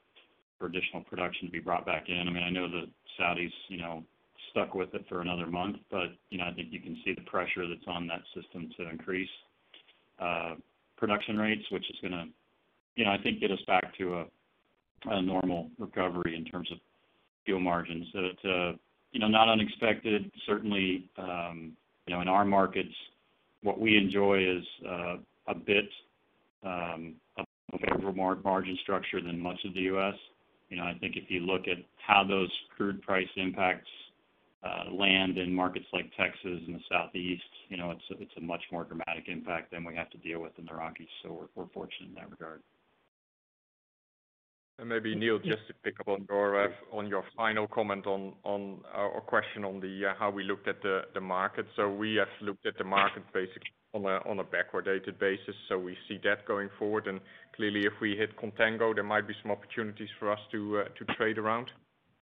additional 0.64 1.02
production 1.02 1.48
to 1.48 1.52
be 1.52 1.58
brought 1.58 1.84
back 1.84 2.08
in. 2.08 2.28
I 2.28 2.30
mean, 2.30 2.42
I 2.42 2.50
know 2.50 2.68
the 2.68 2.84
Saudis, 3.18 3.50
you 3.68 3.78
know, 3.78 4.04
stuck 4.50 4.74
with 4.74 4.94
it 4.94 5.04
for 5.08 5.20
another 5.20 5.46
month, 5.46 5.76
but, 5.90 6.14
you 6.30 6.38
know, 6.38 6.44
I 6.44 6.52
think 6.54 6.68
you 6.70 6.80
can 6.80 6.96
see 7.04 7.12
the 7.12 7.22
pressure 7.22 7.68
that's 7.68 7.86
on 7.86 8.06
that 8.06 8.22
system 8.34 8.70
to 8.78 8.88
increase 8.88 9.28
uh, 10.18 10.54
production 10.96 11.36
rates, 11.36 11.64
which 11.70 11.84
is 11.90 11.96
gonna, 12.00 12.26
you 12.94 13.04
know, 13.04 13.10
I 13.10 13.18
think 13.22 13.40
get 13.40 13.50
us 13.50 13.58
back 13.66 13.96
to 13.98 14.24
a 15.04 15.22
normal 15.22 15.68
recovery 15.78 16.34
in 16.36 16.44
terms 16.44 16.70
of 16.72 16.78
fuel 17.44 17.60
margins. 17.60 18.06
So 18.12 18.18
it's, 18.20 18.44
uh, 18.44 18.78
you 19.12 19.20
know, 19.20 19.28
not 19.28 19.48
unexpected. 19.48 20.30
Certainly, 20.46 21.08
um, 21.18 21.72
you 22.06 22.14
know, 22.14 22.22
in 22.22 22.28
our 22.28 22.44
markets, 22.44 22.94
what 23.66 23.80
we 23.80 23.96
enjoy 23.96 24.38
is 24.38 24.64
uh, 24.88 25.16
a 25.48 25.54
bit 25.54 25.88
um, 26.62 27.14
of 27.36 27.44
a 27.74 27.78
favorable 27.78 28.38
margin 28.44 28.78
structure 28.82 29.20
than 29.20 29.40
much 29.40 29.58
of 29.64 29.74
the 29.74 29.80
U.S. 29.80 30.14
You 30.70 30.76
know, 30.76 30.84
I 30.84 30.94
think 31.00 31.16
if 31.16 31.24
you 31.28 31.40
look 31.40 31.62
at 31.62 31.78
how 32.06 32.22
those 32.22 32.50
crude 32.76 33.02
price 33.02 33.26
impacts 33.36 33.88
uh, 34.62 34.92
land 34.92 35.36
in 35.36 35.52
markets 35.52 35.86
like 35.92 36.10
Texas 36.16 36.60
and 36.66 36.76
the 36.76 36.80
Southeast, 36.88 37.42
you 37.68 37.76
know, 37.76 37.90
it's 37.90 38.20
it's 38.20 38.32
a 38.38 38.40
much 38.40 38.62
more 38.70 38.84
dramatic 38.84 39.24
impact 39.26 39.72
than 39.72 39.84
we 39.84 39.96
have 39.96 40.10
to 40.10 40.18
deal 40.18 40.40
with 40.40 40.52
in 40.58 40.64
the 40.64 40.74
Rockies. 40.74 41.08
So 41.24 41.48
we're 41.56 41.66
fortunate 41.74 42.10
in 42.10 42.14
that 42.14 42.30
regard. 42.30 42.62
Maybe 44.84 45.14
Neil, 45.14 45.38
just 45.38 45.66
to 45.68 45.74
pick 45.82 45.98
up 46.00 46.08
on 46.08 46.26
your 46.28 46.64
uh 46.64 46.68
on 46.92 47.06
your 47.08 47.24
final 47.34 47.66
comment 47.66 48.06
on 48.06 48.34
on 48.44 48.80
uh, 48.94 49.08
or 49.08 49.22
question 49.22 49.64
on 49.64 49.80
the 49.80 50.08
uh, 50.10 50.14
how 50.18 50.30
we 50.30 50.44
looked 50.44 50.68
at 50.68 50.82
the 50.82 51.02
the 51.14 51.20
market. 51.20 51.66
So 51.76 51.88
we 51.90 52.16
have 52.16 52.28
looked 52.42 52.66
at 52.66 52.76
the 52.76 52.84
market 52.84 53.22
basically 53.32 53.72
on 53.94 54.38
a 54.38 54.44
backwardated 54.44 55.18
basis. 55.18 55.54
So 55.70 55.78
we 55.78 55.96
see 56.06 56.20
that 56.24 56.44
going 56.46 56.68
forward. 56.78 57.06
And 57.06 57.20
clearly, 57.54 57.86
if 57.86 57.94
we 58.02 58.16
hit 58.16 58.36
contango, 58.36 58.94
there 58.94 59.04
might 59.04 59.26
be 59.26 59.34
some 59.42 59.50
opportunities 59.50 60.10
for 60.18 60.30
us 60.30 60.40
to 60.52 60.80
uh, 60.80 60.84
to 60.98 61.14
trade 61.14 61.38
around. 61.38 61.70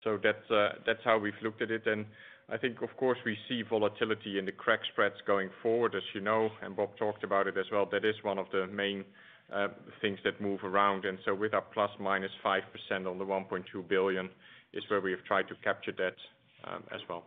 So 0.05 0.19
that's 0.23 0.47
that's 0.87 1.01
how 1.05 1.19
we've 1.19 1.41
looked 1.43 1.63
at 1.63 1.71
it. 1.71 1.87
And 1.87 2.05
I 2.49 2.57
think, 2.59 2.83
of 2.83 2.97
course, 2.97 3.19
we 3.25 3.37
see 3.49 3.63
volatility 3.69 4.39
in 4.39 4.45
the 4.45 4.53
crack 4.53 4.81
spreads 4.93 5.17
going 5.27 5.51
forward, 5.63 5.95
as 5.97 6.03
you 6.15 6.21
know, 6.21 6.51
and 6.63 6.77
Bob 6.77 6.97
talked 6.97 7.25
about 7.25 7.49
it 7.49 7.57
as 7.57 7.67
well. 7.73 7.89
That 7.91 8.05
is 8.05 8.15
one 8.23 8.39
of 8.39 8.47
the 8.53 8.67
main 8.69 9.05
Uh, 9.53 9.69
things 10.01 10.19
that 10.25 10.41
move 10.41 10.65
around. 10.65 11.05
And 11.05 11.19
so 11.25 11.33
with 11.33 11.55
our 11.55 11.63
±5% 11.77 12.01
on 12.01 13.17
the 13.17 13.25
1.2 13.25 13.89
billion 13.89 14.29
is 14.73 14.83
where 14.89 15.01
we 15.01 15.13
have 15.13 15.23
tried 15.23 15.47
to 15.47 15.55
capture 15.63 15.93
that, 15.93 16.17
um, 16.65 16.83
as 16.93 17.01
well. 17.09 17.27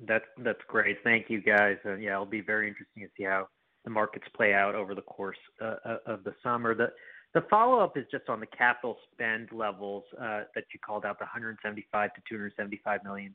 That's 0.00 0.60
great. 0.66 0.98
Thank 1.04 1.30
you, 1.30 1.40
guys. 1.40 1.76
Uh, 1.86 1.94
yeah, 1.94 2.14
it'll 2.14 2.26
be 2.26 2.40
very 2.40 2.66
interesting 2.66 3.04
to 3.04 3.08
see 3.16 3.22
how 3.22 3.46
the 3.84 3.90
markets 3.90 4.26
play 4.34 4.52
out 4.52 4.74
over 4.74 4.96
the 4.96 5.02
course 5.02 5.38
uh, 5.62 5.76
of 6.06 6.24
the 6.24 6.34
summer. 6.42 6.74
The 6.74 7.40
follow-up 7.48 7.96
is 7.96 8.06
just 8.10 8.28
on 8.28 8.40
the 8.40 8.46
capital 8.46 8.96
spend 9.12 9.50
levels 9.52 10.02
that 10.18 10.64
you 10.74 10.80
called 10.84 11.04
out, 11.04 11.20
the 11.20 11.26
$175 11.26 11.84
million-$275 11.92 13.04
million. 13.04 13.32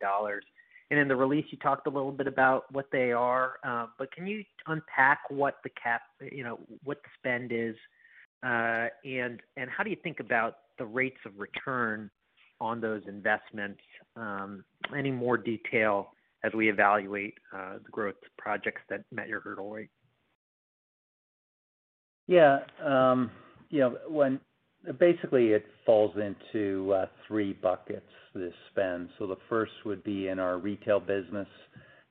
And 0.92 1.00
in 1.00 1.08
the 1.08 1.16
release, 1.16 1.46
you 1.50 1.58
talked 1.58 1.88
a 1.88 1.90
little 1.90 2.12
bit 2.12 2.28
about 2.28 2.72
what 2.72 2.86
they 2.92 3.12
are. 3.12 3.54
Uh, 3.64 3.88
but 3.98 4.12
can 4.12 4.28
you 4.28 4.44
unpack 4.68 5.20
what 5.30 5.56
the 5.64 5.70
cap, 5.82 6.02
you 6.32 6.44
know, 6.44 6.60
what 6.84 7.02
the 7.04 7.10
spend 7.18 7.52
is, 7.52 7.76
uh, 8.44 8.88
and 9.04 9.42
and 9.58 9.70
how 9.76 9.84
do 9.84 9.90
you 9.90 9.98
think 10.04 10.20
about 10.20 10.58
the 10.78 10.86
rates 10.86 11.18
of 11.26 11.32
return 11.38 12.12
on 12.62 12.80
those 12.80 13.02
investments? 13.08 13.82
Um, 14.16 14.64
Any 14.96 15.12
more 15.12 15.38
detail 15.38 16.12
as 16.44 16.54
we 16.54 16.70
evaluate 16.70 17.34
uh, 17.56 17.80
the 17.84 17.90
growth 17.90 18.16
projects 18.38 18.82
that 18.90 19.04
met 19.12 19.28
your 19.28 19.40
hurdle 19.40 19.72
rate? 19.72 19.90
Yeah. 22.28 22.60
You 23.70 23.80
know, 23.80 23.98
basically, 24.94 25.48
it 25.48 25.66
falls 25.86 26.16
into 26.18 26.94
uh, 26.94 27.06
three 27.28 27.54
buckets, 27.54 28.06
this 28.34 28.54
spend. 28.72 29.10
So 29.18 29.28
The 29.28 29.38
first 29.50 29.72
would 29.86 30.04
be 30.04 30.28
in 30.28 30.40
our 30.40 30.58
retail 30.58 31.00
business. 31.00 31.48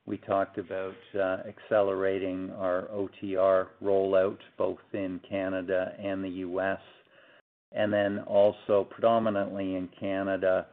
We 0.06 0.18
talked 0.18 0.58
about 0.58 0.94
uh, 1.14 1.38
accelerating 1.48 2.50
our 2.52 2.88
OTR 2.92 3.68
rollout, 3.82 4.38
both 4.58 4.78
in 4.92 5.20
Canada 5.28 5.94
and 5.98 6.22
the 6.22 6.28
U.S. 6.28 6.80
And 7.72 7.92
Then 7.92 8.20
also 8.20 8.86
predominantly 8.90 9.76
in 9.76 9.88
Canada, 9.98 10.66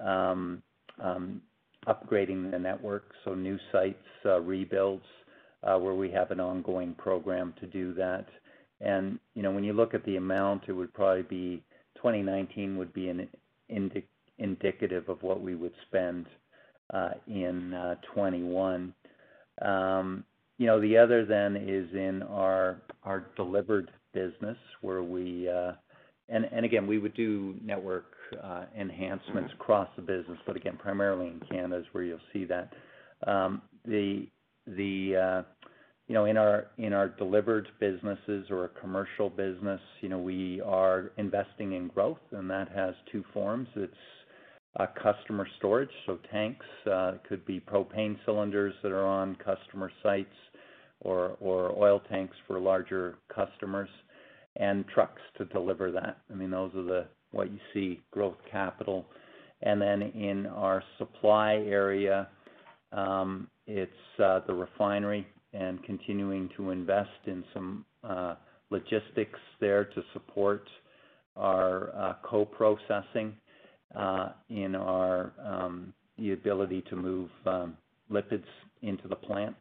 um, 0.00 0.62
um, 1.02 1.42
upgrading 1.86 2.50
the 2.50 2.58
network, 2.58 3.12
so 3.24 3.34
new 3.34 3.58
sites, 3.72 3.96
uh, 4.24 4.40
rebuilds, 4.40 5.04
where 5.62 5.94
we 5.94 6.10
have 6.12 6.30
an 6.30 6.38
ongoing 6.38 6.94
program 6.94 7.52
to 7.60 7.66
do 7.66 7.92
that. 7.94 8.26
And 8.80 9.18
you 9.34 9.42
know, 9.42 9.50
when 9.50 9.64
you 9.64 9.72
look 9.72 9.94
at 9.94 10.04
the 10.04 10.16
amount, 10.16 10.64
it 10.68 10.72
would 10.72 10.92
probably 10.92 11.22
be 11.22 11.62
2019 11.96 12.76
would 12.76 12.92
be 12.92 13.08
an 13.08 13.28
indi- 13.68 14.06
indicative 14.38 15.08
of 15.08 15.22
what 15.22 15.40
we 15.40 15.54
would 15.54 15.72
spend 15.88 16.26
uh, 16.92 17.10
in 17.26 17.72
uh, 17.74 17.94
2021. 18.14 18.94
Um, 19.62 20.24
you 20.58 20.66
know, 20.66 20.80
the 20.80 20.96
other 20.96 21.24
then 21.24 21.56
is 21.56 21.88
in 21.94 22.22
our 22.22 22.80
our 23.02 23.26
delivered 23.36 23.90
business 24.12 24.56
where 24.80 25.02
we 25.02 25.48
uh, 25.48 25.72
and 26.28 26.46
and 26.52 26.64
again 26.64 26.86
we 26.86 26.98
would 26.98 27.14
do 27.14 27.54
network 27.62 28.16
uh, 28.42 28.64
enhancements 28.78 29.52
mm-hmm. 29.52 29.62
across 29.62 29.88
the 29.96 30.02
business, 30.02 30.38
but 30.46 30.56
again, 30.56 30.76
primarily 30.78 31.26
in 31.26 31.40
Canada 31.50 31.76
is 31.76 31.86
where 31.92 32.04
you'll 32.04 32.18
see 32.32 32.44
that. 32.44 32.72
Um, 33.26 33.62
uh, 35.16 35.42
You 36.08 36.14
know, 36.14 36.26
in 36.26 36.36
our 36.36 36.66
in 36.78 36.92
our 36.92 37.08
delivered 37.08 37.68
businesses 37.80 38.46
or 38.50 38.64
a 38.66 38.68
commercial 38.80 39.28
business, 39.28 39.80
you 40.00 40.08
know, 40.08 40.18
we 40.18 40.60
are 40.60 41.10
investing 41.16 41.72
in 41.72 41.88
growth, 41.88 42.20
and 42.30 42.48
that 42.48 42.68
has 42.68 42.94
two 43.10 43.24
forms. 43.34 43.68
It's 43.74 43.92
a 44.76 44.86
customer 44.86 45.48
storage, 45.56 45.90
so 46.04 46.18
tanks, 46.30 46.66
uh, 46.90 47.14
could 47.28 47.44
be 47.44 47.58
propane 47.58 48.16
cylinders 48.24 48.74
that 48.82 48.92
are 48.92 49.06
on 49.06 49.36
customer 49.36 49.90
sites 50.02 50.28
or 51.00 51.36
or 51.40 51.72
oil 51.76 52.00
tanks 52.08 52.36
for 52.46 52.60
larger 52.60 53.16
customers, 53.34 53.88
and 54.56 54.86
trucks 54.88 55.22
to 55.38 55.44
deliver 55.46 55.90
that. 55.90 56.18
I 56.30 56.34
mean, 56.34 56.50
those 56.50 56.72
are 56.76 56.84
the 56.84 57.06
what 57.32 57.50
you 57.50 57.58
see 57.74 58.00
growth 58.12 58.38
capital. 58.50 59.06
And 59.62 59.80
then 59.80 60.02
in 60.02 60.46
our 60.46 60.82
supply 60.98 61.54
area, 61.54 62.28
um, 62.92 63.48
it's 63.66 63.90
uh, 64.22 64.40
the 64.46 64.54
refinery 64.54 65.26
and 65.52 65.82
continuing 65.84 66.48
to 66.56 66.70
invest 66.70 67.10
in 67.26 67.44
some 67.54 67.84
logistics 68.70 69.38
there 69.60 69.84
to 69.84 70.02
support 70.12 70.68
our 71.36 72.16
co-processing 72.24 73.34
uh, 73.94 74.30
in 74.48 74.74
our 74.74 75.32
the 76.18 76.32
ability 76.32 76.82
to 76.88 76.96
move 76.96 77.28
um, 77.44 77.76
lipids 78.10 78.44
into 78.80 79.06
the 79.06 79.16
plant. 79.16 79.54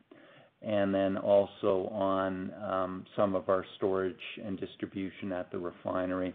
And 0.61 0.95
then 0.95 1.17
also 1.17 1.89
on 1.91 2.51
um, 2.63 3.05
some 3.15 3.35
of 3.35 3.49
our 3.49 3.65
storage 3.75 4.15
and 4.43 4.57
distribution 4.57 5.33
at 5.33 5.51
the 5.51 5.59
refinery. 5.59 6.33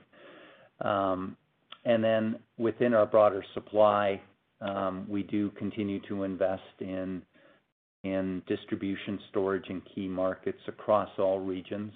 Um 0.80 1.36
and 1.84 2.04
then 2.04 2.38
within 2.58 2.94
our 2.94 3.06
broader 3.06 3.44
supply, 3.54 4.20
we 5.08 5.22
do 5.22 5.50
continue 5.50 6.00
to 6.08 6.24
invest 6.24 6.62
in 6.80 7.22
distribution 8.02 9.18
storage 9.30 9.68
in 9.68 9.82
key 9.94 10.08
markets 10.08 10.60
across 10.68 11.10
all 11.18 11.40
regions, 11.40 11.92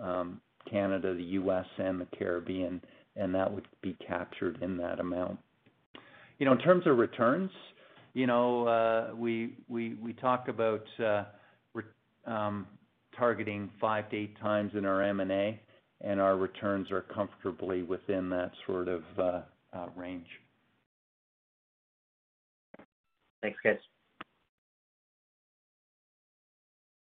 um, 0.00 0.40
Canada, 0.70 1.14
the 1.14 1.22
U.S., 1.22 1.66
and 1.78 2.00
the 2.00 2.06
Caribbean, 2.16 2.80
and 3.16 3.34
that 3.34 3.52
would 3.52 3.66
be 3.82 3.96
captured 4.06 4.58
in 4.62 4.76
that 4.78 5.00
amount. 5.00 5.38
You 6.38 6.46
know, 6.46 6.52
in 6.52 6.58
terms 6.58 6.86
of 6.86 6.98
returns, 6.98 7.50
you 8.12 8.26
know, 8.26 8.66
uh, 8.66 9.14
we 9.14 9.56
talk 10.20 10.48
about 10.48 10.84
uh, 11.02 11.24
um, 12.26 12.66
targeting 13.16 13.70
5-8x 13.82 14.76
in 14.76 14.84
our 14.84 15.02
M&A, 15.02 15.60
and 16.00 16.20
our 16.20 16.36
returns 16.36 16.90
are 16.90 17.02
comfortably 17.02 17.82
within 17.82 18.28
that 18.30 18.52
sort 18.66 18.88
of 18.88 19.02
uh, 19.18 19.42
range. 19.96 20.26
Thanks, 23.42 23.58
guys. 23.62 23.76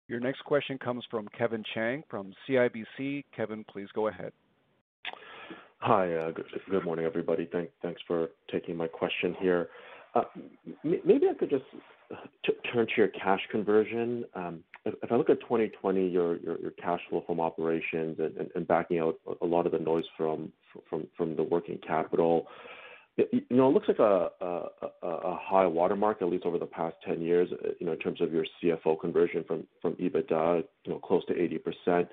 Your 0.09 0.19
next 0.19 0.43
question 0.43 0.79
comes 0.79 1.03
from 1.11 1.27
Kevin 1.37 1.63
Chiang 1.71 2.03
from 2.09 2.33
CIBC. 2.47 3.25
Kevin, 3.35 3.63
please 3.71 3.87
go 3.93 4.07
ahead. 4.07 4.33
Hi. 5.77 6.13
Uh, 6.13 6.31
Good 6.31 6.45
good 6.69 6.83
morning, 6.83 7.05
everybody. 7.05 7.47
Thanks 7.81 8.01
for 8.07 8.29
taking 8.51 8.75
my 8.75 8.87
question 8.87 9.35
here. 9.39 9.69
Uh, 10.15 10.23
Maybe 10.83 11.27
I 11.29 11.35
could 11.37 11.51
just 11.51 11.63
turn 12.73 12.87
to 12.87 12.91
your 12.97 13.09
cash 13.09 13.39
conversion. 13.51 14.25
Um, 14.33 14.63
If 14.83 15.11
I 15.11 15.15
look 15.15 15.29
at 15.29 15.41
2020, 15.41 16.09
your 16.09 16.39
cash 16.81 17.01
flow 17.07 17.23
from 17.27 17.39
operations 17.39 18.17
and 18.55 18.67
backing 18.67 18.97
out 18.97 19.19
a 19.43 19.45
lot 19.45 19.67
of 19.67 19.73
the 19.73 19.79
noise 19.79 20.05
from, 20.17 20.51
from, 20.89 21.05
from 21.15 21.35
the 21.35 21.43
working 21.43 21.77
capital, 21.85 22.47
you 23.31 23.43
know, 23.49 23.69
it 23.69 23.73
looks 23.73 23.87
like 23.87 23.99
a 23.99 24.29
a, 24.41 25.07
a 25.07 25.39
high 25.41 25.65
watermark, 25.65 26.21
at 26.21 26.29
least 26.29 26.45
over 26.45 26.57
the 26.57 26.65
past 26.65 26.95
10 27.05 27.21
years, 27.21 27.49
uh, 27.51 27.69
you 27.79 27.85
know, 27.85 27.93
in 27.93 27.99
terms 27.99 28.21
of 28.21 28.31
your 28.31 28.45
CFO 28.61 28.99
conversion 28.99 29.43
from 29.47 29.65
from 29.81 29.93
EBITDA, 29.93 30.63
you 30.85 30.93
know, 30.93 30.99
close 30.99 31.25
to 31.25 31.33
80%. 31.33 32.07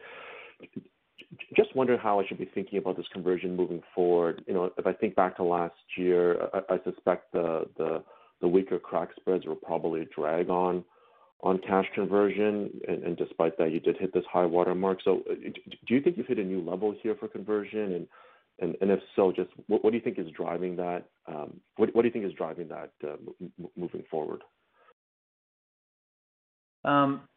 Just 1.57 1.75
wondering 1.75 1.99
how 1.99 2.21
I 2.21 2.27
should 2.27 2.39
be 2.39 2.51
thinking 2.55 2.79
about 2.79 2.97
this 2.97 3.07
conversion 3.13 3.57
moving 3.57 3.83
forward. 3.95 4.43
You 4.47 4.55
know, 4.55 4.71
if 4.79 4.87
I 4.87 4.93
think 4.93 5.17
back 5.17 5.37
to 5.37 5.43
last 5.43 5.75
year, 5.97 6.49
I 6.69 6.79
suspect 6.85 7.33
the 7.33 7.69
the, 7.77 8.03
the 8.41 8.49
weaker 8.49 8.79
crack 8.79 9.11
spreads 9.19 9.47
were 9.47 9.55
probably 9.55 10.03
a 10.03 10.07
drag 10.07 10.49
on 10.51 10.85
on 11.43 11.59
cash 11.59 11.87
conversion. 11.95 12.71
And, 12.89 13.03
and 13.03 13.17
despite 13.17 13.59
that, 13.59 13.71
you 13.73 13.81
did 13.81 13.97
hit 13.99 14.15
this 14.15 14.25
high 14.31 14.47
watermark. 14.47 14.99
So 15.05 15.23
uh, 15.31 15.35
do 15.35 15.95
you 15.95 16.01
think 16.01 16.17
you've 16.17 16.27
hit 16.27 16.39
a 16.39 16.45
new 16.45 16.61
level 16.61 16.95
here 17.03 17.17
for 17.19 17.29
conversion? 17.29 18.07
And 18.59 18.75
if 18.81 19.01
so, 19.15 19.33
just 19.33 19.51
what 19.67 19.83
do 19.91 19.97
you 19.97 20.03
think 20.03 20.19
is 20.19 20.31
driving 20.37 20.77
that 20.77 21.05
Um 21.27 21.61
what 21.77 21.93
do 21.95 22.03
you 22.05 22.11
think 22.11 22.25
is 22.25 22.33
driving 22.33 22.69
that 22.69 22.93
uh 23.05 23.17
moving 23.77 24.05
forward? 24.11 24.43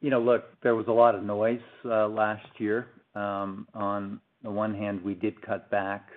You 0.02 0.10
know, 0.10 0.22
look, 0.22 0.44
there 0.62 0.76
was 0.76 0.88
a 0.88 0.92
lot 0.92 1.16
of 1.16 1.24
noise 1.24 1.60
last 1.84 2.48
year. 2.58 2.88
On 3.16 4.20
the 4.44 4.52
one 4.52 4.74
hand, 4.74 5.04
we 5.04 5.16
did 5.16 5.42
cut 5.42 5.70
back. 5.70 6.10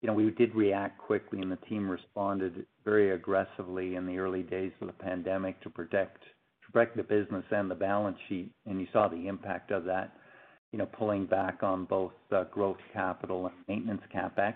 You 0.00 0.06
know, 0.06 0.14
we 0.14 0.30
did 0.30 0.54
react 0.54 0.96
quickly, 0.98 1.40
and 1.40 1.52
the 1.52 1.58
team 1.68 1.90
responded 1.90 2.64
very 2.84 3.10
aggressively 3.10 3.96
in 3.96 4.06
the 4.06 4.16
early 4.18 4.42
days 4.42 4.72
of 4.80 4.86
the 4.86 4.94
pandemic 4.94 5.60
to 5.62 5.68
protect 5.70 6.22
the 6.96 7.02
business 7.02 7.44
and 7.50 7.70
the 7.70 7.74
balance 7.74 8.16
sheet. 8.28 8.50
And 8.64 8.80
you 8.80 8.86
saw 8.92 9.08
the 9.08 9.26
impact 9.28 9.70
of 9.72 9.84
that, 9.84 10.16
you 10.72 10.78
know, 10.78 10.86
pulling 10.86 11.26
back 11.26 11.62
on 11.62 11.84
both 11.84 12.12
uh, 12.32 12.44
growth 12.44 12.78
capital 12.92 13.46
and 13.46 13.54
maintenance 13.68 14.02
CapEx. 14.14 14.54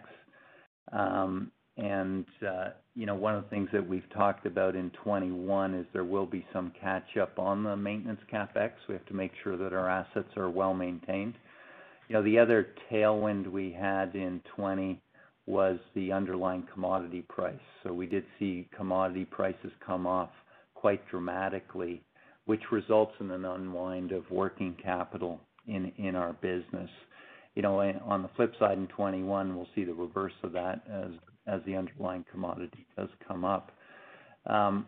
Um, 0.92 1.50
and 1.76 2.24
uh, 2.46 2.68
you 2.94 3.04
know, 3.06 3.16
one 3.16 3.34
of 3.34 3.42
the 3.42 3.50
things 3.50 3.68
that 3.72 3.86
we've 3.86 4.08
talked 4.14 4.46
about 4.46 4.76
in 4.76 4.90
2021 4.90 5.74
is 5.74 5.86
there 5.92 6.04
will 6.04 6.26
be 6.26 6.46
some 6.52 6.72
catch 6.80 7.16
up 7.20 7.38
on 7.38 7.64
the 7.64 7.76
maintenance 7.76 8.20
CapEx. 8.32 8.70
We 8.88 8.94
have 8.94 9.06
to 9.06 9.14
make 9.14 9.32
sure 9.42 9.56
that 9.56 9.72
our 9.72 9.88
assets 9.88 10.28
are 10.36 10.48
well-maintained. 10.50 11.34
You 12.08 12.12
know, 12.12 12.22
the 12.22 12.38
other 12.38 12.68
tailwind 12.92 13.50
we 13.50 13.72
had 13.72 14.14
in 14.14 14.40
2020 14.56 15.00
was 15.46 15.78
the 15.94 16.12
underlying 16.12 16.66
commodity 16.72 17.22
price. 17.28 17.58
So 17.82 17.92
we 17.92 18.06
did 18.06 18.24
see 18.38 18.68
commodity 18.74 19.24
prices 19.24 19.72
come 19.84 20.06
off 20.06 20.30
quite 20.74 21.06
dramatically, 21.10 22.02
which 22.46 22.62
results 22.70 23.12
in 23.20 23.30
an 23.30 23.44
unwind 23.44 24.12
of 24.12 24.30
working 24.30 24.76
capital 24.82 25.40
in 25.66 26.16
our 26.16 26.32
business. 26.34 26.90
You 27.54 27.62
know, 27.62 27.78
on 27.80 28.22
the 28.22 28.30
flip 28.36 28.52
side, 28.58 28.78
in 28.78 28.88
2021, 28.88 29.56
we'll 29.56 29.68
see 29.74 29.84
the 29.84 29.94
reverse 29.94 30.32
of 30.42 30.52
that 30.52 30.82
as 31.46 31.60
the 31.66 31.76
underlying 31.76 32.24
commodity 32.30 32.86
does 32.96 33.08
come 33.26 33.44
up. 33.44 33.70
Um, 34.46 34.86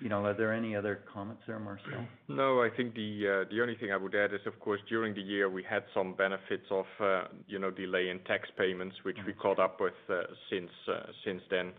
you 0.00 0.08
know, 0.08 0.24
are 0.24 0.34
there 0.34 0.52
any 0.52 0.74
other 0.74 1.00
comments 1.12 1.42
there, 1.46 1.58
Marcel? 1.58 2.06
No, 2.26 2.62
I 2.62 2.70
think 2.74 2.92
uh, 2.92 3.44
the 3.50 3.58
only 3.60 3.76
thing 3.76 3.92
I 3.92 3.98
would 3.98 4.14
add 4.14 4.32
is, 4.32 4.40
of 4.46 4.58
course, 4.58 4.80
during 4.88 5.14
the 5.14 5.20
year, 5.20 5.50
we 5.50 5.62
had 5.62 5.82
some 5.92 6.14
benefits 6.14 6.64
of, 6.70 6.86
uh, 7.00 7.24
you 7.46 7.58
know, 7.58 7.70
delay 7.70 8.08
in 8.08 8.18
tax 8.20 8.48
payments, 8.56 8.96
which 9.02 9.18
we 9.26 9.34
caught 9.34 9.58
up 9.58 9.78
with, 9.78 9.92
uh, 10.08 10.22
since 10.48 11.42
then. 11.50 11.72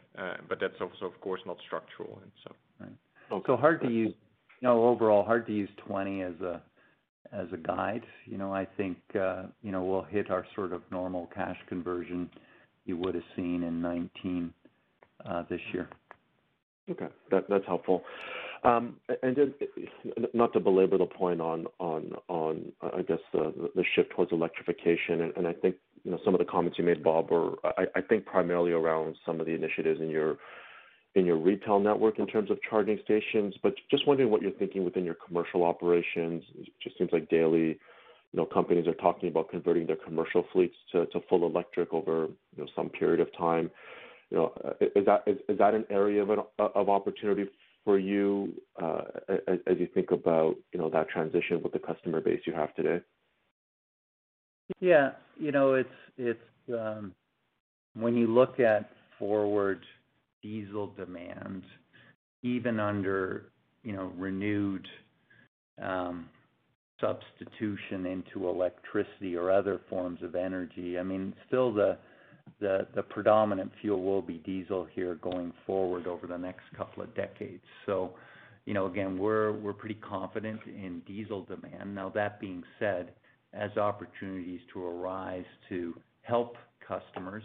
But 0.48 0.60
that's 0.60 0.80
also, 0.80 1.06
of 1.06 1.20
course, 1.20 1.42
not 1.48 1.58
structural. 1.66 2.22
Right. 2.80 2.90
Hard 3.60 3.82
to 3.82 3.90
use, 3.90 4.14
you 4.62 4.68
know, 4.68 4.86
overall 4.86 5.24
hard 5.24 5.48
to 5.48 5.54
use 5.54 5.70
2020 5.88 6.22
as 6.22 6.42
a 6.42 6.62
guide. 7.63 8.03
You 8.26 8.38
know, 8.38 8.53
I 8.53 8.65
think, 8.78 8.97
you 9.13 9.72
know, 9.72 9.84
we'll 9.84 10.03
hit 10.03 10.30
our 10.32 10.45
sort 10.55 10.74
of 10.74 10.82
normal 10.91 11.30
cash 11.34 11.57
conversion 11.67 12.30
you 12.86 12.97
would 12.97 13.15
have 13.15 13.24
seen 13.36 13.63
in 13.63 13.82
2019, 13.82 14.53
this 15.49 15.61
year. 15.74 15.88
Okay. 16.89 17.07
That's 17.30 17.65
helpful. 17.67 18.03
And 18.63 18.95
then 19.22 19.53
not 20.34 20.53
to 20.53 20.59
belabor 20.59 20.97
the 20.97 21.05
point 21.05 21.41
on, 21.41 21.65
on 21.80 22.13
uh 22.82 22.89
I 22.97 23.01
guess, 23.01 23.19
the 23.34 23.84
shift 23.95 24.11
towards 24.11 24.32
electrification, 24.32 25.32
and 25.36 25.47
I 25.47 25.53
think, 25.53 25.76
you 26.03 26.11
know, 26.11 26.19
some 26.26 26.34
of 26.34 26.39
the 26.39 26.45
comments 26.45 26.78
you 26.80 26.84
made, 26.84 27.03
Bob, 27.03 27.30
were, 27.32 27.53
I 27.63 28.01
think 28.01 28.26
primarily 28.26 28.72
around 28.72 29.15
some 29.26 29.39
of 29.39 29.45
the 29.45 29.53
initiatives 29.53 30.01
in 30.01 30.09
your 30.09 30.38
retail 31.16 31.80
network 31.80 32.20
in 32.20 32.28
terms 32.28 32.51
of 32.51 32.57
charging 32.68 32.99
stations. 33.03 33.55
But 33.62 33.74
just 33.89 34.07
wondering 34.07 34.30
what 34.30 34.41
you're 34.41 34.51
thinking 34.51 34.86
within 34.86 35.03
your 35.03 35.16
commercial 35.16 35.64
operations. 35.64 36.43
It 36.59 36.70
just 36.82 36.97
seems 36.97 37.12
like 37.12 37.30
daily, 37.30 37.68
you 37.68 37.78
know, 38.34 38.45
companies 38.45 38.88
are 38.88 38.93
talking 38.93 39.30
about 39.30 39.49
converting 39.49 39.88
their 39.88 39.97
commercial 39.97 40.45
fleets 40.53 40.76
to 40.91 41.05
to 41.07 41.22
full 41.30 41.45
electric 41.45 41.93
over, 41.93 42.28
you 42.55 42.64
know, 42.64 42.68
some 42.76 42.89
period 42.89 43.20
of 43.20 43.28
time. 43.38 43.70
You 44.30 44.38
know, 44.38 44.76
is 44.82 45.05
that 45.05 45.24
is 45.28 45.38
is 45.49 45.57
that 45.57 45.74
an 45.74 45.86
area 45.89 46.24
of 46.24 46.30
of 46.57 46.89
opportunity 46.89 47.45
for 47.84 47.97
you, 47.97 48.53
uh, 48.82 49.01
as 49.30 49.78
you 49.80 49.88
think 49.93 50.12
about, 50.12 50.55
you 50.72 50.80
know, 50.80 50.89
that 50.89 51.09
transition 51.09 51.62
with 51.64 51.74
the 51.74 51.80
customer 51.80 52.22
base 52.22 52.41
you 52.45 52.53
have 52.53 52.74
today? 52.76 53.01
Yeah. 54.80 55.12
You 55.39 55.51
know, 55.51 55.74
it's 55.74 56.39
when 57.93 58.16
you 58.16 58.28
look 58.28 58.59
at 58.59 58.89
forward 59.18 59.84
diesel 60.42 60.88
demand, 60.98 61.64
even 62.44 62.80
under, 62.80 63.46
you 63.84 63.94
know, 63.94 64.12
renewed 64.18 64.88
um, 65.82 66.28
substitution 67.00 68.06
into 68.06 68.48
electricity 68.48 69.36
or 69.36 69.52
other 69.52 69.82
forms 69.89 70.22
of 70.24 70.36
energy, 70.36 71.00
I 71.00 71.04
mean, 71.04 71.34
still 71.48 71.74
the 71.74 71.98
predominant 73.10 73.72
fuel 73.82 74.04
will 74.04 74.22
be 74.22 74.38
diesel 74.39 74.88
here 74.94 75.16
going 75.16 75.54
forward 75.66 76.08
over 76.08 76.28
the 76.28 76.38
next 76.38 76.64
couple 76.78 77.04
of 77.04 77.14
decades. 77.16 77.64
So 77.86 78.14
you 78.66 78.74
know, 78.74 78.86
again, 78.86 79.18
we're 79.18 79.74
pretty 79.74 79.96
confident 79.96 80.60
in 80.66 81.02
diesel 81.08 81.44
demand. 81.46 81.96
Now, 81.96 82.10
that 82.10 82.39
being 82.39 82.64
said, 82.80 83.12
as 83.54 83.76
opportunities 83.78 84.62
to 84.74 84.86
arise 84.86 85.46
to 85.70 85.96
help 86.22 86.56
customers 86.88 87.44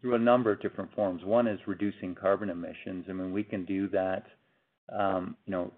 through 0.00 0.14
a 0.14 0.18
number 0.18 0.52
of 0.52 0.60
different 0.60 0.94
forms. 0.94 1.24
One 1.24 1.46
is 1.46 1.58
reducing 1.66 2.14
carbon 2.14 2.50
emissions. 2.50 3.06
I 3.08 3.12
mean, 3.12 3.32
we 3.32 3.42
can 3.44 3.64
do 3.64 3.88
that, 3.88 4.24
um, 4.96 5.36
you 5.46 5.52
know, 5.52 5.72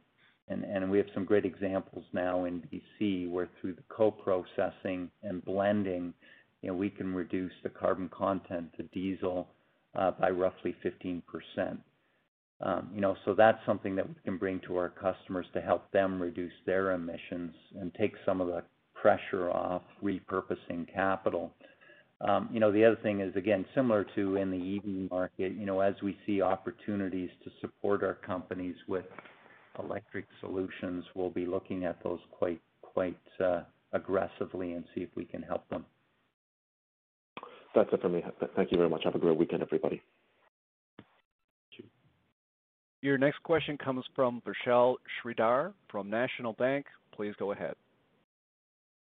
and 0.48 0.64
and 0.64 0.90
we 0.90 0.98
have 0.98 1.06
some 1.14 1.24
great 1.24 1.44
examples 1.44 2.04
now 2.12 2.44
in 2.44 2.62
BC, 2.72 3.30
where 3.30 3.48
through 3.60 3.74
the 3.74 3.84
co-processing 3.88 5.10
and 5.22 5.44
blending, 5.44 6.12
you 6.62 6.68
know, 6.68 6.74
we 6.74 6.90
can 6.90 7.14
reduce 7.14 7.52
the 7.62 7.70
carbon 7.70 8.08
content 8.10 8.70
of 8.78 8.90
diesel 8.92 9.48
uh, 9.94 10.10
by 10.12 10.30
roughly 10.30 10.74
15%. 10.84 11.22
Um, 12.62 12.90
You 12.94 13.00
know, 13.00 13.16
so 13.24 13.34
that's 13.34 13.64
something 13.64 13.96
that 13.96 14.06
we 14.06 14.14
can 14.24 14.36
bring 14.36 14.60
to 14.60 14.76
our 14.76 14.90
customers 14.90 15.46
to 15.54 15.60
help 15.60 15.90
them 15.92 16.20
reduce 16.20 16.52
their 16.66 16.92
emissions 16.92 17.54
and 17.80 17.92
take 17.94 18.14
some 18.26 18.40
of 18.40 18.48
the 18.48 18.62
pressure 18.94 19.50
off 19.50 19.82
repurposing 20.02 20.92
capital. 20.92 21.54
Um, 22.22 22.50
you 22.52 22.60
know, 22.60 22.70
the 22.70 22.84
other 22.84 22.98
thing 23.02 23.20
is, 23.20 23.34
again, 23.34 23.64
similar 23.74 24.04
to 24.14 24.36
in 24.36 24.50
the 24.50 24.76
EV 24.76 25.10
market, 25.10 25.52
you 25.54 25.64
know, 25.64 25.80
as 25.80 25.94
we 26.02 26.18
see 26.26 26.42
opportunities 26.42 27.30
to 27.44 27.50
support 27.60 28.02
our 28.02 28.14
companies 28.14 28.76
with 28.86 29.06
electric 29.78 30.26
solutions, 30.40 31.04
we'll 31.14 31.30
be 31.30 31.46
looking 31.46 31.84
at 31.84 32.02
those 32.02 32.20
quite 32.30 32.60
quite 32.82 33.16
uh, 33.42 33.62
aggressively 33.92 34.72
and 34.72 34.84
see 34.94 35.00
if 35.00 35.08
we 35.16 35.24
can 35.24 35.42
help 35.42 35.66
them. 35.70 35.86
That's 37.74 37.88
it 37.92 38.02
for 38.02 38.08
me. 38.08 38.22
Thank 38.56 38.72
you 38.72 38.78
very 38.78 38.90
much. 38.90 39.02
Have 39.04 39.14
a 39.14 39.18
great 39.18 39.36
weekend, 39.36 39.62
everybody. 39.62 40.02
Your 43.02 43.16
next 43.16 43.42
question 43.42 43.78
comes 43.78 44.04
from 44.14 44.42
Vishal 44.46 44.96
Shreedhar 45.24 45.72
from 45.88 46.10
National 46.10 46.52
Bank. 46.52 46.84
Please 47.14 47.34
go 47.38 47.52
ahead. 47.52 47.74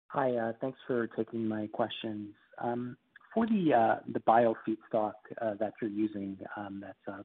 Hi, 0.08 0.32
uh, 0.36 0.54
thanks 0.62 0.78
for 0.88 1.08
taking 1.08 1.48
my 1.48 1.68
questions. 1.68 2.30
Um, 2.62 2.98
for 3.34 3.48
the 3.48 3.74
uh, 3.74 3.96
the 4.12 4.20
bio 4.22 4.56
feedstock 4.68 5.14
uh, 5.42 5.56
that 5.60 5.74
you're 5.82 5.90
using, 5.90 6.38
um, 6.56 6.84
that 6.84 7.12
uh, 7.12 7.24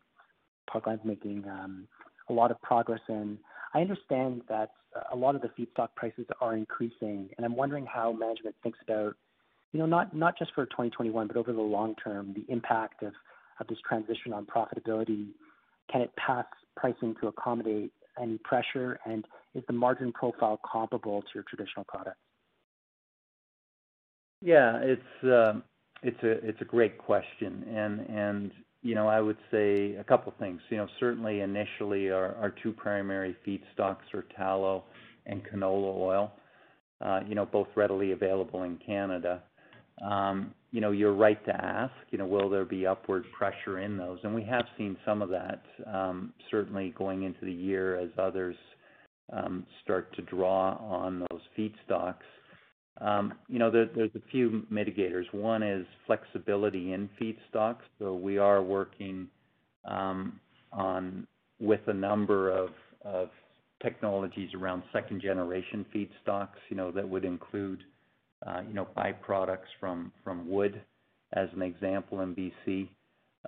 Parkland's 0.70 1.04
making 1.04 1.44
um, 1.48 1.86
a 2.28 2.32
lot 2.32 2.50
of 2.50 2.60
progress 2.62 3.00
in, 3.08 3.38
I 3.74 3.80
understand 3.80 4.42
that 4.48 4.70
a 5.12 5.16
lot 5.16 5.34
of 5.34 5.42
the 5.42 5.48
feedstock 5.48 5.88
prices 5.96 6.26
are 6.40 6.56
increasing, 6.56 7.28
and 7.36 7.44
I'm 7.44 7.56
wondering 7.56 7.86
how 7.86 8.12
management 8.12 8.56
thinks 8.62 8.78
about, 8.82 9.14
you 9.72 9.80
know, 9.80 9.86
not 9.86 10.14
not 10.16 10.38
just 10.38 10.52
for 10.54 10.64
2021, 10.66 11.26
but 11.26 11.36
over 11.36 11.52
the 11.52 11.60
long 11.60 11.94
term, 12.02 12.34
the 12.34 12.50
impact 12.52 13.02
of 13.02 13.12
this 13.68 13.78
transition 13.86 14.32
on 14.32 14.46
profitability. 14.46 15.28
Can 15.90 16.02
it 16.02 16.10
pass 16.16 16.46
pricing 16.76 17.14
to 17.20 17.28
accommodate 17.28 17.92
any 18.20 18.38
pressure? 18.38 18.98
And 19.04 19.24
is 19.54 19.64
the 19.66 19.72
margin 19.72 20.12
profile 20.12 20.60
comparable 20.70 21.22
to 21.22 21.28
your 21.34 21.44
traditional 21.48 21.84
products? 21.84 22.18
Yeah, 24.40 24.78
it's 24.82 25.24
um 25.24 25.62
it's 26.02 26.22
a 26.22 26.46
it's 26.48 26.60
a 26.60 26.64
great 26.64 26.98
question. 26.98 27.64
And 27.68 28.00
and 28.08 28.50
you 28.82 28.94
know, 28.94 29.08
I 29.08 29.20
would 29.20 29.38
say 29.50 29.94
a 29.96 30.04
couple 30.04 30.32
things. 30.38 30.60
You 30.70 30.78
know, 30.78 30.88
certainly 31.00 31.40
initially 31.40 32.10
our 32.10 32.54
two 32.62 32.72
primary 32.72 33.36
feedstocks 33.46 34.14
are 34.14 34.24
tallow 34.36 34.84
and 35.26 35.42
canola 35.44 35.96
oil, 35.98 36.32
uh, 37.04 37.20
you 37.26 37.34
know, 37.34 37.44
both 37.44 37.68
readily 37.74 38.12
available 38.12 38.62
in 38.62 38.78
Canada. 38.84 39.42
Um, 40.08 40.54
you 40.70 40.80
know, 40.80 40.92
you're 40.92 41.14
right 41.14 41.44
to 41.46 41.52
ask, 41.64 41.92
you 42.10 42.18
know, 42.18 42.26
will 42.26 42.48
there 42.48 42.64
be 42.64 42.86
upward 42.86 43.24
pressure 43.36 43.80
in 43.80 43.96
those? 43.96 44.18
And 44.22 44.32
we 44.34 44.44
have 44.44 44.64
seen 44.76 44.96
some 45.04 45.22
of 45.22 45.28
that, 45.30 45.62
um, 45.92 46.32
certainly 46.50 46.94
going 46.96 47.24
into 47.24 47.44
the 47.44 47.52
year 47.52 47.98
as 47.98 48.10
others 48.16 48.54
um, 49.32 49.66
start 49.82 50.14
to 50.14 50.22
draw 50.22 50.76
on 50.76 51.26
those 51.30 51.40
feedstocks. 51.58 52.22
Um, 53.00 53.34
you 53.48 53.58
know, 53.58 53.70
there's 53.70 54.14
a 54.14 54.30
few 54.30 54.66
mitigators. 54.72 55.32
One 55.32 55.62
is 55.62 55.86
flexibility 56.06 56.92
in 56.92 57.08
feedstocks. 57.20 57.82
So 57.98 58.14
we 58.14 58.38
are 58.38 58.62
working 58.62 59.28
um, 59.84 60.40
on 60.72 61.26
with 61.60 61.80
a 61.86 61.94
number 61.94 62.50
of 62.50 62.70
technologies 63.82 64.50
around 64.54 64.82
second-generation 64.92 65.86
feedstocks, 65.94 66.58
you 66.68 66.76
know, 66.76 66.90
that 66.90 67.08
would 67.08 67.24
include 67.24 67.82
uh, 68.46 68.60
you 68.66 68.74
know, 68.74 68.86
byproducts 68.96 69.66
from 69.80 70.12
from 70.22 70.48
wood, 70.48 70.80
as 71.32 71.48
an 71.54 71.62
example 71.62 72.20
in 72.20 72.34
BC, 72.34 72.88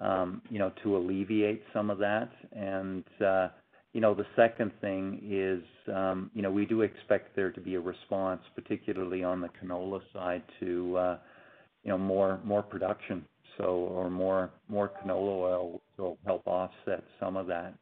um, 0.00 0.42
you 0.50 0.58
know, 0.58 0.72
to 0.82 0.96
alleviate 0.96 1.62
some 1.72 1.90
of 1.90 1.98
that. 1.98 2.30
Uh, 3.24 3.48
You 3.92 4.00
know, 4.00 4.14
the 4.14 4.26
second 4.36 4.70
thing 4.80 5.20
is, 5.24 5.62
um, 5.92 6.30
you 6.34 6.42
know, 6.42 6.50
we 6.50 6.64
do 6.64 6.82
expect 6.82 7.34
there 7.34 7.50
to 7.50 7.60
be 7.60 7.74
a 7.74 7.80
response, 7.80 8.40
particularly 8.54 9.24
on 9.24 9.40
the 9.40 9.48
canola 9.60 10.00
side 10.12 10.42
to, 10.60 10.96
uh, 10.96 11.18
you 11.82 11.90
know, 11.90 11.98
more 11.98 12.40
more 12.44 12.62
production, 12.62 13.24
so 13.58 13.64
or 13.64 14.08
more 14.08 14.50
more 14.68 14.90
canola 15.02 15.42
oil 15.42 15.80
will 15.98 16.18
help 16.24 16.46
offset 16.46 17.02
some 17.18 17.36
of 17.36 17.46
that. 17.48 17.74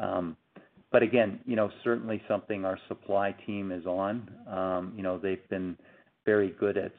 Um, 0.00 0.36
but 0.90 1.02
again, 1.02 1.40
you 1.44 1.56
know, 1.56 1.70
certainly 1.82 2.22
something 2.28 2.64
our 2.64 2.78
supply 2.88 3.34
team 3.46 3.72
is 3.72 3.84
on. 3.84 4.30
Um, 4.48 4.92
you 4.96 5.02
know, 5.02 5.18
they've 5.18 5.46
been 5.50 5.76
very 6.24 6.54
good 6.58 6.78
at 6.78 6.92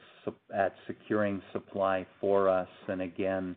at 0.54 0.74
securing 0.86 1.42
supply 1.52 2.06
for 2.20 2.48
us. 2.48 2.68
And 2.88 3.00
again, 3.02 3.56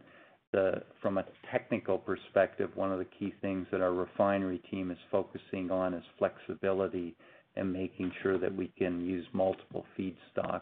from 1.01 1.17
a 1.17 1.25
technical 1.51 1.97
perspective, 1.97 2.69
one 2.75 2.91
of 2.91 2.99
the 2.99 3.05
key 3.05 3.33
things 3.41 3.67
that 3.71 3.81
our 3.81 3.93
refinery 3.93 4.59
team 4.71 4.91
is 4.91 4.97
focusing 5.11 5.69
on 5.71 5.93
is 5.93 6.03
flexibility 6.17 7.15
and 7.55 7.71
making 7.71 8.11
sure 8.21 8.37
that 8.37 8.53
we 8.53 8.71
can 8.77 9.05
use 9.05 9.25
multiple 9.33 9.85
feedstocks, 9.97 10.61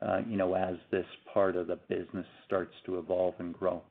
uh, 0.00 0.20
you 0.28 0.36
know, 0.36 0.54
as 0.54 0.76
this 0.90 1.06
part 1.32 1.56
of 1.56 1.66
the 1.66 1.76
business 1.88 2.26
starts 2.46 2.74
to 2.86 2.98
evolve 2.98 3.34
and 3.38 3.54
grow. 3.54 3.82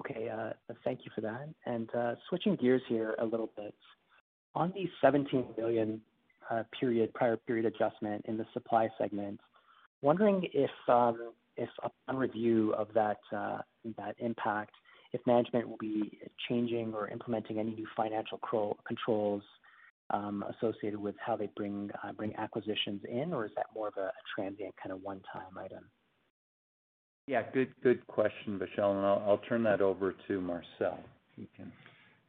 Okay. 0.00 0.28
Uh, 0.28 0.50
thank 0.84 1.00
you 1.04 1.10
for 1.14 1.20
that. 1.20 1.48
And 1.66 1.88
uh, 1.94 2.14
switching 2.28 2.56
gears 2.56 2.82
here 2.88 3.14
a 3.18 3.24
little 3.24 3.50
bit. 3.56 3.74
On 4.54 4.72
the 4.74 4.88
17 5.00 5.44
million 5.56 6.00
uh, 6.50 6.64
prior 7.14 7.36
period 7.36 7.66
adjustment 7.66 8.24
in 8.26 8.36
the 8.36 8.46
supply 8.52 8.88
segment, 8.98 9.40
wondering 10.02 10.46
if 10.52 10.70
um, 10.88 11.32
upon 11.82 12.16
review 12.16 12.74
of 12.74 12.88
uh, 12.96 13.58
that 13.96 14.14
impact, 14.18 14.72
if 15.12 15.20
management 15.26 15.68
will 15.68 15.78
be 15.78 16.18
changing 16.48 16.92
or 16.94 17.08
implementing 17.08 17.58
any 17.58 17.74
new 17.74 17.86
financial 17.96 18.38
controls 18.86 19.42
um, 20.10 20.44
associated 20.56 20.98
with 20.98 21.14
how 21.24 21.36
they 21.36 21.48
uh, 22.04 22.12
bring 22.12 22.34
acquisitions 22.36 23.02
in, 23.08 23.32
or 23.32 23.44
is 23.46 23.52
that 23.56 23.66
more 23.74 23.88
of 23.88 23.96
a 23.96 24.10
transient 24.34 24.74
kind 24.82 24.92
of 24.92 25.02
one-time 25.02 25.56
item? 25.58 25.84
Yeah, 27.26 27.42
good 27.52 28.06
question, 28.08 28.58
Vishal, 28.58 28.90
and 28.90 29.06
I'll 29.06 29.40
turn 29.48 29.62
that 29.64 29.80
over 29.80 30.14
to 30.26 30.40
Marcel. 30.40 30.98
You 31.36 31.46
can. 31.56 31.70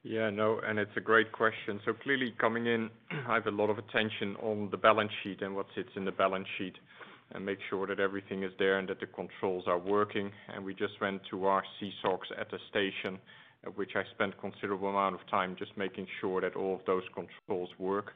Yeah, 0.03 0.29
no, 0.29 0.59
and 0.65 0.79
it's 0.79 0.91
a 0.97 1.01
great 1.01 1.31
question. 1.31 1.79
So 1.85 1.93
clearly 1.93 2.33
coming 2.39 2.67
in, 2.67 2.89
I 3.27 3.35
have 3.35 3.47
a 3.47 3.51
lot 3.51 3.69
of 3.69 3.77
attention 3.77 4.35
on 4.41 4.69
the 4.71 4.77
balance 4.77 5.11
sheet 5.23 5.41
and 5.41 5.55
what 5.55 5.67
sits 5.75 5.89
in 5.95 6.05
the 6.05 6.11
balance 6.11 6.47
sheet 6.57 6.75
and 7.33 7.45
make 7.45 7.59
sure 7.69 7.87
that 7.87 7.99
everything 7.99 8.43
is 8.43 8.51
there 8.59 8.79
and 8.79 8.89
that 8.89 8.99
the 8.99 9.07
controls 9.07 9.63
are 9.67 9.79
working. 9.79 10.31
And 10.53 10.63
we 10.63 10.73
just 10.73 10.99
went 10.99 11.21
to 11.29 11.45
our 11.45 11.63
SOX 12.01 12.27
attestation, 12.37 13.19
which 13.75 13.91
I 13.95 14.03
spent 14.13 14.39
considerable 14.39 14.89
amount 14.89 15.15
of 15.15 15.21
time 15.29 15.55
just 15.57 15.75
making 15.77 16.07
sure 16.19 16.41
that 16.41 16.55
all 16.55 16.75
of 16.75 16.81
those 16.85 17.03
controls 17.13 17.69
work. 17.79 18.13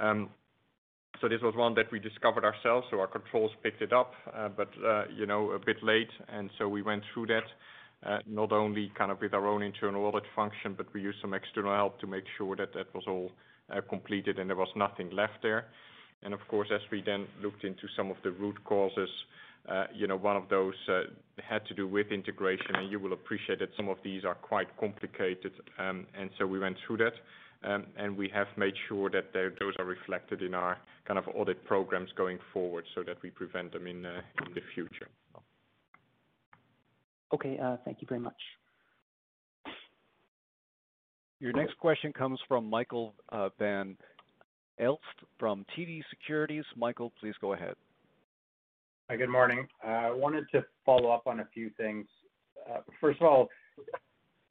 Um, 0.00 0.30
so 1.20 1.28
this 1.28 1.40
was 1.42 1.54
one 1.56 1.74
that 1.74 1.90
we 1.90 1.98
discovered 1.98 2.44
ourselves, 2.44 2.86
so 2.90 3.00
our 3.00 3.08
controls 3.08 3.50
picked 3.62 3.82
it 3.82 3.92
up, 3.92 4.12
uh, 4.32 4.48
but 4.48 4.68
uh, 4.86 5.04
you 5.16 5.26
know, 5.26 5.50
a 5.50 5.58
bit 5.58 5.82
late. 5.82 6.10
And 6.28 6.48
so 6.58 6.68
we 6.68 6.82
went 6.82 7.02
through 7.12 7.26
that, 7.26 8.08
uh, 8.08 8.18
not 8.26 8.52
only 8.52 8.92
kind 8.96 9.10
of 9.10 9.20
with 9.20 9.34
our 9.34 9.46
own 9.46 9.62
internal 9.62 10.04
audit 10.04 10.22
function, 10.36 10.74
but 10.76 10.86
we 10.94 11.00
used 11.00 11.18
some 11.20 11.34
external 11.34 11.74
help 11.74 11.98
to 12.00 12.06
make 12.06 12.24
sure 12.36 12.54
that 12.56 12.72
that 12.74 12.94
was 12.94 13.04
all 13.08 13.32
completed 13.90 14.38
and 14.38 14.48
there 14.48 14.56
was 14.56 14.68
nothing 14.76 15.10
left 15.10 15.42
there. 15.42 15.66
And 16.22 16.34
of 16.34 16.40
course, 16.48 16.68
as 16.74 16.80
we 16.90 17.02
then 17.04 17.26
looked 17.42 17.64
into 17.64 17.86
some 17.96 18.10
of 18.10 18.16
the 18.24 18.30
root 18.30 18.62
causes, 18.64 19.08
uh, 19.68 19.84
you 19.94 20.06
know, 20.06 20.16
one 20.16 20.36
of 20.36 20.48
those 20.48 20.74
uh, 20.88 21.02
had 21.42 21.64
to 21.66 21.74
do 21.74 21.86
with 21.86 22.08
integration, 22.08 22.74
and 22.74 22.90
you 22.90 22.98
will 22.98 23.12
appreciate 23.12 23.58
that 23.60 23.68
some 23.76 23.88
of 23.88 23.98
these 24.02 24.24
are 24.24 24.34
quite 24.34 24.68
complicated. 24.78 25.52
Um 25.78 26.06
and 26.18 26.30
so 26.38 26.46
we 26.46 26.58
went 26.58 26.76
through 26.86 26.98
that, 26.98 27.14
um, 27.68 27.86
and 27.96 28.16
we 28.16 28.28
have 28.32 28.46
made 28.56 28.74
sure 28.88 29.10
that 29.10 29.32
those 29.32 29.74
are 29.78 29.84
reflected 29.84 30.42
in 30.42 30.54
our 30.54 30.78
kind 31.06 31.18
of 31.18 31.24
audit 31.34 31.64
programs 31.64 32.10
going 32.16 32.38
forward 32.52 32.84
so 32.94 33.02
that 33.02 33.16
we 33.22 33.30
prevent 33.30 33.72
them 33.72 33.86
in 33.86 34.06
uh, 34.06 34.20
the 34.54 34.62
future. 34.74 35.08
Okay. 37.34 37.58
Thank 37.84 37.98
you 38.00 38.06
very 38.08 38.20
much. 38.20 38.40
Your 41.40 41.52
next 41.52 41.78
question 41.78 42.12
comes 42.12 42.40
from 42.48 42.68
Michael 42.68 43.14
Van 43.58 43.96
Aelst 44.80 44.98
from 45.38 45.64
TD 45.76 46.02
Securities. 46.10 46.64
Michael, 46.76 47.12
please 47.20 47.34
go 47.40 47.52
ahead. 47.52 47.74
Hi, 49.10 49.16
good 49.16 49.30
morning. 49.30 49.66
Uh, 49.84 49.90
I 49.90 50.10
wanted 50.10 50.44
to 50.52 50.64
follow 50.84 51.10
up 51.10 51.26
on 51.26 51.40
a 51.40 51.48
few 51.52 51.70
things. 51.76 52.06
Uh, 52.70 52.80
first 53.00 53.20
of 53.20 53.26
all, 53.26 53.48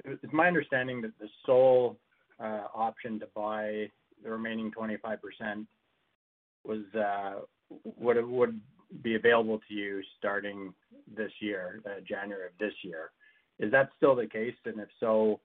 it's 0.03 0.34
my 0.34 0.47
understanding 0.47 1.01
that 1.01 1.17
the 1.19 1.28
Sol 1.45 1.97
uh, 2.39 2.63
option 2.73 3.19
to 3.19 3.28
buy 3.36 3.89
the 4.23 4.32
remaining 4.32 4.71
25% 4.71 5.65
was 6.63 6.80
what 7.69 8.28
would 8.28 8.59
be 9.03 9.15
available 9.15 9.59
to 9.67 9.73
you 9.73 10.01
starting 10.17 10.73
this 11.15 11.32
year, 11.39 11.82
January 12.07 12.47
of 12.47 12.53
this 12.59 12.73
year. 12.84 13.11
Is 13.59 13.71
that 13.71 13.89
still 13.97 14.15
the 14.15 14.28
case? 14.28 14.55
And 14.65 14.80
if 14.80 14.89
so, 14.99 15.39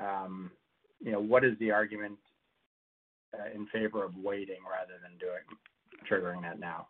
um, 0.00 0.50
you 1.02 1.12
know, 1.12 1.20
what 1.20 1.44
is 1.44 1.58
the 1.58 1.70
argument 1.70 2.18
Uh, 3.34 3.54
in 3.54 3.66
favor 3.66 4.04
of 4.04 4.16
waiting 4.16 4.60
rather 4.70 4.94
than 5.02 5.12
doing 5.18 5.42
triggering 6.10 6.42
that 6.42 6.60
now? 6.60 6.88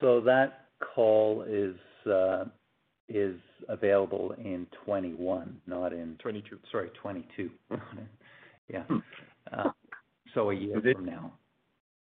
So 0.00 0.20
that 0.22 0.66
call 0.94 1.44
is 1.48 1.76
uh, 2.10 2.44
is 3.08 3.36
available 3.68 4.34
in 4.38 4.66
21, 4.84 5.60
not 5.66 5.92
in- 5.92 6.16
22. 6.18 6.58
Sorry, 6.70 6.90
22. 7.00 7.50
Yeah. 8.72 8.84
Hmm. 8.84 8.98
Uh, 9.52 9.70
so 10.32 10.50
a 10.50 10.54
year 10.54 10.80
from 10.94 11.04
now. 11.04 11.32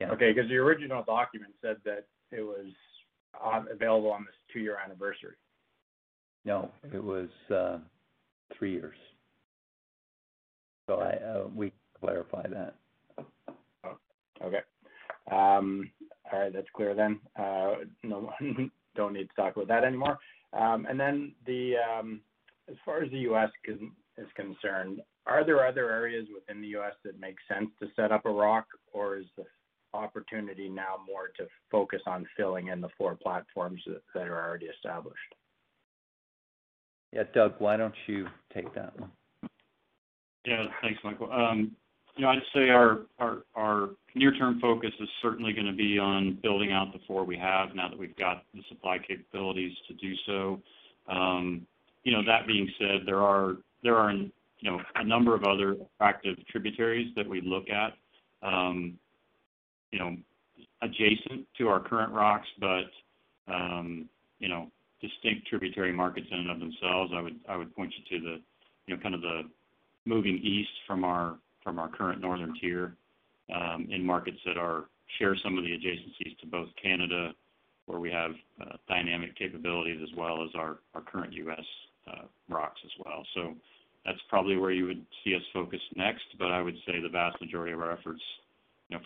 Yeah. 0.00 0.10
Okay, 0.10 0.32
because 0.32 0.48
the 0.48 0.56
original 0.56 1.04
document 1.04 1.52
said 1.62 1.76
that 1.84 2.06
it 2.32 2.40
was 2.40 2.66
available 3.70 4.10
on 4.10 4.24
this 4.24 4.34
two-year 4.52 4.78
anniversary. 4.84 5.36
No, 6.44 6.72
it 6.92 7.02
was 7.02 7.28
three 8.58 8.72
years. 8.72 8.96
So 10.88 10.96
I, 10.96 11.10
uh, 11.24 11.48
we 11.54 11.72
clarify 12.00 12.46
that. 12.48 12.74
Oh, 13.84 13.96
okay. 14.42 14.60
Um, 15.30 15.90
all 16.32 16.40
right, 16.40 16.52
that's 16.52 16.66
clear 16.74 16.94
then. 16.94 17.20
Uh, 17.38 17.74
no, 18.02 18.30
don't 18.96 19.12
need 19.12 19.28
to 19.28 19.34
talk 19.36 19.56
about 19.56 19.68
that 19.68 19.84
anymore. 19.84 20.18
Um, 20.52 20.86
and 20.88 20.98
then, 20.98 21.32
um, 21.98 22.20
as 22.68 22.76
far 22.84 23.02
as 23.02 23.10
the 23.10 23.18
U.S. 23.18 23.50
is 23.66 24.26
concerned, 24.34 25.00
are 25.26 25.44
there 25.44 25.66
other 25.66 25.90
areas 25.90 26.26
within 26.32 26.62
the 26.62 26.68
U.S. 26.68 26.94
that 27.04 27.20
make 27.20 27.36
sense 27.48 27.68
to 27.80 27.88
set 27.96 28.12
up 28.12 28.26
a 28.26 28.30
ROC, 28.30 28.66
or 28.92 29.16
is 29.16 29.26
the 29.36 29.44
opportunity 29.92 30.68
now 30.68 30.96
more 31.06 31.28
to 31.36 31.46
focus 31.70 32.00
on 32.06 32.26
filling 32.36 32.68
in 32.68 32.80
the 32.80 32.88
four 32.96 33.16
platforms 33.16 33.82
that 34.14 34.28
are 34.28 34.44
already 34.44 34.66
established? 34.66 35.34
Yeah. 37.12 37.24
Doug, 37.34 37.54
why 37.58 37.76
don't 37.76 37.94
you 38.06 38.26
take 38.52 38.72
that 38.74 38.98
one? 38.98 39.10
Yeah. 40.44 40.64
Thanks, 40.82 41.00
Michael. 41.02 41.32
Know, 42.18 42.28
I'd 42.28 42.38
say 42.54 42.70
our 42.70 43.90
near-term 44.14 44.58
focus 44.60 44.90
is 45.00 45.08
certainly 45.20 45.52
gonna 45.52 45.72
be 45.72 45.98
on 45.98 46.38
building 46.42 46.72
out 46.72 46.92
the 46.92 46.98
four 47.06 47.24
we 47.24 47.36
have 47.36 47.74
now 47.74 47.88
that 47.88 47.98
we've 47.98 48.16
got 48.16 48.44
the 48.54 48.62
supply 48.68 48.98
capabilities 48.98 49.76
to 49.88 49.94
do 49.94 50.14
so. 50.24 50.62
Um, 51.08 51.66
you 52.04 52.12
know, 52.12 52.22
that 52.26 52.46
being 52.46 52.70
said, 52.78 53.02
there 53.04 53.20
are 53.20 53.56
a 53.82 55.04
number 55.04 55.34
of 55.34 55.44
other 55.44 55.72
attractive 55.72 56.36
tributaries 56.50 57.12
that 57.16 57.28
we 57.28 57.42
look 57.42 57.68
at, 57.68 57.92
um, 58.42 58.98
you 59.92 59.98
know, 59.98 60.16
adjacent 60.82 61.46
to 61.58 61.68
our 61.68 61.80
current 61.80 62.12
ROCs, 62.12 62.46
but 62.58 63.52
um, 63.52 64.08
you 64.38 64.48
know, 64.48 64.70
distinct 65.00 65.46
tributary 65.48 65.92
markets 65.92 66.26
in 66.30 66.38
and 66.38 66.50
of 66.50 66.60
themselves. 66.60 67.12
I 67.48 67.56
would 67.56 67.74
point 67.76 67.92
you 67.96 68.18
to 68.18 68.24
the, 68.24 68.36
you 68.86 68.96
know, 68.96 69.02
kind 69.02 69.14
of 69.14 69.20
the 69.20 69.42
moving 70.06 70.38
east 70.38 70.70
from 70.86 71.04
our 71.04 71.36
current 71.96 72.20
northern 72.20 72.54
tier, 72.60 72.96
um, 73.54 73.86
in 73.90 74.04
markets 74.04 74.38
that 74.44 74.56
share 75.18 75.36
some 75.42 75.56
of 75.56 75.64
the 75.64 75.70
adjacencies 75.70 76.38
to 76.40 76.46
both 76.46 76.68
Canada, 76.82 77.32
where 77.86 78.00
we 78.00 78.10
have 78.10 78.32
uh, 78.60 78.76
dynamic 78.88 79.36
capabilities 79.36 80.00
as 80.02 80.16
well 80.16 80.42
as 80.42 80.50
our 80.54 80.78
current 81.06 81.32
U.S. 81.32 81.64
Uh, 82.08 82.24
ROCs 82.50 82.84
as 82.84 82.90
well. 83.04 83.24
So 83.34 83.54
that's 84.04 84.18
probably 84.28 84.56
where 84.56 84.72
you 84.72 84.86
would 84.86 85.04
see 85.24 85.34
us 85.34 85.42
focus 85.52 85.80
next. 85.94 86.24
But 86.38 86.50
I 86.50 86.62
would 86.62 86.76
say 86.86 87.00
the 87.00 87.08
vast 87.08 87.40
majority 87.40 87.72
of 87.72 87.80
our 87.80 87.92
efforts, 87.92 88.22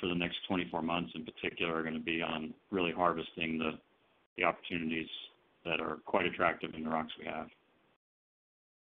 for 0.00 0.06
the 0.06 0.14
next 0.14 0.36
24 0.48 0.82
months 0.82 1.12
in 1.14 1.24
particular, 1.24 1.74
are 1.74 1.82
gonna 1.82 1.98
be 1.98 2.22
on 2.22 2.54
really 2.70 2.92
harvesting 2.92 3.58
the 3.58 4.44
opportunities 4.44 5.08
that 5.64 5.80
are 5.80 5.98
quite 6.06 6.24
attractive 6.24 6.74
in 6.74 6.84
the 6.84 6.90
ROCs 6.90 7.10
we 7.18 7.26
have. 7.26 7.48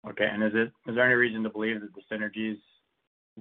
Okay. 0.08 0.28
And 0.32 0.44
is 0.44 0.54
there 0.86 1.06
any 1.06 1.16
reason 1.16 1.44
to 1.44 1.50
believe 1.50 1.82
that 1.82 1.90
the 1.94 2.02
synergies 2.16 2.60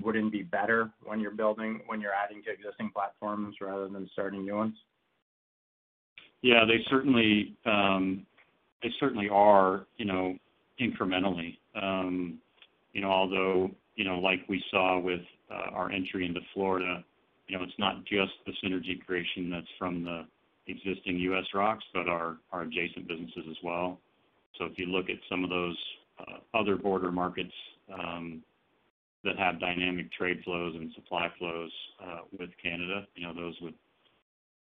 wouldn't 0.02 0.32
be 0.32 0.42
better 0.42 0.90
when 1.04 1.20
you're 1.20 1.30
building, 1.30 1.80
when 1.86 2.00
you're 2.00 2.12
adding 2.12 2.42
to 2.44 2.50
existing 2.50 2.90
platforms 2.92 3.56
rather 3.60 3.88
than 3.88 4.08
starting 4.12 4.44
new 4.44 4.56
ones? 4.56 4.74
Yeah, 6.42 6.64
they 6.66 6.84
certainly 6.88 7.56
um, 7.66 8.26
they 8.82 8.90
certainly 9.00 9.28
are, 9.28 9.86
you 9.96 10.04
know, 10.04 10.36
incrementally. 10.80 11.56
Um, 11.80 12.38
you 12.92 13.00
know, 13.00 13.10
although, 13.10 13.70
you 13.96 14.04
know, 14.04 14.18
like 14.18 14.40
we 14.48 14.62
saw 14.70 14.98
with 15.00 15.20
uh, 15.50 15.70
our 15.72 15.90
entry 15.90 16.26
into 16.26 16.40
Florida, 16.54 17.04
you 17.48 17.56
know, 17.56 17.64
it's 17.64 17.78
not 17.78 18.04
just 18.04 18.32
the 18.46 18.52
synergy 18.64 19.04
creation 19.04 19.50
that's 19.50 19.66
from 19.78 20.04
the 20.04 20.26
existing 20.68 21.18
U.S. 21.18 21.44
ROCs, 21.54 21.80
but 21.94 22.08
our 22.08 22.36
adjacent 22.52 23.08
businesses 23.08 23.44
as 23.50 23.56
well. 23.64 23.98
So 24.58 24.64
if 24.66 24.78
you 24.78 24.86
look 24.86 25.08
at 25.08 25.16
some 25.28 25.44
of 25.44 25.50
those 25.50 25.76
uh, 26.18 26.58
other 26.58 26.76
border 26.76 27.10
markets 27.10 27.52
um, 27.92 28.42
that 29.24 29.38
have 29.38 29.60
dynamic 29.60 30.12
trade 30.12 30.40
flows 30.44 30.74
and 30.76 30.92
supply 30.94 31.28
flows 31.38 31.72
uh, 32.02 32.20
with 32.38 32.50
Canada, 32.62 33.06
you 33.16 33.26
know, 33.26 33.34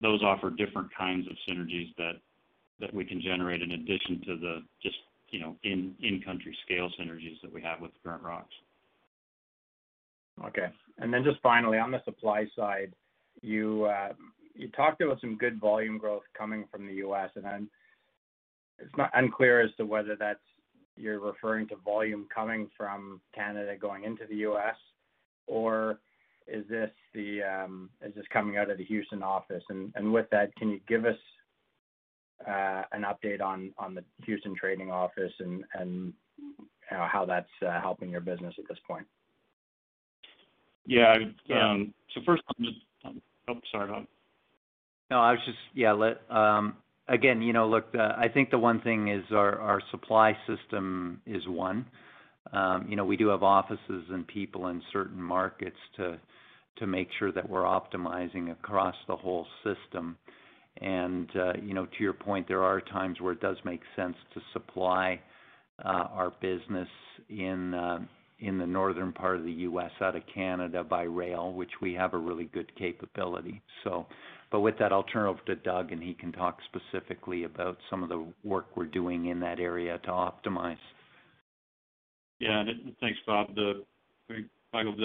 those 0.01 0.23
offer 0.23 0.49
different 0.49 0.89
kinds 0.97 1.27
of 1.27 1.33
synergies 1.47 1.93
that 1.97 2.93
we 2.93 3.03
can 3.03 3.21
generate 3.21 3.61
in 3.61 3.71
addition 3.71 4.21
to 4.25 4.37
the 4.37 4.63
just, 4.81 4.95
you 5.29 5.39
know, 5.39 5.55
in-country 5.63 6.57
scale 6.65 6.89
synergies 6.99 7.39
that 7.41 7.51
we 7.53 7.61
have 7.61 7.81
with 7.81 7.91
the 7.91 7.99
current 8.09 8.23
ROCs. 8.23 8.45
Okay. 10.45 10.67
And 10.99 11.13
then 11.13 11.23
just 11.23 11.41
finally, 11.41 11.77
on 11.77 11.91
the 11.91 12.01
supply 12.05 12.47
side, 12.55 12.93
you 13.41 13.85
uh, 13.85 14.13
talked 14.75 15.01
about 15.01 15.19
some 15.19 15.37
good 15.37 15.59
volume 15.59 15.97
growth 15.97 16.23
coming 16.37 16.65
from 16.71 16.87
the 16.87 16.93
U.S., 16.95 17.29
and 17.35 17.67
it's 18.79 18.95
not 18.97 19.11
unclear 19.13 19.59
as 19.59 19.69
to 19.75 19.85
whether 19.85 20.15
that's 20.15 20.39
you're 20.99 21.19
referring 21.19 21.67
to 21.69 21.75
volume 21.77 22.27
coming 22.33 22.69
from 22.77 23.21
Canada 23.33 23.75
going 23.79 24.03
into 24.03 24.25
the 24.27 24.35
U.S., 24.37 24.75
or 25.47 25.99
is 26.47 26.67
this 26.69 26.91
the 27.13 27.41
um, 27.43 27.89
is 28.05 28.13
this 28.15 28.25
coming 28.31 28.57
out 28.57 28.69
of 28.69 28.77
the 28.77 28.85
Houston 28.85 29.23
office? 29.23 29.63
And, 29.69 29.91
and 29.95 30.11
with 30.11 30.29
that, 30.31 30.55
can 30.55 30.69
you 30.69 30.79
give 30.87 31.05
us 31.05 31.17
uh, 32.47 32.83
an 32.91 33.03
update 33.03 33.41
on 33.41 33.71
the 33.95 34.03
Houston 34.25 34.55
trading 34.55 34.91
office 34.91 35.33
and 35.39 35.63
you 36.91 36.97
know, 36.97 37.07
how 37.11 37.25
that's 37.25 37.47
uh, 37.65 37.79
helping 37.81 38.09
your 38.09 38.21
business 38.21 38.53
at 38.57 38.67
this 38.67 38.79
point? 38.87 39.05
Yeah. 40.85 41.13
Um, 41.13 41.93
yeah. 42.15 42.23
First, 42.25 42.43
oh, 42.57 43.61
sorry, 43.71 43.91
Bob. 43.91 44.05
No, 45.11 45.19
again, 47.09 47.41
you 47.41 47.53
know, 47.53 47.67
look, 47.67 47.93
I 47.95 48.27
think 48.33 48.51
the 48.51 48.59
one 48.59 48.81
thing 48.81 49.09
is 49.09 49.23
our 49.31 49.81
supply 49.91 50.37
system 50.47 51.21
is 51.25 51.47
one. 51.47 51.85
Um, 52.53 52.85
you 52.89 52.95
know, 52.95 53.05
we 53.05 53.17
do 53.17 53.27
have 53.27 53.43
offices 53.43 54.05
and 54.09 54.25
people 54.27 54.67
in 54.67 54.81
certain 54.91 55.21
markets 55.21 55.77
to 55.97 56.19
to 56.77 56.87
make 56.87 57.09
sure 57.19 57.31
that 57.33 57.47
we're 57.49 57.63
optimizing 57.63 58.51
across 58.51 58.95
the 59.07 59.15
whole 59.15 59.45
system. 59.63 60.17
And 60.77 61.29
uh, 61.35 61.53
you 61.61 61.73
know, 61.73 61.85
to 61.85 62.03
your 62.03 62.13
point, 62.13 62.47
there 62.47 62.63
are 62.63 62.79
times 62.79 63.19
where 63.19 63.33
it 63.33 63.41
does 63.41 63.57
make 63.65 63.81
sense 63.95 64.15
to 64.33 64.41
supply 64.53 65.19
uh, 65.83 66.07
our 66.11 66.31
business 66.41 66.87
in 67.29 67.73
uh, 67.73 67.99
the 68.39 68.65
northern 68.65 69.11
part 69.11 69.37
of 69.37 69.43
the 69.43 69.51
U.S. 69.51 69.91
out 70.01 70.15
of 70.15 70.23
Canada 70.33 70.83
by 70.83 71.03
rail, 71.03 71.51
which 71.53 71.71
we 71.81 71.93
have 71.93 72.13
a 72.13 72.17
really 72.17 72.45
good 72.45 72.73
capability. 72.75 73.61
So, 73.83 74.05
but 74.51 74.61
with 74.61 74.77
that, 74.79 74.91
I'll 74.91 75.03
turn 75.03 75.27
over 75.27 75.41
to 75.47 75.55
Doug, 75.55 75.91
and 75.91 76.01
he 76.01 76.13
can 76.13 76.31
talk 76.31 76.57
specifically 76.65 77.43
about 77.43 77.77
some 77.89 78.01
of 78.03 78.09
the 78.09 78.25
work 78.43 78.67
we're 78.75 78.85
doing 78.85 79.27
in 79.27 79.39
that 79.41 79.59
area 79.59 79.99
to 79.99 80.09
optimize. 80.09 80.77
Yeah. 82.39 82.63
Thanks, 83.01 83.19
Bob. 83.27 83.49
Michael, 84.73 84.95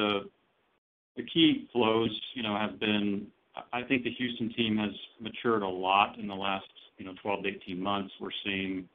the 1.16 1.22
key 1.32 1.68
flows, 1.72 2.10
you 2.34 2.42
know, 2.42 2.56
have 2.56 2.78
been. 2.78 3.26
I 3.72 3.82
think 3.82 4.02
the 4.02 4.10
Houston 4.10 4.52
team 4.54 4.76
has 4.78 4.90
matured 5.20 5.62
a 5.62 5.68
lot 5.68 6.18
in 6.18 6.26
the 6.26 6.34
last, 6.34 6.66
you 6.98 7.04
know, 7.04 7.14
12 7.22 7.44
to 7.44 7.48
18 7.50 7.80
months. 7.80 8.12
We're 8.20 8.30
seeing 8.44 8.88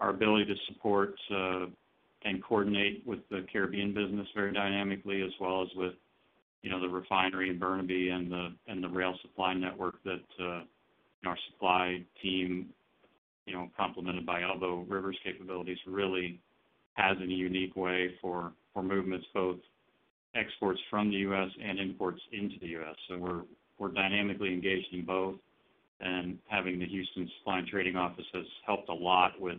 our 0.00 0.10
ability 0.10 0.46
to 0.46 0.54
support 0.66 1.14
uh, 1.30 1.66
and 2.24 2.42
coordinate 2.42 3.02
with 3.06 3.20
the 3.30 3.46
Caribbean 3.52 3.94
business 3.94 4.26
very 4.34 4.52
dynamically, 4.52 5.22
as 5.22 5.32
well 5.40 5.62
as 5.62 5.68
with, 5.74 5.94
you 6.62 6.70
know, 6.70 6.80
the 6.80 6.88
refinery 6.88 7.50
in 7.50 7.58
Burnaby 7.58 8.10
and 8.10 8.30
the 8.30 8.48
and 8.66 8.82
the 8.82 8.88
rail 8.88 9.14
supply 9.22 9.54
network 9.54 10.02
that 10.04 10.24
uh, 10.42 10.62
our 11.26 11.36
supply 11.50 12.02
team, 12.22 12.68
you 13.46 13.54
know, 13.54 13.70
complemented 13.76 14.26
by 14.26 14.42
Elbow 14.42 14.84
River's 14.88 15.18
capabilities, 15.24 15.78
really 15.86 16.40
has 16.94 17.16
in 17.22 17.30
a 17.30 17.34
unique 17.34 17.76
way 17.76 18.14
for 18.20 18.52
movements, 18.82 19.26
both 19.34 19.58
exports 20.34 20.80
from 20.88 21.10
the 21.10 21.16
U.S. 21.16 21.48
and 21.62 21.78
imports 21.78 22.20
into 22.32 22.56
the 22.60 22.68
U.S. 22.68 22.96
So 23.08 23.18
we're 23.18 23.42
we're 23.78 23.88
dynamically 23.88 24.52
engaged 24.52 24.88
in 24.92 25.04
both. 25.04 25.36
And 26.00 26.38
having 26.48 26.78
the 26.78 26.86
Houston 26.86 27.28
supply 27.38 27.58
and 27.58 27.68
trading 27.68 27.96
office 27.96 28.24
has 28.32 28.46
helped 28.64 28.88
a 28.88 28.94
lot 28.94 29.38
with, 29.38 29.58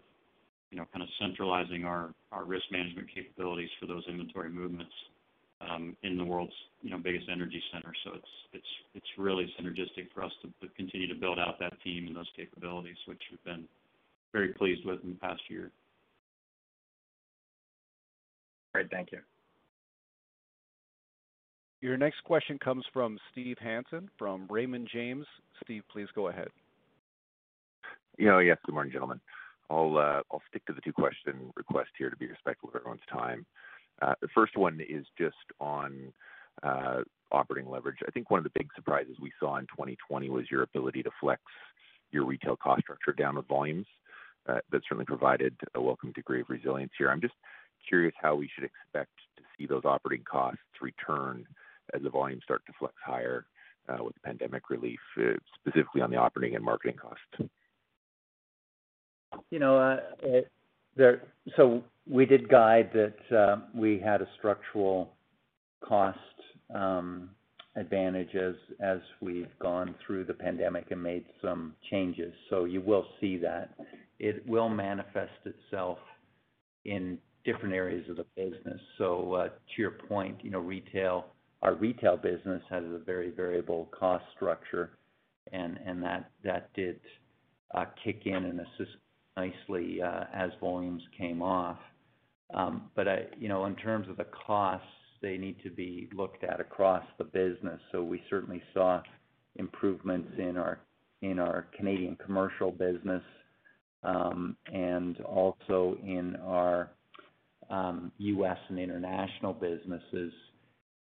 you 0.71 0.77
know, 0.77 0.85
kind 0.91 1.03
of 1.03 1.09
centralizing 1.19 1.85
our 1.85 2.13
risk 2.45 2.65
management 2.71 3.07
capabilities 3.13 3.69
for 3.79 3.85
those 3.85 4.03
inventory 4.09 4.49
movements 4.49 4.93
um, 5.61 5.95
in 6.01 6.17
the 6.17 6.23
world's, 6.23 6.53
you 6.81 6.89
know, 6.89 6.97
biggest 6.97 7.27
energy 7.31 7.61
center. 7.71 7.93
So 8.03 8.11
it's 8.53 9.07
really 9.17 9.53
synergistic 9.59 10.07
for 10.13 10.23
us 10.23 10.31
to 10.41 10.67
continue 10.75 11.07
to 11.07 11.19
build 11.19 11.37
out 11.37 11.59
that 11.59 11.73
team 11.83 12.07
and 12.07 12.15
those 12.15 12.29
capabilities, 12.35 12.95
which 13.05 13.21
we've 13.29 13.43
been 13.43 13.65
very 14.33 14.49
pleased 14.53 14.85
with 14.85 15.03
in 15.03 15.09
the 15.09 15.19
past 15.19 15.41
year. 15.49 15.71
Great. 18.73 18.89
Thank 18.89 19.11
you. 19.11 19.19
Your 21.81 21.97
next 21.97 22.23
question 22.23 22.57
comes 22.59 22.85
from 22.93 23.17
Steve 23.31 23.57
Hansen 23.59 24.09
from 24.17 24.47
Raymond 24.49 24.87
James. 24.91 25.25
Steve, 25.63 25.83
please 25.91 26.07
go 26.15 26.29
ahead. 26.29 26.47
Yeah. 28.17 28.35
Oh, 28.35 28.39
yes, 28.39 28.57
good 28.65 28.73
morning, 28.73 28.93
gentlemen. 28.93 29.19
Uh, 29.71 30.21
I'll 30.31 30.41
stick 30.49 30.65
to 30.65 30.73
the 30.73 30.81
two-question 30.81 31.53
request 31.55 31.91
here 31.97 32.09
to 32.09 32.17
be 32.17 32.27
respectful 32.27 32.69
of 32.69 32.75
everyone's 32.75 33.01
time. 33.09 33.45
Uh, 34.01 34.15
the 34.21 34.27
first 34.35 34.57
one 34.57 34.81
is 34.81 35.05
just 35.17 35.35
on 35.61 36.11
uh, 36.63 37.01
operating 37.31 37.71
leverage. 37.71 37.99
I 38.05 38.11
think 38.11 38.29
one 38.29 38.39
of 38.39 38.43
the 38.43 38.51
big 38.53 38.67
surprises 38.75 39.15
we 39.21 39.31
saw 39.39 39.57
in 39.57 39.65
2020 39.67 40.29
was 40.29 40.51
your 40.51 40.63
ability 40.63 41.03
to 41.03 41.09
flex 41.21 41.41
your 42.11 42.25
retail 42.25 42.57
cost 42.57 42.81
structure 42.81 43.13
down 43.13 43.37
with 43.37 43.47
volumes. 43.47 43.87
That 44.45 44.81
certainly 44.83 45.05
provided 45.05 45.55
a 45.75 45.81
welcome 45.81 46.11
degree 46.11 46.41
of 46.41 46.49
resilience 46.49 46.91
here. 46.97 47.09
I'm 47.09 47.21
just 47.21 47.35
curious 47.87 48.13
how 48.21 48.35
we 48.35 48.49
should 48.53 48.65
expect 48.65 49.11
to 49.37 49.43
see 49.57 49.65
those 49.65 49.85
operating 49.85 50.25
costs 50.29 50.59
return 50.81 51.45
as 51.93 52.01
the 52.01 52.09
volumes 52.09 52.43
start 52.43 52.63
to 52.65 52.73
flex 52.77 52.95
higher 53.05 53.45
with 53.99 54.13
the 54.15 54.19
pandemic 54.21 54.69
relief, 54.69 54.99
specifically 55.61 56.01
on 56.01 56.11
the 56.11 56.17
operating 56.17 56.55
and 56.55 56.65
marketing 56.65 56.97
costs. 56.97 57.51
You 59.49 59.59
know, 59.59 59.77
uh, 59.77 60.41
there. 60.95 61.21
So 61.55 61.83
we 62.09 62.25
did 62.25 62.49
guide 62.49 62.91
that 62.93 63.37
um, 63.37 63.63
we 63.73 63.99
had 63.99 64.21
a 64.21 64.27
structural 64.37 65.13
cost 65.83 66.17
um, 66.73 67.29
advantage 67.75 68.35
as 68.35 68.99
we've 69.21 69.47
gone 69.59 69.95
through 70.05 70.25
the 70.25 70.33
pandemic 70.33 70.91
and 70.91 71.01
made 71.01 71.25
some 71.41 71.73
changes. 71.89 72.33
So 72.49 72.65
you 72.65 72.81
will 72.81 73.05
see 73.19 73.37
that. 73.37 73.73
It 74.19 74.47
will 74.47 74.69
manifest 74.69 75.31
itself 75.45 75.97
in 76.85 77.17
different 77.45 77.73
areas 77.73 78.07
of 78.09 78.17
the 78.17 78.25
business. 78.35 78.79
So, 78.97 79.33
uh, 79.33 79.47
to 79.47 79.81
your 79.81 79.91
point, 79.91 80.37
you 80.43 80.51
know, 80.51 80.59
retail, 80.59 81.25
our 81.61 81.73
retail 81.73 82.17
business 82.17 82.61
has 82.69 82.83
a 82.83 82.99
very 83.03 83.31
variable 83.31 83.89
cost 83.97 84.25
structure, 84.35 84.91
and 85.51 85.79
that 86.43 86.73
did 86.75 86.99
uh, 87.73 87.85
kick 88.03 88.23
in 88.25 88.45
and 88.45 88.59
assist 88.59 88.97
nicely 89.37 90.01
uh, 90.01 90.25
as 90.33 90.51
volumes 90.59 91.03
came 91.17 91.41
off. 91.41 91.77
Um, 92.53 92.89
but 92.95 93.07
you 93.39 93.47
know, 93.47 93.65
in 93.65 93.75
terms 93.75 94.09
of 94.09 94.17
the 94.17 94.27
costs, 94.45 94.85
they 95.21 95.37
need 95.37 95.55
to 95.63 95.69
be 95.69 96.09
looked 96.13 96.43
at 96.43 96.59
across 96.59 97.03
the 97.17 97.23
business. 97.23 97.79
So 97.91 98.03
we 98.03 98.21
certainly 98.29 98.61
saw 98.73 99.01
improvements 99.55 100.31
in 100.37 100.57
our 100.57 100.79
in 101.21 101.37
our 101.37 101.67
Canadian 101.77 102.17
commercial 102.17 102.71
business, 102.71 103.21
um, 104.03 104.57
and 104.73 105.19
also 105.21 105.95
in 106.03 106.35
our 106.37 106.89
um, 107.69 108.11
U.S. 108.17 108.57
and 108.69 108.79
international 108.79 109.53
businesses, 109.53 110.33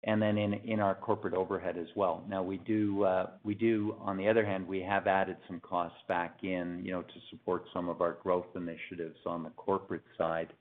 and 0.06 0.22
then 0.22 0.38
in 0.38 0.80
our 0.80 0.96
corporate 0.96 1.34
overhead 1.34 1.78
as 1.78 1.88
well. 1.96 2.24
Now 2.30 2.44
we 2.44 2.58
do, 2.58 3.04
uh 3.04 3.32
we 3.44 3.56
do, 3.56 3.96
on 4.00 4.18
the 4.18 4.28
other 4.28 4.46
hand, 4.46 4.68
we 4.68 4.80
have 4.82 5.08
added 5.08 5.38
some 5.48 5.60
costs 5.60 5.98
back 6.08 6.38
in, 6.44 6.82
you 6.86 6.92
know, 6.92 7.02
to 7.02 7.20
support 7.30 7.66
some 7.74 7.90
of 7.90 8.02
our 8.02 8.14
growth 8.24 8.46
initiatives 8.56 9.18
on 9.26 9.44
the 9.44 9.50
corporate 9.52 10.04
side. 10.18 10.54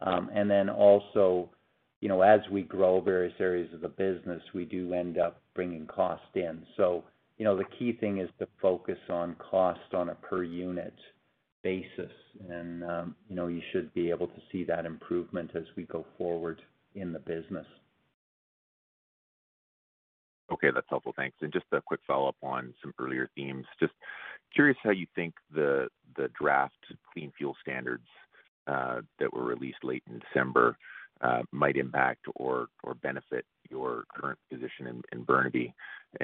And 0.00 0.48
then 0.48 0.70
also, 0.70 1.50
you 2.00 2.08
know, 2.08 2.22
as 2.22 2.40
we 2.52 2.62
grow 2.62 3.00
various 3.00 3.34
areas 3.40 3.72
of 3.74 3.80
the 3.80 3.88
business, 3.88 4.42
we 4.54 4.64
do 4.64 4.94
end 4.94 5.18
up 5.18 5.42
bringing 5.54 5.86
cost 5.86 6.22
in. 6.34 6.64
So, 6.76 7.02
you 7.36 7.44
know, 7.44 7.56
the 7.56 7.64
key 7.78 7.92
thing 7.92 8.18
is 8.18 8.30
to 8.38 8.46
focus 8.62 8.98
on 9.10 9.34
cost 9.50 9.92
on 9.92 10.10
a 10.10 10.14
per 10.14 10.44
unit 10.44 10.94
basis. 11.64 12.12
And 12.48 12.84
um, 12.84 13.16
you 13.28 13.34
know, 13.34 13.48
you 13.48 13.62
should 13.72 13.92
be 13.94 14.10
able 14.10 14.28
to 14.28 14.40
see 14.52 14.62
that 14.64 14.86
improvement 14.86 15.50
as 15.54 15.64
we 15.76 15.84
go 15.84 16.06
forward 16.16 16.62
in 16.94 17.12
the 17.12 17.18
business. 17.18 17.66
Okay, 20.52 20.68
that's 20.74 20.86
helpful. 20.88 21.12
Thanks. 21.16 21.36
And 21.40 21.52
just 21.52 21.66
a 21.72 21.80
quick 21.80 22.00
follow-up 22.06 22.36
on 22.42 22.74
some 22.82 22.94
earlier 22.98 23.28
themes. 23.34 23.66
Just 23.78 23.92
curious 24.54 24.78
how 24.82 24.90
you 24.90 25.06
think 25.14 25.34
the 25.54 25.88
the 26.16 26.30
draft 26.40 26.74
Clean 27.12 27.32
Fuel 27.36 27.54
Standards 27.60 28.06
uh, 28.66 29.00
that 29.18 29.32
were 29.32 29.44
released 29.44 29.84
late 29.84 30.02
in 30.08 30.20
December 30.20 30.76
uh, 31.20 31.42
might 31.52 31.76
impact 31.76 32.26
or 32.36 32.68
benefit 33.02 33.44
your 33.70 34.04
current 34.14 34.38
position 34.50 35.02
in 35.12 35.22
Burnaby, 35.22 35.74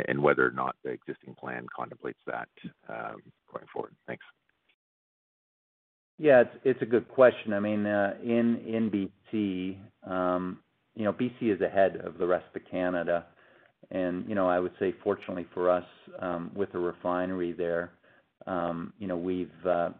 and 0.09 0.23
whether 0.23 0.47
or 0.47 0.51
not 0.51 0.77
the 0.85 0.91
existing 0.91 1.35
plan 1.35 1.67
contemplates 1.75 2.19
that 2.27 2.49
um, 2.89 3.17
going 3.53 3.67
forward. 3.73 3.95
Thanks. 4.07 4.25
Yeah, 6.19 6.43
it's 6.43 6.57
it's 6.65 6.83
a 6.83 6.87
good 6.87 7.09
question. 7.09 7.53
I 7.53 7.61
mean, 7.61 7.87
uh 7.87 8.15
in 8.23 9.11
BC, 9.33 9.77
um, 10.11 10.61
you 10.95 11.05
know, 11.05 11.13
BC 11.13 11.55
is 11.55 11.61
ahead 11.61 11.97
of 11.97 12.19
the 12.19 12.27
rest 12.27 12.47
of 12.55 12.63
Canada. 12.71 13.27
And, 13.91 14.29
you 14.29 14.35
know, 14.35 14.49
I 14.49 14.59
would 14.59 14.73
say 14.79 14.95
fortunately 15.03 15.47
for 15.53 15.71
us, 15.71 15.85
um, 16.21 16.51
with 16.55 16.73
the 16.73 16.79
refinery 16.79 17.53
there, 17.53 17.93
um, 18.47 18.93
you 18.99 19.07
know, 19.07 19.17
we've 19.17 19.51
uh, 19.67 19.91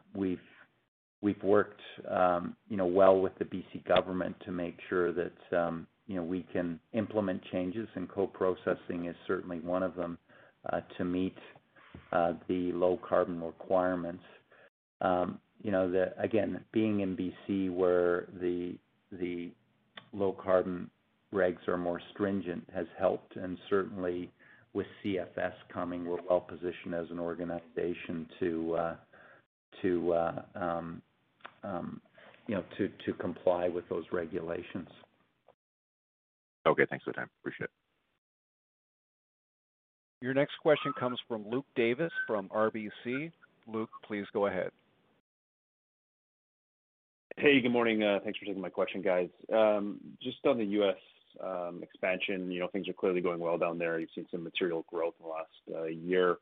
worked, 1.43 1.81
um, 2.11 2.57
you 2.69 2.77
know, 2.77 2.87
well 2.87 3.21
with 3.21 3.37
the 3.39 3.45
BC 3.45 3.85
government 3.87 4.37
to 4.45 4.53
make 4.53 4.77
sure 4.89 5.13
that, 5.13 5.33
you 6.07 6.17
know, 6.17 6.23
we 6.23 6.45
can 6.53 6.79
implement 6.93 7.43
changes, 7.51 7.89
and 7.95 8.09
co-processing 8.09 9.07
is 9.07 9.17
certainly 9.27 9.59
one 9.61 9.83
of 9.83 9.95
them, 9.95 10.19
uh, 10.71 10.81
to 10.99 11.05
meet 11.05 11.37
uh, 12.13 12.35
the 12.49 12.73
low 12.73 12.99
carbon 13.09 13.43
requirements. 13.43 14.23
You 15.63 15.71
know, 15.71 16.11
again, 16.19 16.63
being 16.73 17.01
in 17.01 17.17
BC 17.17 17.75
where 17.75 18.27
the 18.39 18.77
low 20.13 20.33
carbon 20.33 20.91
regs 21.35 21.67
are 21.69 21.77
more 21.77 22.01
stringent 22.13 22.67
has 22.75 22.87
helped. 22.99 23.37
And 23.37 23.59
certainly 23.69 24.31
with 24.73 24.87
CFS 25.05 25.53
coming, 25.73 26.05
we're 26.05 26.23
well 26.29 26.41
positioned 26.41 26.95
as 26.95 27.07
an 27.11 27.19
organization 27.19 28.27
to 28.41 28.97
um, 30.55 31.03
um, 31.63 32.01
you 32.47 32.55
know, 32.55 32.65
to 32.79 33.13
comply 33.15 33.69
with 33.69 33.89
those 33.89 34.05
regulations. 34.13 34.89
Okay, 36.67 36.87
thanks 36.89 37.05
for 37.05 37.11
the 37.11 37.17
time. 37.17 37.31
Appreciate 37.43 37.65
it. 37.65 37.71
Your 40.23 40.33
next 40.33 40.55
question 40.63 40.93
comes 40.99 41.19
from 41.29 41.47
Luke 41.49 41.67
Davis 41.77 42.13
from 42.27 42.49
RBC. 42.49 43.31
Luke, 43.67 43.91
please 44.07 44.25
go 44.33 44.47
ahead. 44.47 44.71
Hey, 47.37 47.61
good 47.61 47.73
morning. 47.73 48.03
Uh, 48.03 48.21
thanks 48.23 48.39
for 48.39 48.45
taking 48.47 48.63
my 48.63 48.71
question, 48.71 49.03
guys. 49.03 49.29
Um, 49.53 50.01
just 50.23 50.39
on 50.47 50.57
the 50.57 50.65
U.S. 50.65 50.97
Um, 51.43 51.81
expansion, 51.83 52.51
you 52.51 52.61
know, 52.61 52.69
things 52.69 52.89
are 52.89 52.93
clearly 52.93 53.21
going 53.21 53.41
well 53.41 53.59
down 53.59 53.79
there. 53.79 53.99
You've 53.99 54.11
seen 54.15 54.27
some 54.31 54.45
material 54.45 54.85
growth 54.89 55.15
in 55.19 55.27
the 55.27 55.33
last 55.33 55.83
uh, 55.83 55.87
year. 55.87 56.37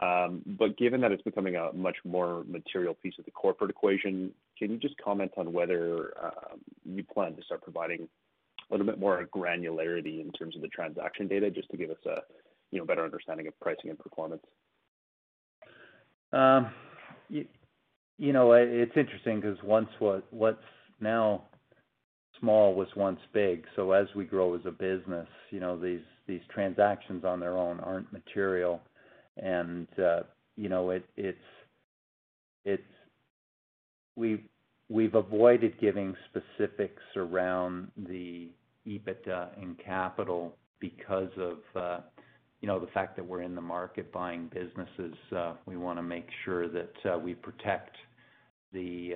Um, 0.00 0.42
but 0.58 0.78
given 0.78 1.00
that 1.02 1.12
it's 1.12 1.22
becoming 1.22 1.56
a 1.56 1.72
much 1.72 1.96
more 2.04 2.44
material 2.48 2.94
piece 2.94 3.14
of 3.18 3.24
the 3.24 3.30
corporate 3.30 3.70
equation, 3.70 4.32
can 4.58 4.70
you 4.70 4.78
just 4.78 4.96
comment 4.96 5.32
on 5.36 5.52
whether 5.52 6.14
um, 6.22 6.60
you 6.84 7.04
plan 7.04 7.36
to 7.36 7.42
start 7.42 7.62
providing 7.62 8.08
a 8.70 8.74
little 8.74 8.86
bit 8.86 8.98
more 8.98 9.28
granularity 9.34 10.20
in 10.20 10.32
terms 10.32 10.56
of 10.56 10.62
the 10.62 10.68
transaction 10.68 11.28
data, 11.28 11.50
just 11.50 11.70
to 11.70 11.76
give 11.76 11.90
us 11.90 11.98
a, 12.06 12.20
you 12.70 12.78
know, 12.78 12.86
better 12.86 13.04
understanding 13.04 13.46
of 13.46 13.58
pricing 13.60 13.90
and 13.90 13.98
performance? 13.98 14.42
Um, 16.32 16.70
you 17.28 18.32
know, 18.32 18.52
it's 18.52 18.96
interesting 18.96 19.40
because 19.40 19.58
once 19.62 19.88
what 19.98 20.24
what's 20.30 20.62
now 21.00 21.42
small 22.42 22.74
was 22.74 22.88
once 22.96 23.20
big. 23.32 23.64
So 23.76 23.92
as 23.92 24.08
we 24.14 24.24
grow 24.24 24.54
as 24.54 24.60
a 24.66 24.72
business, 24.72 25.28
you 25.50 25.60
know, 25.60 25.78
these 25.78 26.02
these 26.26 26.42
transactions 26.52 27.24
on 27.24 27.40
their 27.40 27.56
own 27.56 27.80
aren't 27.80 28.12
material. 28.12 28.80
And, 29.36 29.88
uh, 29.98 30.24
you 30.56 30.68
know, 30.68 30.90
it's 30.90 31.06
it's 32.64 32.82
we've 34.16 35.14
avoided 35.14 35.80
giving 35.80 36.14
specifics 36.28 37.02
around 37.16 37.90
the 38.08 38.50
EBITDA 38.86 39.62
and 39.62 39.78
capital 39.78 40.54
because 40.80 41.30
of, 41.38 41.58
uh, 41.74 42.00
you 42.60 42.68
know, 42.68 42.78
the 42.78 42.88
fact 42.88 43.16
that 43.16 43.24
we're 43.24 43.42
in 43.42 43.54
the 43.54 43.60
market 43.60 44.12
buying 44.12 44.50
businesses. 44.52 45.16
Uh, 45.34 45.54
we 45.64 45.76
wanna 45.76 46.02
make 46.02 46.26
sure 46.44 46.68
that 46.68 47.22
we 47.22 47.34
protect 47.34 47.96
the 48.72 49.14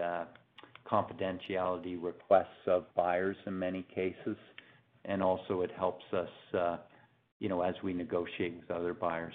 confidentiality 0.90 2.02
requests 2.02 2.66
of 2.66 2.84
buyers 2.94 3.36
in 3.46 3.58
many 3.58 3.82
cases. 3.94 4.36
And 5.04 5.22
also 5.22 5.60
it 5.60 5.70
helps 5.76 6.04
us, 6.12 6.28
you 7.38 7.48
know, 7.48 7.62
as 7.62 7.74
we 7.82 7.92
negotiate 7.92 8.56
with 8.58 8.70
other 8.70 8.94
buyers. 8.94 9.34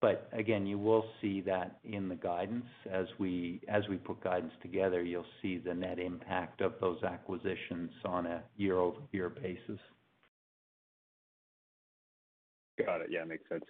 But 0.00 0.28
again, 0.32 0.66
you 0.66 0.78
will 0.78 1.06
see 1.20 1.40
that 1.42 1.78
in 1.84 2.08
the 2.08 2.16
guidance. 2.16 2.66
As 2.90 3.06
we 3.18 3.60
put 4.04 4.22
guidance 4.22 4.52
together, 4.62 5.02
you'll 5.02 5.24
see 5.40 5.58
the 5.58 5.74
net 5.74 5.98
impact 5.98 6.60
of 6.60 6.74
those 6.80 7.02
acquisitions 7.02 7.90
on 8.04 8.26
a 8.26 8.42
year-over-year 8.56 9.30
basis. 9.30 9.80
Got 12.84 13.00
it. 13.00 13.08
Yeah, 13.10 13.24
makes 13.24 13.48
sense. 13.48 13.64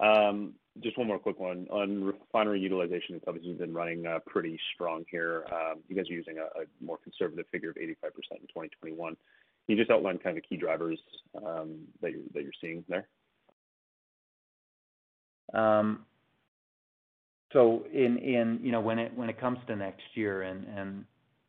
Um, 0.00 0.54
just 0.82 0.96
one 0.96 1.08
more 1.08 1.18
quick 1.18 1.40
one. 1.40 1.66
On 1.70 2.04
refinery 2.04 2.60
utilization, 2.60 3.16
it's 3.16 3.24
obviously 3.26 3.52
been 3.54 3.74
running 3.74 4.06
uh, 4.06 4.20
pretty 4.26 4.58
strong 4.74 5.04
here. 5.10 5.44
Um, 5.50 5.80
you 5.88 5.96
guys 5.96 6.08
are 6.08 6.14
using 6.14 6.38
a 6.38 6.84
more 6.84 6.98
conservative 7.02 7.46
figure 7.50 7.70
of 7.70 7.76
85% 7.76 7.82
in 7.82 8.46
2021. 8.46 8.96
Can 9.14 9.16
you 9.66 9.76
just 9.76 9.90
outline 9.90 10.18
kind 10.18 10.36
of 10.36 10.42
the 10.42 10.48
key 10.48 10.56
drivers 10.56 11.00
um, 11.44 11.80
that 12.00 12.12
you're 12.12 12.52
seeing 12.60 12.84
there? 12.88 13.08
You 17.52 18.72
know, 18.72 18.80
when 18.80 18.98
it 18.98 19.40
comes 19.40 19.58
to 19.66 19.76
next 19.76 20.02
year 20.14 20.42
and 20.42 21.04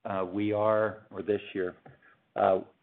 uh 0.06 0.26
we 0.26 0.54
are 0.54 1.00
or 1.12 1.22
this 1.22 1.42
year, 1.54 1.76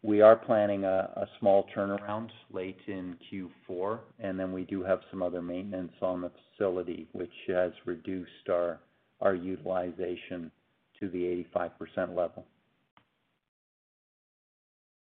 we 0.03 0.21
are 0.21 0.35
planning 0.35 0.83
a 0.83 1.27
small 1.39 1.65
turnaround 1.75 2.29
late 2.51 2.79
in 2.87 3.17
Q4, 3.31 3.99
and 4.19 4.39
then 4.39 4.51
we 4.51 4.63
do 4.63 4.83
have 4.83 4.99
some 5.09 5.23
other 5.23 5.41
maintenance 5.41 5.93
on 6.01 6.21
the 6.21 6.31
facility, 6.57 7.07
which 7.13 7.33
has 7.47 7.71
reduced 7.85 8.49
our 8.49 8.79
our 9.19 9.33
utilization 9.33 10.51
to 10.99 11.09
the 11.09 11.43
85% 11.55 12.15
level. 12.15 12.45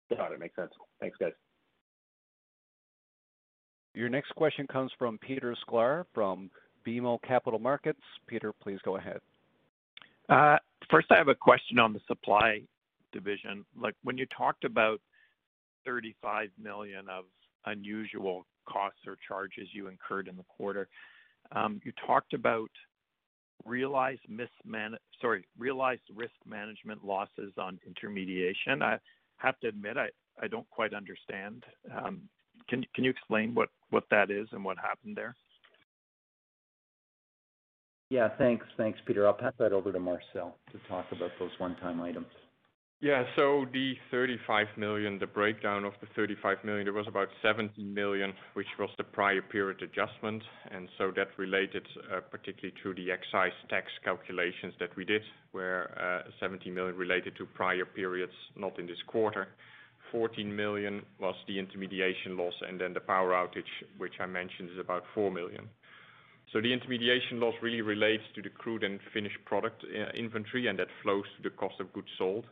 Got 0.09 0.31
it. 0.31 0.39
Makes 0.39 0.55
sense. 0.55 0.71
Thanks, 1.01 1.17
guys. 1.17 1.33
Your 3.93 4.09
next 4.09 4.33
question 4.35 4.67
comes 4.67 4.91
from 4.97 5.17
Peter 5.17 5.55
Sklar 5.67 6.05
from 6.13 6.49
BMO 6.85 7.21
Capital 7.23 7.59
Markets. 7.59 8.01
Peter, 8.27 8.53
please 8.53 8.79
go 8.83 8.97
ahead. 8.97 9.19
Uh, 10.29 10.57
first, 10.89 11.07
I 11.11 11.17
have 11.17 11.27
a 11.27 11.35
question 11.35 11.79
on 11.79 11.93
the 11.93 12.01
supply 12.07 12.61
division. 13.15 13.65
Like, 13.75 13.95
when 14.03 14.17
you 14.17 14.27
talked 14.37 14.65
about 14.65 14.99
35 15.85 16.49
million 16.61 17.07
of 17.09 17.25
unusual 17.65 18.45
costs 18.67 18.99
or 19.07 19.17
charges 19.27 19.67
you 19.71 19.87
incurred 19.87 20.27
in 20.27 20.35
the 20.35 20.43
quarter. 20.43 20.87
Um, 21.51 21.79
you 21.83 21.91
talked 22.05 22.33
about 22.33 22.69
realized 23.63 24.21
risk 24.29 24.51
management 24.65 24.99
losses 27.05 27.53
on 27.57 27.79
intermediation. 27.85 28.81
I 28.81 28.99
have 29.37 29.59
to 29.59 29.67
admit, 29.67 29.97
I 29.97 30.47
don't 30.47 30.69
quite 30.69 30.93
understand. 30.93 31.63
Um, 31.95 32.23
can 32.67 32.85
you 32.97 33.09
explain 33.09 33.53
what 33.55 33.69
that 34.11 34.31
is 34.31 34.47
and 34.51 34.63
what 34.63 34.77
happened 34.77 35.15
there? 35.15 35.35
Yeah, 38.09 38.29
thanks. 38.37 38.65
Thanks, 38.77 38.99
Peter. 39.05 39.25
I'll 39.25 39.33
pass 39.33 39.53
that 39.57 39.73
over 39.73 39.91
to 39.91 39.99
Marcel 39.99 40.57
to 40.71 40.79
talk 40.87 41.05
about 41.11 41.31
those 41.39 41.51
one-time 41.57 42.01
items. 42.01 42.27
Yeah. 43.05 43.23
So 43.35 43.67
the 43.71 43.93
35 44.09 44.65
million, 44.77 45.19
the 45.19 45.27
breakdown 45.27 45.85
of 45.85 45.93
the 46.01 46.07
35 46.15 46.57
million, 46.63 46.85
there 46.85 46.93
was 46.93 47.05
about 47.07 47.27
17 47.43 47.93
million, 47.93 48.33
which 48.55 48.65
was 48.79 48.89
the 48.97 49.03
prior 49.03 49.43
period 49.43 49.83
adjustment. 49.83 50.41
And 50.71 50.89
so 50.97 51.11
that 51.15 51.27
related 51.37 51.85
uh, 52.11 52.21
particularly 52.21 52.73
to 52.81 52.95
the 52.95 53.11
excise 53.11 53.53
tax 53.69 53.91
calculations 54.03 54.73
that 54.79 54.89
we 54.97 55.05
did, 55.05 55.21
where 55.51 56.23
uh, 56.25 56.31
17 56.39 56.73
million 56.73 56.95
related 56.95 57.35
to 57.37 57.45
prior 57.45 57.85
periods, 57.85 58.33
not 58.57 58.79
in 58.79 58.87
this 58.87 59.03
quarter. 59.05 59.49
14 60.11 60.55
million 60.55 61.03
was 61.19 61.35
the 61.47 61.59
intermediation 61.59 62.35
loss, 62.35 62.55
and 62.67 62.81
then 62.81 62.95
the 62.95 62.99
power 63.01 63.33
outage, 63.33 63.69
which 63.99 64.13
I 64.19 64.25
mentioned, 64.25 64.71
is 64.71 64.79
about 64.79 65.03
4 65.13 65.29
million. 65.29 65.69
So 66.51 66.59
The 66.59 66.73
intermediation 66.73 67.39
loss 67.39 67.53
really 67.61 67.81
relates 67.81 68.23
to 68.33 68.41
the 68.41 68.49
crude 68.49 68.83
and 68.83 68.99
finished 69.13 69.37
product 69.45 69.83
uh, 69.83 70.17
inventory, 70.17 70.65
and 70.65 70.79
that 70.79 70.87
flows 71.03 71.25
to 71.37 71.43
the 71.43 71.55
cost 71.55 71.75
of 71.79 71.93
goods 71.93 72.07
sold. 72.17 72.45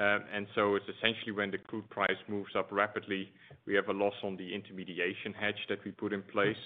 It's 0.00 0.88
essentially 0.96 1.32
when 1.32 1.50
the 1.50 1.58
crude 1.58 1.88
price 1.90 2.16
moves 2.28 2.54
up 2.56 2.68
rapidly, 2.70 3.30
we 3.66 3.74
have 3.74 3.88
a 3.88 3.92
loss 3.92 4.14
on 4.22 4.36
the 4.36 4.54
intermediation 4.54 5.34
hedge 5.34 5.66
that 5.68 5.84
we 5.84 5.90
put 5.90 6.12
in 6.12 6.22
place. 6.22 6.56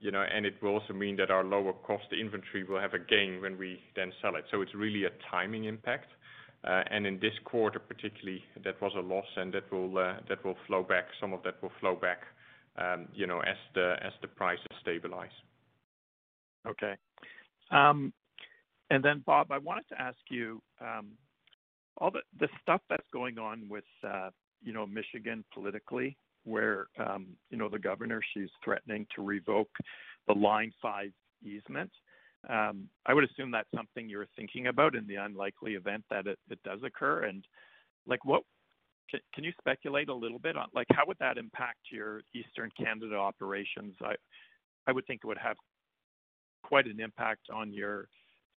You 0.00 0.10
know, 0.10 0.24
and 0.34 0.44
it 0.44 0.62
will 0.62 0.74
also 0.74 0.92
mean 0.92 1.16
that 1.16 1.30
our 1.30 1.44
lower 1.44 1.72
cost 1.72 2.04
inventory 2.12 2.64
will 2.64 2.80
have 2.80 2.94
a 2.94 2.98
gain 2.98 3.40
when 3.40 3.56
we 3.56 3.80
then 3.96 4.12
sell 4.20 4.36
it. 4.36 4.44
So 4.50 4.60
it's 4.60 4.74
really 4.74 5.04
a 5.04 5.10
timing 5.30 5.64
impact. 5.64 6.08
Uh 6.64 6.82
and 6.90 7.06
in 7.06 7.20
this 7.20 7.38
quarter 7.44 7.78
particularly, 7.78 8.42
that 8.64 8.80
was 8.82 8.92
a 8.96 9.00
loss, 9.00 9.30
and 9.36 9.52
that 9.54 9.70
will 9.70 9.96
uh 9.96 10.14
that 10.28 10.44
will 10.44 10.56
flow 10.66 10.82
back. 10.82 11.04
Some 11.20 11.32
of 11.32 11.40
that 11.44 11.62
will 11.62 11.70
flow 11.78 11.94
back, 11.94 12.22
you 13.14 13.26
know, 13.28 13.40
as 13.40 13.56
the 13.74 13.96
as 14.02 14.12
the 14.22 14.28
prices 14.28 14.66
stabilize. 14.82 15.36
Okay. 16.66 16.94
Um 17.70 18.12
and 18.90 19.04
then 19.04 19.22
Bob, 19.24 19.52
I 19.52 19.58
wanted 19.58 19.86
to 19.90 20.00
ask 20.00 20.18
you, 20.30 20.60
all 21.98 22.10
the 22.10 22.20
the 22.38 22.48
stuff 22.62 22.80
that's 22.88 23.06
going 23.12 23.38
on 23.38 23.68
with, 23.68 23.84
uh, 24.06 24.30
you 24.62 24.72
know, 24.72 24.86
Michigan 24.86 25.44
politically, 25.52 26.16
where, 26.44 26.86
um, 26.98 27.26
you 27.50 27.58
know, 27.58 27.68
the 27.68 27.78
governor, 27.78 28.20
she's 28.34 28.50
threatening 28.64 29.06
to 29.14 29.22
revoke 29.22 29.70
the 30.26 30.34
Line 30.34 30.72
5 30.80 31.10
easement. 31.44 31.90
Um, 32.48 32.88
I 33.06 33.14
would 33.14 33.24
assume 33.24 33.50
that's 33.50 33.70
something 33.74 34.08
you're 34.08 34.28
thinking 34.36 34.68
about 34.68 34.94
in 34.94 35.06
the 35.06 35.16
unlikely 35.16 35.72
event 35.72 36.04
that 36.10 36.26
it 36.26 36.38
does 36.64 36.80
occur. 36.84 37.24
And 37.24 37.44
like, 38.06 38.24
what 38.24 38.42
can 39.34 39.42
you 39.42 39.52
speculate 39.58 40.08
a 40.08 40.14
little 40.14 40.38
bit 40.38 40.56
on, 40.56 40.68
like, 40.74 40.86
how 40.90 41.04
would 41.06 41.16
that 41.18 41.38
impact 41.38 41.78
your 41.90 42.22
Eastern 42.34 42.70
Canada 42.78 43.16
operations? 43.16 43.94
I 44.02 44.14
I 44.86 44.92
would 44.92 45.06
think 45.06 45.20
it 45.22 45.26
would 45.26 45.38
have 45.38 45.56
quite 46.62 46.86
an 46.86 47.00
impact 47.00 47.50
on 47.52 47.72
your 47.72 48.08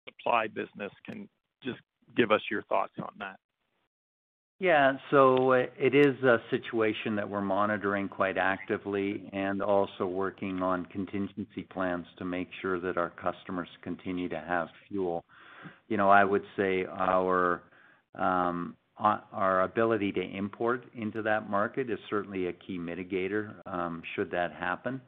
supply 0.06 0.48
business. 0.48 0.92
Can 1.06 1.28
just 1.64 1.80
give 2.16 2.32
us 2.32 2.42
your 2.50 2.64
thoughts 2.64 2.94
on 3.00 3.12
that? 3.20 3.38
Yeah. 4.60 4.98
So 5.10 5.54
it 5.54 5.96
is 5.96 6.22
a 6.24 6.38
situation 6.50 7.16
that 7.16 7.30
we're 7.30 7.40
monitoring 7.42 8.10
quite 8.10 8.38
actively 8.38 9.30
and 9.32 9.62
also 9.62 10.06
working 10.06 10.62
on 10.62 10.86
contingency 10.88 11.64
plans 11.72 12.06
to 12.18 12.26
make 12.26 12.50
sure 12.62 12.78
that 12.82 12.98
our 12.98 13.12
customers 13.12 13.70
continue 13.82 14.28
to 14.28 14.40
have 14.40 14.68
fuel. 14.90 15.24
You 15.88 15.96
know, 15.96 16.10
I 16.10 16.26
would 16.26 16.44
say 16.58 16.86
our 16.86 17.64
um 18.16 18.76
our 19.00 19.64
ability 19.64 20.12
to 20.12 20.22
import 20.22 20.84
into 20.94 21.22
that 21.22 21.50
market 21.50 21.90
is 21.90 21.98
certainly 22.10 22.48
a 22.48 22.54
key 22.54 22.78
mitigator, 22.78 23.54
should 24.14 24.30
that 24.32 24.52
happen. 24.52 25.00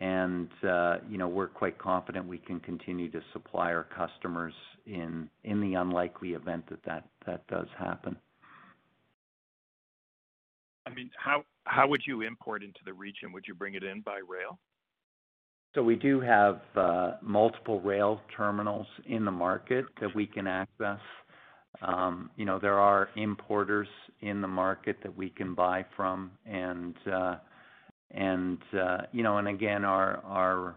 Uh, 0.00 0.98
you 1.08 1.18
know, 1.18 1.28
we're 1.28 1.48
quite 1.48 1.78
confident 1.78 2.26
we 2.26 2.38
can 2.38 2.60
continue 2.60 3.10
to 3.10 3.20
supply 3.32 3.72
our 3.72 3.86
customers 3.96 4.54
in 4.86 5.28
in 5.44 5.60
the 5.60 5.74
unlikely 5.74 6.30
event 6.30 6.64
that 6.84 7.04
that 7.26 7.46
does 7.48 7.66
happen. 7.78 8.16
I 10.86 10.90
mean, 10.90 11.10
how 11.16 11.44
how 11.64 11.88
would 11.88 12.02
you 12.06 12.22
import 12.22 12.62
into 12.62 12.80
the 12.84 12.92
region? 12.92 13.32
Would 13.32 13.44
you 13.46 13.54
bring 13.54 13.74
it 13.74 13.82
in 13.82 14.00
by 14.00 14.20
rail? 14.26 14.58
So 15.74 15.82
we 15.82 15.94
do 15.94 16.20
have 16.20 16.60
uh, 16.74 17.12
multiple 17.22 17.80
rail 17.80 18.20
terminals 18.36 18.86
in 19.06 19.24
the 19.24 19.30
market 19.30 19.84
that 20.00 20.12
we 20.14 20.26
can 20.26 20.46
access. 20.46 20.98
Um, 21.82 22.30
you 22.36 22.44
know, 22.44 22.58
there 22.58 22.78
are 22.78 23.08
importers 23.14 23.86
in 24.20 24.40
the 24.40 24.48
market 24.48 24.96
that 25.02 25.16
we 25.16 25.30
can 25.30 25.54
buy 25.54 25.84
from. 25.96 26.32
Uh, 26.50 27.36
And 28.12 28.58
uh, 28.78 28.98
you 29.12 29.22
know, 29.22 29.38
and 29.38 29.48
again, 29.48 29.84
our 29.84 30.76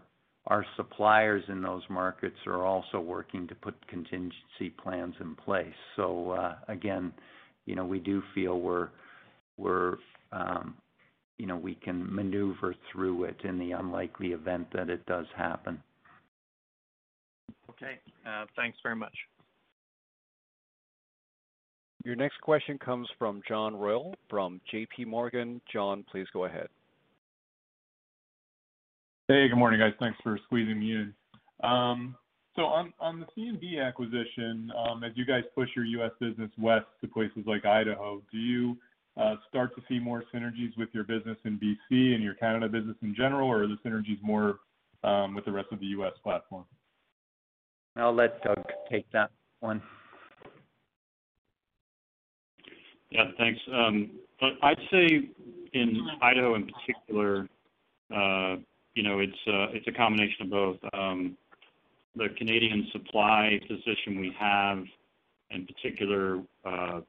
suppliers 0.76 1.42
in 1.48 1.62
those 1.62 1.82
markets 1.88 2.36
are 2.46 2.64
also 2.64 3.00
working 3.00 3.48
to 3.48 3.54
put 3.54 3.74
contingency 3.88 4.70
plans 4.82 5.14
in 5.20 5.34
place. 5.34 5.74
So 5.96 6.30
uh 6.32 6.56
again, 6.68 7.12
you 7.66 7.74
know, 7.74 7.84
we 7.84 7.98
do 7.98 8.22
feel 8.34 8.60
we're 8.60 9.96
um, 10.32 10.74
you 11.38 11.46
know, 11.46 11.56
we 11.56 11.74
can 11.74 12.14
maneuver 12.14 12.74
through 12.92 13.24
it 13.24 13.36
in 13.44 13.58
the 13.58 13.72
unlikely 13.72 14.28
event 14.28 14.68
that 14.72 14.88
it 14.88 15.04
does 15.06 15.26
happen. 15.36 15.82
Okay. 17.70 17.98
Uh, 18.26 18.44
thanks 18.56 18.78
very 18.82 18.96
much. 18.96 19.14
Your 22.04 22.14
next 22.14 22.40
question 22.40 22.78
comes 22.78 23.08
from 23.18 23.40
John 23.48 23.74
Royall 23.74 24.14
from 24.28 24.60
JPMorgan. 24.72 25.60
John, 25.72 26.04
please 26.10 26.26
go 26.32 26.44
ahead. 26.44 26.68
Hey, 29.26 29.48
good 29.48 29.56
morning, 29.56 29.80
guys. 29.80 29.94
Thanks 29.98 30.18
for 30.22 30.38
squeezing 30.44 30.78
me 30.78 30.92
in. 30.92 31.14
Um 31.62 32.16
so 32.56 32.62
on 32.62 32.92
the 33.18 33.26
C&B 33.34 33.80
acquisition, 33.80 34.70
um, 34.78 35.02
as 35.02 35.10
you 35.16 35.26
guys 35.26 35.42
push 35.56 35.68
your 35.74 35.84
U.S. 35.86 36.12
business 36.20 36.52
west 36.56 36.86
to 37.00 37.08
places 37.08 37.42
like 37.46 37.64
Idaho, 37.64 38.22
do 38.30 38.38
you 38.38 38.76
uh, 39.16 39.34
start 39.48 39.74
to 39.74 39.82
see 39.88 39.98
more 39.98 40.22
synergies 40.32 40.70
with 40.78 40.88
your 40.92 41.02
business 41.02 41.36
in 41.44 41.58
BC 41.58 42.14
and 42.14 42.22
your 42.22 42.34
Canada 42.34 42.68
business 42.68 42.96
in 43.02 43.12
general, 43.12 43.48
or 43.48 43.64
are 43.64 43.66
the 43.66 43.76
synergies 43.84 44.22
more 44.22 44.60
um, 45.02 45.34
with 45.34 45.44
the 45.46 45.50
rest 45.50 45.66
of 45.72 45.80
the 45.80 45.86
U.S. 45.86 46.12
platform? 46.22 46.64
I'll 47.96 48.14
let 48.14 48.40
Doug 48.44 48.64
take 48.88 49.10
that 49.10 49.32
one. 49.58 49.82
Yeah, 53.10 53.24
thanks. 53.36 53.60
Um, 53.72 54.10
I'd 54.62 54.78
say 54.92 55.28
in 55.72 56.06
Idaho 56.22 56.54
in 56.54 56.68
particular, 56.68 57.48
uh, 58.14 58.56
you 58.94 59.02
know, 59.02 59.20
uh, 59.20 59.72
it's 59.72 59.86
a 59.86 59.92
combination 59.92 60.46
of 60.46 60.50
both. 60.50 60.76
Um, 60.92 61.36
the 62.16 62.28
Canadian 62.38 62.86
supply 62.92 63.58
position 63.66 64.20
we 64.20 64.32
have, 64.38 64.84
in 65.50 65.66
particular, 65.66 66.40
uh, 66.64 67.00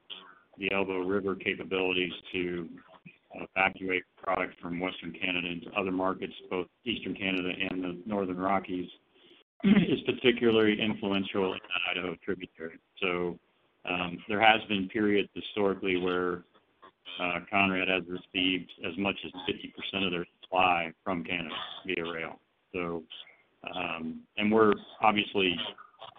the 0.58 0.72
Elbow 0.72 1.00
River 1.00 1.36
capabilities 1.36 2.12
to 2.32 2.68
evacuate 3.34 4.02
product 4.20 4.60
from 4.60 4.80
Western 4.80 5.12
Canada 5.12 5.48
into 5.48 5.70
other 5.78 5.92
markets, 5.92 6.32
both 6.50 6.66
Eastern 6.84 7.14
Canada 7.14 7.50
and 7.70 7.84
the 7.84 7.98
Northern 8.06 8.38
Rockies, 8.38 8.88
is 9.64 10.00
particularly 10.06 10.80
influential 10.80 11.52
in 11.52 11.58
that 11.58 11.98
Idaho 11.98 12.16
tributary. 12.24 12.78
So 13.00 13.38
um 13.88 14.18
there 14.28 14.40
has 14.40 14.60
been 14.68 14.88
periods 14.88 15.28
historically 15.34 15.96
where 15.96 16.42
uh, 17.20 17.40
Conrad 17.50 17.88
has 17.88 18.02
received 18.08 18.70
as 18.84 18.96
much 18.98 19.16
as 19.24 19.32
50% 19.48 20.04
of 20.04 20.10
their 20.10 20.26
supply 20.46 20.92
from 21.04 21.24
Canada 21.24 21.54
via 21.86 22.04
rail. 22.04 22.40
So, 22.72 23.02
um, 23.74 24.22
and 24.36 24.50
we're 24.50 24.72
obviously 25.02 25.54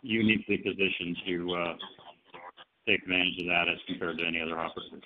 uniquely 0.01 0.57
positioned 0.57 1.17
to 1.25 1.73
take 2.87 3.01
advantage 3.03 3.39
of 3.39 3.45
that 3.47 3.65
as 3.71 3.79
compared 3.87 4.17
to 4.17 4.25
any 4.25 4.41
other 4.41 4.57
operator. 4.57 4.97
It's 4.97 5.05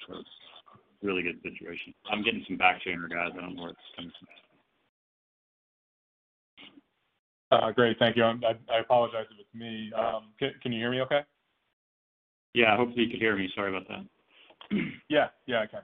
a 1.04 1.06
really 1.06 1.24
good 1.24 1.42
situation. 1.42 1.94
I'm 2.12 2.24
getting 2.24 2.44
some 2.48 2.58
back 2.58 2.82
chatter, 2.84 3.08
guys. 3.10 3.32
I 3.34 3.42
don't 3.42 3.56
know 3.56 3.64
where 3.64 3.72
it's 3.72 3.80
coming 3.96 4.12
from. 4.20 4.28
Great. 7.76 7.98
Thank 8.00 8.16
you. 8.16 8.24
I 8.24 8.34
I 8.74 8.80
apologize 8.80 9.26
if 9.32 9.40
it's 9.40 9.54
me. 9.54 9.92
Um, 9.94 10.32
Can 10.40 10.52
can 10.62 10.72
you 10.72 10.80
hear 10.80 10.92
me 10.92 11.02
okay? 11.02 11.22
Yeah. 12.54 12.78
Hopefully 12.78 13.04
you 13.04 13.10
can 13.10 13.20
hear 13.20 13.36
me. 13.36 13.50
Sorry 13.56 13.76
about 13.76 13.88
that. 13.90 14.06
Yeah. 15.10 15.28
Yeah, 15.48 15.64
I 15.64 15.66
can. 15.68 15.82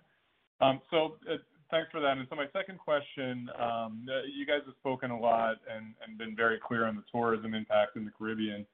Thanks 1.69 1.89
for 1.91 1.99
that. 1.99 2.17
And 2.17 2.25
so 2.29 2.35
my 2.35 2.47
second 2.53 2.79
question, 2.79 3.49
um, 3.59 4.07
uh, 4.07 4.23
you 4.33 4.45
guys 4.45 4.61
have 4.65 4.75
spoken 4.79 5.11
a 5.11 5.19
lot 5.19 5.57
and 5.69 6.17
been 6.17 6.35
very 6.35 6.59
clear 6.65 6.85
on 6.85 6.95
the 6.95 7.03
tourism 7.11 7.53
impact 7.53 7.97
in 7.97 8.05
the 8.05 8.11
Caribbean, 8.11 8.65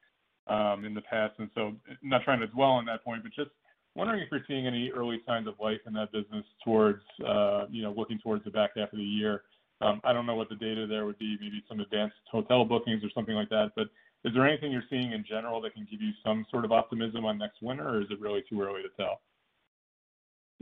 um, 0.48 0.86
in 0.86 0.94
the 0.94 1.02
past. 1.02 1.34
And 1.40 1.50
so 1.56 1.74
uh, 1.90 1.96
not 2.04 2.24
trying 2.24 2.40
to 2.42 2.48
dwell 2.48 2.72
on 2.72 2.86
that 2.86 3.04
point, 3.04 3.24
but 3.24 3.32
just 3.34 3.50
wondering 3.96 4.22
if 4.22 4.28
you're 4.32 4.46
seeing 4.48 4.68
any 4.68 4.92
early 4.92 5.22
signs 5.26 5.48
of 5.48 5.56
life 5.60 5.80
in 5.88 5.94
that 5.94 6.12
business 6.12 6.46
towards, 6.64 7.02
uh, 7.28 7.66
you 7.70 7.82
know, 7.82 7.94
looking 7.98 8.20
towards 8.20 8.44
the 8.44 8.52
back 8.52 8.72
half 8.76 8.94
of 8.94 9.00
the 9.00 9.04
year. 9.04 9.44
Um, 9.82 10.00
I 10.04 10.14
don't 10.14 10.26
know 10.26 10.36
what 10.36 10.50
the 10.50 10.56
data 10.56 10.86
there 10.88 11.06
would 11.06 11.18
be, 11.18 11.38
maybe 11.42 11.64
some 11.68 11.80
advanced 11.80 12.16
hotel 12.32 12.64
bookings 12.64 13.04
or 13.04 13.10
something 13.14 13.36
like 13.36 13.50
that. 13.50 13.72
But 13.76 13.88
is 14.24 14.34
there 14.34 14.48
anything 14.48 14.72
you're 14.72 14.84
seeing 14.90 15.12
in 15.12 15.26
general 15.28 15.60
that 15.62 15.74
can 15.74 15.88
give 15.90 16.02
you 16.02 16.12
some 16.24 16.46
sort 16.50 16.64
of 16.64 16.72
optimism 16.72 17.26
on 17.26 17.38
next 17.38 17.62
winter, 17.62 17.90
or 17.90 18.02
is 18.02 18.08
it 18.10 18.22
really 18.22 18.44
too 18.50 18.62
early 18.62 18.82
to 18.84 18.90
tell? 18.96 19.22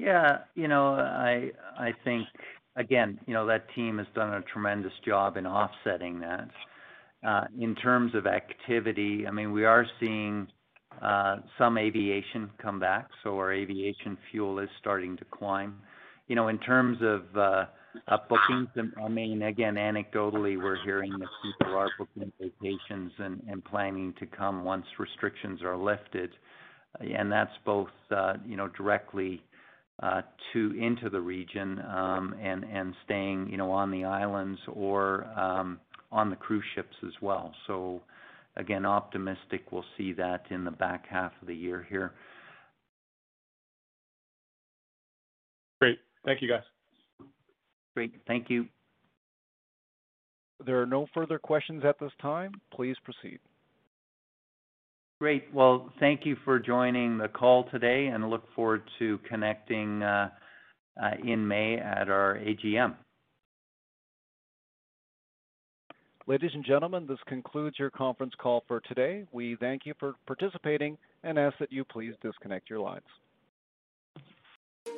Yeah, 0.01 0.39
you 0.55 0.67
know, 0.67 0.95
I 0.95 1.51
I 1.77 1.93
think 2.03 2.27
again, 2.75 3.19
you 3.27 3.35
know, 3.35 3.45
that 3.45 3.65
team 3.75 3.99
has 3.99 4.07
done 4.15 4.33
a 4.33 4.41
tremendous 4.41 4.93
job 5.05 5.37
in 5.37 5.45
offsetting 5.45 6.19
that. 6.21 6.49
Uh, 7.23 7.43
in 7.59 7.75
terms 7.75 8.15
of 8.15 8.25
activity, 8.25 9.27
I 9.27 9.31
mean, 9.31 9.51
we 9.51 9.63
are 9.63 9.85
seeing 9.99 10.47
uh, 11.03 11.35
some 11.59 11.77
aviation 11.77 12.49
come 12.59 12.79
back, 12.79 13.09
so 13.23 13.37
our 13.37 13.53
aviation 13.53 14.17
fuel 14.31 14.57
is 14.57 14.69
starting 14.79 15.17
to 15.17 15.25
climb. 15.25 15.75
You 16.27 16.35
know, 16.35 16.47
in 16.47 16.57
terms 16.57 16.97
of 17.03 17.37
uh, 17.37 17.65
bookings, 18.27 18.69
I 18.99 19.07
mean, 19.07 19.43
again, 19.43 19.75
anecdotally, 19.75 20.57
we're 20.57 20.83
hearing 20.83 21.11
that 21.19 21.29
people 21.43 21.77
are 21.77 21.89
booking 21.99 22.31
vacations 22.39 23.11
and, 23.19 23.43
and 23.47 23.63
planning 23.63 24.15
to 24.19 24.25
come 24.25 24.63
once 24.63 24.85
restrictions 24.97 25.61
are 25.61 25.77
lifted. 25.77 26.31
And 26.99 27.31
that's 27.31 27.53
both, 27.65 27.89
uh, 28.09 28.33
you 28.43 28.57
know, 28.57 28.67
directly 28.69 29.43
uh, 29.43 29.50
to 30.53 30.73
into 30.79 31.09
the 31.09 31.21
region 31.21 31.79
um, 31.87 32.35
and 32.41 32.63
and 32.63 32.93
staying, 33.05 33.49
you 33.49 33.57
know, 33.57 33.71
on 33.71 33.91
the 33.91 34.03
islands 34.03 34.59
or 34.73 35.25
um, 35.37 35.79
on 36.11 36.29
the 36.29 36.35
cruise 36.35 36.63
ships 36.75 36.95
as 37.05 37.13
well. 37.21 37.53
So 37.67 38.01
again, 38.57 38.85
optimistic 38.85 39.71
we'll 39.71 39.85
see 39.97 40.13
that 40.13 40.45
in 40.49 40.63
the 40.63 40.71
back 40.71 41.05
half 41.07 41.31
of 41.41 41.47
the 41.47 41.55
year 41.55 41.85
here. 41.89 42.13
Great. 45.79 45.99
Thank 46.25 46.41
you, 46.41 46.47
guys. 46.47 46.63
Great. 47.95 48.13
Thank 48.27 48.49
you. 48.49 48.65
There 50.65 50.81
are 50.81 50.85
no 50.85 51.07
further 51.13 51.39
questions 51.39 51.83
at 51.83 51.99
this 51.99 52.11
time. 52.21 52.53
Please 52.73 52.95
proceed. 53.03 53.39
Great. 55.21 55.53
Well, 55.53 55.93
thank 55.99 56.25
you 56.25 56.35
for 56.43 56.57
joining 56.57 57.19
the 57.19 57.27
call 57.27 57.69
today 57.69 58.07
and 58.07 58.27
look 58.31 58.43
forward 58.55 58.81
to 58.97 59.19
connecting 59.29 60.01
uh, 60.01 60.29
uh, 60.99 61.11
in 61.23 61.47
May 61.47 61.77
at 61.77 62.09
our 62.09 62.39
AGM. 62.39 62.95
Ladies 66.25 66.49
and 66.55 66.65
gentlemen, 66.65 67.05
this 67.05 67.19
concludes 67.27 67.77
your 67.77 67.91
conference 67.91 68.33
call 68.41 68.63
for 68.67 68.79
today. 68.79 69.27
We 69.31 69.57
thank 69.59 69.85
you 69.85 69.93
for 69.99 70.15
participating 70.25 70.97
and 71.23 71.37
ask 71.37 71.55
that 71.59 71.71
you 71.71 71.85
please 71.85 72.15
disconnect 72.23 72.67
your 72.67 72.79
lines. 72.79 73.05